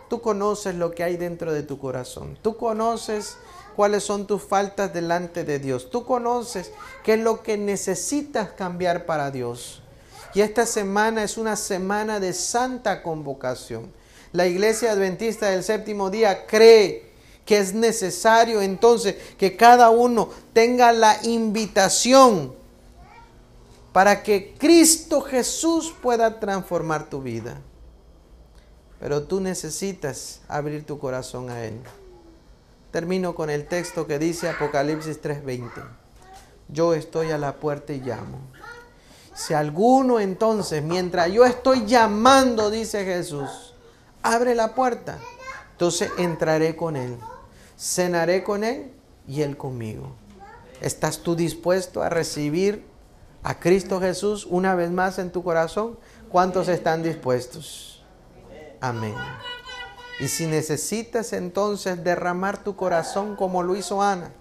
Tú 0.09 0.21
conoces 0.21 0.75
lo 0.75 0.91
que 0.91 1.03
hay 1.03 1.15
dentro 1.15 1.53
de 1.53 1.63
tu 1.63 1.79
corazón. 1.79 2.38
Tú 2.41 2.57
conoces 2.57 3.38
cuáles 3.75 4.03
son 4.03 4.27
tus 4.27 4.41
faltas 4.41 4.93
delante 4.93 5.43
de 5.43 5.59
Dios. 5.59 5.89
Tú 5.89 6.05
conoces 6.05 6.71
qué 7.03 7.13
es 7.13 7.19
lo 7.19 7.41
que 7.41 7.57
necesitas 7.57 8.51
cambiar 8.51 9.05
para 9.05 9.32
Dios. 9.32 9.82
Y 10.34 10.41
esta 10.41 10.65
semana 10.65 11.23
es 11.23 11.38
una 11.38 11.55
semana 11.55 12.19
de 12.19 12.34
santa 12.34 13.03
convocación. 13.03 13.91
La 14.34 14.47
iglesia 14.47 14.91
adventista 14.91 15.49
del 15.49 15.63
séptimo 15.63 16.09
día 16.09 16.45
cree 16.45 17.11
que 17.52 17.60
es 17.60 17.74
necesario 17.74 18.62
entonces 18.62 19.18
que 19.38 19.58
cada 19.58 19.89
uno 19.89 20.30
tenga 20.54 20.93
la 20.93 21.20
invitación 21.24 22.54
para 23.91 24.24
que 24.24 24.56
Cristo 24.58 25.20
Jesús 25.20 25.93
pueda 26.02 26.39
transformar 26.39 27.10
tu 27.10 27.22
vida. 27.22 27.60
Pero 29.02 29.24
tú 29.24 29.41
necesitas 29.41 30.39
abrir 30.47 30.86
tu 30.86 30.97
corazón 30.97 31.49
a 31.49 31.66
Él. 31.66 31.78
Termino 32.89 33.36
con 33.36 33.49
el 33.49 33.68
texto 33.68 34.08
que 34.08 34.18
dice 34.18 34.47
Apocalipsis 34.47 35.22
3:20. 35.22 35.84
Yo 36.70 36.93
estoy 36.93 37.32
a 37.32 37.38
la 37.38 37.56
puerta 37.58 37.91
y 37.91 37.99
llamo. 37.99 38.39
Si 39.36 39.54
alguno 39.54 40.22
entonces, 40.22 40.82
mientras 40.82 41.30
yo 41.34 41.43
estoy 41.43 41.86
llamando, 41.86 42.72
dice 42.72 43.04
Jesús, 43.04 43.74
abre 44.24 44.56
la 44.56 44.74
puerta, 44.74 45.20
entonces 45.74 46.10
entraré 46.18 46.78
con 46.78 46.95
Él 46.95 47.18
cenaré 47.82 48.43
con 48.43 48.63
Él 48.63 48.91
y 49.27 49.41
Él 49.41 49.57
conmigo. 49.57 50.11
¿Estás 50.82 51.19
tú 51.19 51.36
dispuesto 51.36 52.03
a 52.03 52.09
recibir 52.09 52.86
a 53.43 53.59
Cristo 53.59 53.99
Jesús 53.99 54.45
una 54.47 54.75
vez 54.75 54.91
más 54.91 55.17
en 55.17 55.32
tu 55.32 55.43
corazón? 55.43 55.97
¿Cuántos 56.29 56.67
están 56.67 57.01
dispuestos? 57.01 58.03
Amén. 58.79 59.15
Y 60.19 60.27
si 60.27 60.45
necesitas 60.45 61.34
entonces 61.34 62.03
derramar 62.03 62.63
tu 62.63 62.75
corazón 62.75 63.36
como 63.36 63.63
lo 63.63 63.75
hizo 63.75 64.03
Ana, 64.03 64.32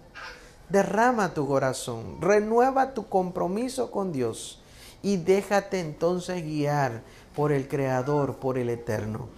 derrama 0.68 1.32
tu 1.32 1.46
corazón, 1.46 2.20
renueva 2.20 2.92
tu 2.92 3.08
compromiso 3.08 3.90
con 3.90 4.12
Dios 4.12 4.60
y 5.02 5.16
déjate 5.16 5.80
entonces 5.80 6.42
guiar 6.42 7.02
por 7.34 7.52
el 7.52 7.68
Creador, 7.68 8.36
por 8.36 8.58
el 8.58 8.68
Eterno. 8.68 9.28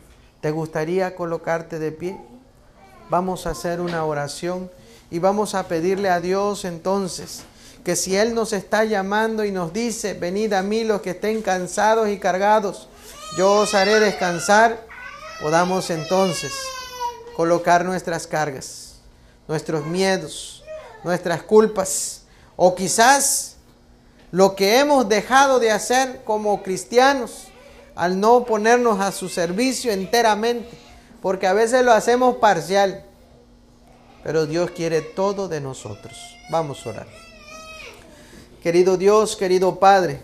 ¿Te 0.40 0.50
gustaría 0.50 1.14
colocarte 1.14 1.78
de 1.78 1.92
pie? 1.92 2.20
Vamos 3.12 3.46
a 3.46 3.50
hacer 3.50 3.82
una 3.82 4.06
oración 4.06 4.70
y 5.10 5.18
vamos 5.18 5.54
a 5.54 5.68
pedirle 5.68 6.08
a 6.08 6.18
Dios 6.18 6.64
entonces 6.64 7.42
que 7.84 7.94
si 7.94 8.16
Él 8.16 8.34
nos 8.34 8.54
está 8.54 8.84
llamando 8.84 9.44
y 9.44 9.50
nos 9.52 9.74
dice, 9.74 10.14
venid 10.14 10.54
a 10.54 10.62
mí 10.62 10.82
los 10.82 11.02
que 11.02 11.10
estén 11.10 11.42
cansados 11.42 12.08
y 12.08 12.18
cargados, 12.18 12.88
yo 13.36 13.52
os 13.52 13.74
haré 13.74 14.00
descansar, 14.00 14.86
podamos 15.42 15.90
entonces 15.90 16.54
colocar 17.36 17.84
nuestras 17.84 18.26
cargas, 18.26 18.94
nuestros 19.46 19.84
miedos, 19.84 20.64
nuestras 21.04 21.42
culpas, 21.42 22.22
o 22.56 22.74
quizás 22.74 23.56
lo 24.30 24.56
que 24.56 24.78
hemos 24.78 25.06
dejado 25.06 25.58
de 25.58 25.70
hacer 25.70 26.22
como 26.24 26.62
cristianos 26.62 27.48
al 27.94 28.18
no 28.18 28.46
ponernos 28.46 29.00
a 29.00 29.12
su 29.12 29.28
servicio 29.28 29.92
enteramente 29.92 30.91
porque 31.22 31.46
a 31.46 31.52
veces 31.52 31.84
lo 31.84 31.92
hacemos 31.92 32.36
parcial, 32.36 33.04
pero 34.24 34.44
Dios 34.44 34.72
quiere 34.72 35.00
todo 35.00 35.48
de 35.48 35.60
nosotros. 35.60 36.14
Vamos 36.50 36.84
a 36.84 36.90
orar. 36.90 37.06
Querido 38.60 38.96
Dios, 38.96 39.36
querido 39.36 39.78
Padre, 39.78 40.20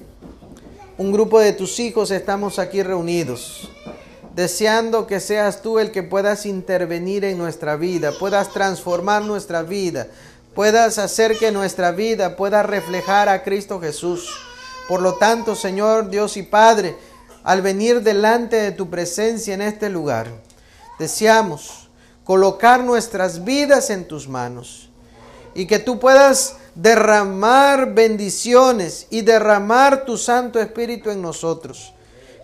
un 0.98 1.12
grupo 1.12 1.38
de 1.38 1.52
tus 1.52 1.78
hijos 1.78 2.10
estamos 2.10 2.58
aquí 2.58 2.82
reunidos, 2.82 3.70
deseando 4.34 5.06
que 5.06 5.20
seas 5.20 5.62
tú 5.62 5.78
el 5.78 5.92
que 5.92 6.02
puedas 6.02 6.44
intervenir 6.46 7.24
en 7.24 7.38
nuestra 7.38 7.76
vida, 7.76 8.12
puedas 8.18 8.52
transformar 8.52 9.22
nuestra 9.22 9.62
vida, 9.62 10.08
puedas 10.54 10.98
hacer 10.98 11.38
que 11.38 11.52
nuestra 11.52 11.92
vida 11.92 12.36
pueda 12.36 12.64
reflejar 12.64 13.28
a 13.28 13.44
Cristo 13.44 13.80
Jesús. 13.80 14.28
Por 14.88 15.00
lo 15.00 15.14
tanto, 15.14 15.54
Señor 15.54 16.10
Dios 16.10 16.36
y 16.36 16.42
Padre, 16.42 16.96
al 17.44 17.62
venir 17.62 18.02
delante 18.02 18.56
de 18.56 18.72
tu 18.72 18.90
presencia 18.90 19.54
en 19.54 19.62
este 19.62 19.90
lugar, 19.90 20.47
deseamos 20.98 21.88
colocar 22.24 22.84
nuestras 22.84 23.44
vidas 23.44 23.88
en 23.90 24.06
tus 24.06 24.28
manos 24.28 24.90
y 25.54 25.66
que 25.66 25.78
tú 25.78 25.98
puedas 25.98 26.56
derramar 26.74 27.94
bendiciones 27.94 29.06
y 29.10 29.22
derramar 29.22 30.04
tu 30.04 30.18
Santo 30.18 30.60
Espíritu 30.60 31.10
en 31.10 31.22
nosotros. 31.22 31.94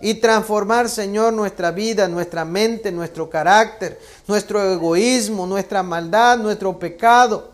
y 0.03 0.15
transformar, 0.15 0.91
Señor, 0.91 1.33
nuestra 1.33 1.71
vida, 1.71 2.09
nuestra 2.09 2.45
mente, 2.45 2.93
nuestro 2.93 3.31
carácter, 3.31 3.99
nuestro 4.27 4.63
egoísmo, 4.73 5.47
nuestra 5.47 5.83
maldad, 5.83 6.37
nuestro 6.37 6.79
pecado. 6.79 7.53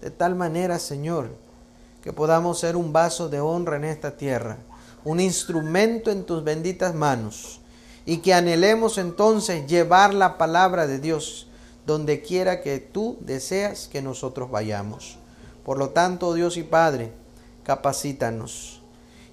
De 0.00 0.10
tal 0.10 0.36
manera, 0.36 0.78
Señor, 0.78 1.30
que 2.00 2.12
podamos 2.12 2.60
ser 2.60 2.76
un 2.76 2.92
vaso 2.92 3.28
de 3.28 3.40
honra 3.40 3.76
en 3.78 3.84
esta 3.84 4.16
tierra, 4.16 4.58
un 5.02 5.18
instrumento 5.18 6.12
en 6.12 6.22
tus 6.22 6.44
benditas 6.44 6.94
manos 6.94 7.61
y 8.04 8.18
que 8.18 8.34
anhelemos 8.34 8.98
entonces 8.98 9.66
llevar 9.66 10.14
la 10.14 10.38
palabra 10.38 10.86
de 10.86 10.98
Dios 10.98 11.46
donde 11.86 12.22
quiera 12.22 12.60
que 12.60 12.78
tú 12.78 13.16
deseas 13.20 13.88
que 13.88 14.02
nosotros 14.02 14.50
vayamos. 14.50 15.18
Por 15.64 15.78
lo 15.78 15.90
tanto, 15.90 16.34
Dios 16.34 16.56
y 16.56 16.62
Padre, 16.62 17.12
capacítanos 17.64 18.82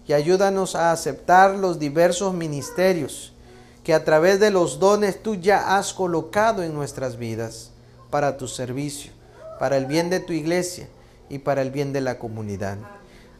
y 0.07 0.13
ayúdanos 0.13 0.76
a 0.76 0.91
aceptar 0.91 1.55
los 1.55 1.78
diversos 1.78 2.34
ministerios 2.34 3.34
que 3.84 3.93
a 3.93 4.03
través 4.03 4.39
de 4.39 4.49
los 4.49 4.80
dones 4.80 5.22
tú 5.22 5.36
ya 5.36 5.78
has 5.78 5.93
colocado 5.93 6.63
en 6.63 6.74
nuestras 6.74 7.17
vidas 7.17 7.70
para 8.09 8.38
tu 8.38 8.47
servicio, 8.47 9.11
para 9.59 9.78
el 9.78 9.86
bien 9.86 10.09
de 10.09 10.20
tu 10.20 10.34
iglesia 10.34 10.88
y 11.30 11.39
para 11.39 11.61
el 11.61 11.70
bien 11.70 11.93
de 11.93 12.01
la 12.01 12.17
comunidad. 12.17 12.80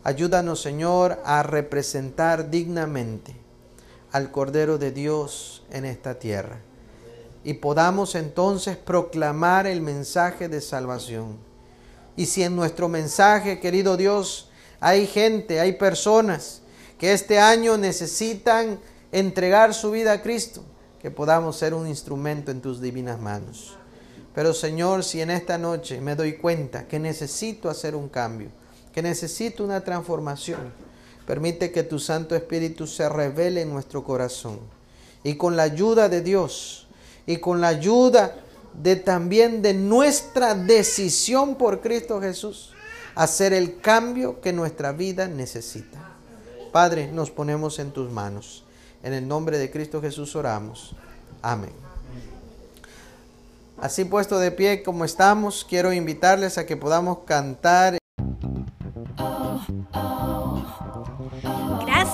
Ayúdanos, 0.04 0.62
Señor, 0.62 1.20
a 1.26 1.42
representar 1.42 2.52
dignamente 2.52 3.39
al 4.12 4.32
Cordero 4.32 4.78
de 4.78 4.92
Dios 4.92 5.64
en 5.72 5.86
esta 5.86 6.20
tierra 6.20 6.62
y 7.44 7.56
podamos 7.56 8.16
entonces 8.16 8.78
proclamar 8.78 9.66
el 9.68 9.82
mensaje 9.82 10.50
de 10.50 10.62
salvación. 10.62 11.38
Y 12.16 12.26
si 12.26 12.44
en 12.44 12.56
nuestro 12.56 12.90
mensaje, 12.90 13.60
querido 13.60 13.96
Dios, 13.96 14.50
hay 14.80 15.08
gente, 15.08 15.60
hay 15.60 15.74
personas 15.74 16.62
que 16.98 17.14
este 17.14 17.40
año 17.40 17.78
necesitan 17.78 18.80
entregar 19.12 19.74
su 19.74 19.92
vida 19.92 20.12
a 20.12 20.22
Cristo, 20.22 20.64
que 21.02 21.12
podamos 21.12 21.58
ser 21.58 21.74
un 21.74 21.88
instrumento 21.88 22.52
en 22.52 22.62
tus 22.62 22.82
divinas 22.82 23.20
manos. 23.20 23.78
Pero 24.36 24.54
Señor, 24.54 25.04
si 25.04 25.22
en 25.22 25.32
esta 25.32 25.58
noche 25.58 26.02
me 26.02 26.16
doy 26.16 26.34
cuenta 26.38 26.88
que 26.88 27.00
necesito 27.00 27.70
hacer 27.70 27.96
un 27.96 28.10
cambio, 28.10 28.50
que 28.94 29.02
necesito 29.02 29.64
una 29.64 29.82
transformación, 29.82 30.74
permite 31.30 31.72
que 31.72 31.84
tu 31.84 32.00
Santo 32.00 32.36
Espíritu 32.36 32.88
se 32.88 33.08
revele 33.08 33.62
en 33.62 33.70
nuestro 33.70 34.04
corazón. 34.04 34.58
Y 35.24 35.36
con 35.36 35.56
la 35.56 35.62
ayuda 35.62 36.10
de 36.10 36.22
Dios 36.22 36.88
y 37.28 37.38
con 37.38 37.62
la 37.62 37.68
ayuda 37.68 38.36
de 38.74 38.96
también 38.96 39.62
de 39.62 39.76
nuestra 39.76 40.56
decisión 40.56 41.54
por 41.54 41.82
Cristo 41.82 42.20
Jesús, 42.20 42.72
hacer 43.14 43.54
el 43.54 43.80
cambio 43.80 44.42
que 44.42 44.54
nuestra 44.54 44.92
vida 44.92 45.28
necesita. 45.28 46.00
Padre, 46.72 47.12
nos 47.12 47.30
ponemos 47.30 47.78
en 47.78 47.92
tus 47.92 48.10
manos. 48.10 48.64
En 49.04 49.14
el 49.14 49.28
nombre 49.28 49.60
de 49.60 49.70
Cristo 49.70 50.02
Jesús 50.02 50.36
oramos. 50.36 50.96
Amén. 51.44 51.74
Así 53.78 54.04
puesto 54.04 54.40
de 54.40 54.50
pie 54.50 54.82
como 54.82 55.06
estamos, 55.06 55.64
quiero 55.64 55.94
invitarles 55.94 56.58
a 56.58 56.66
que 56.66 56.76
podamos 56.76 57.20
cantar. 57.20 57.99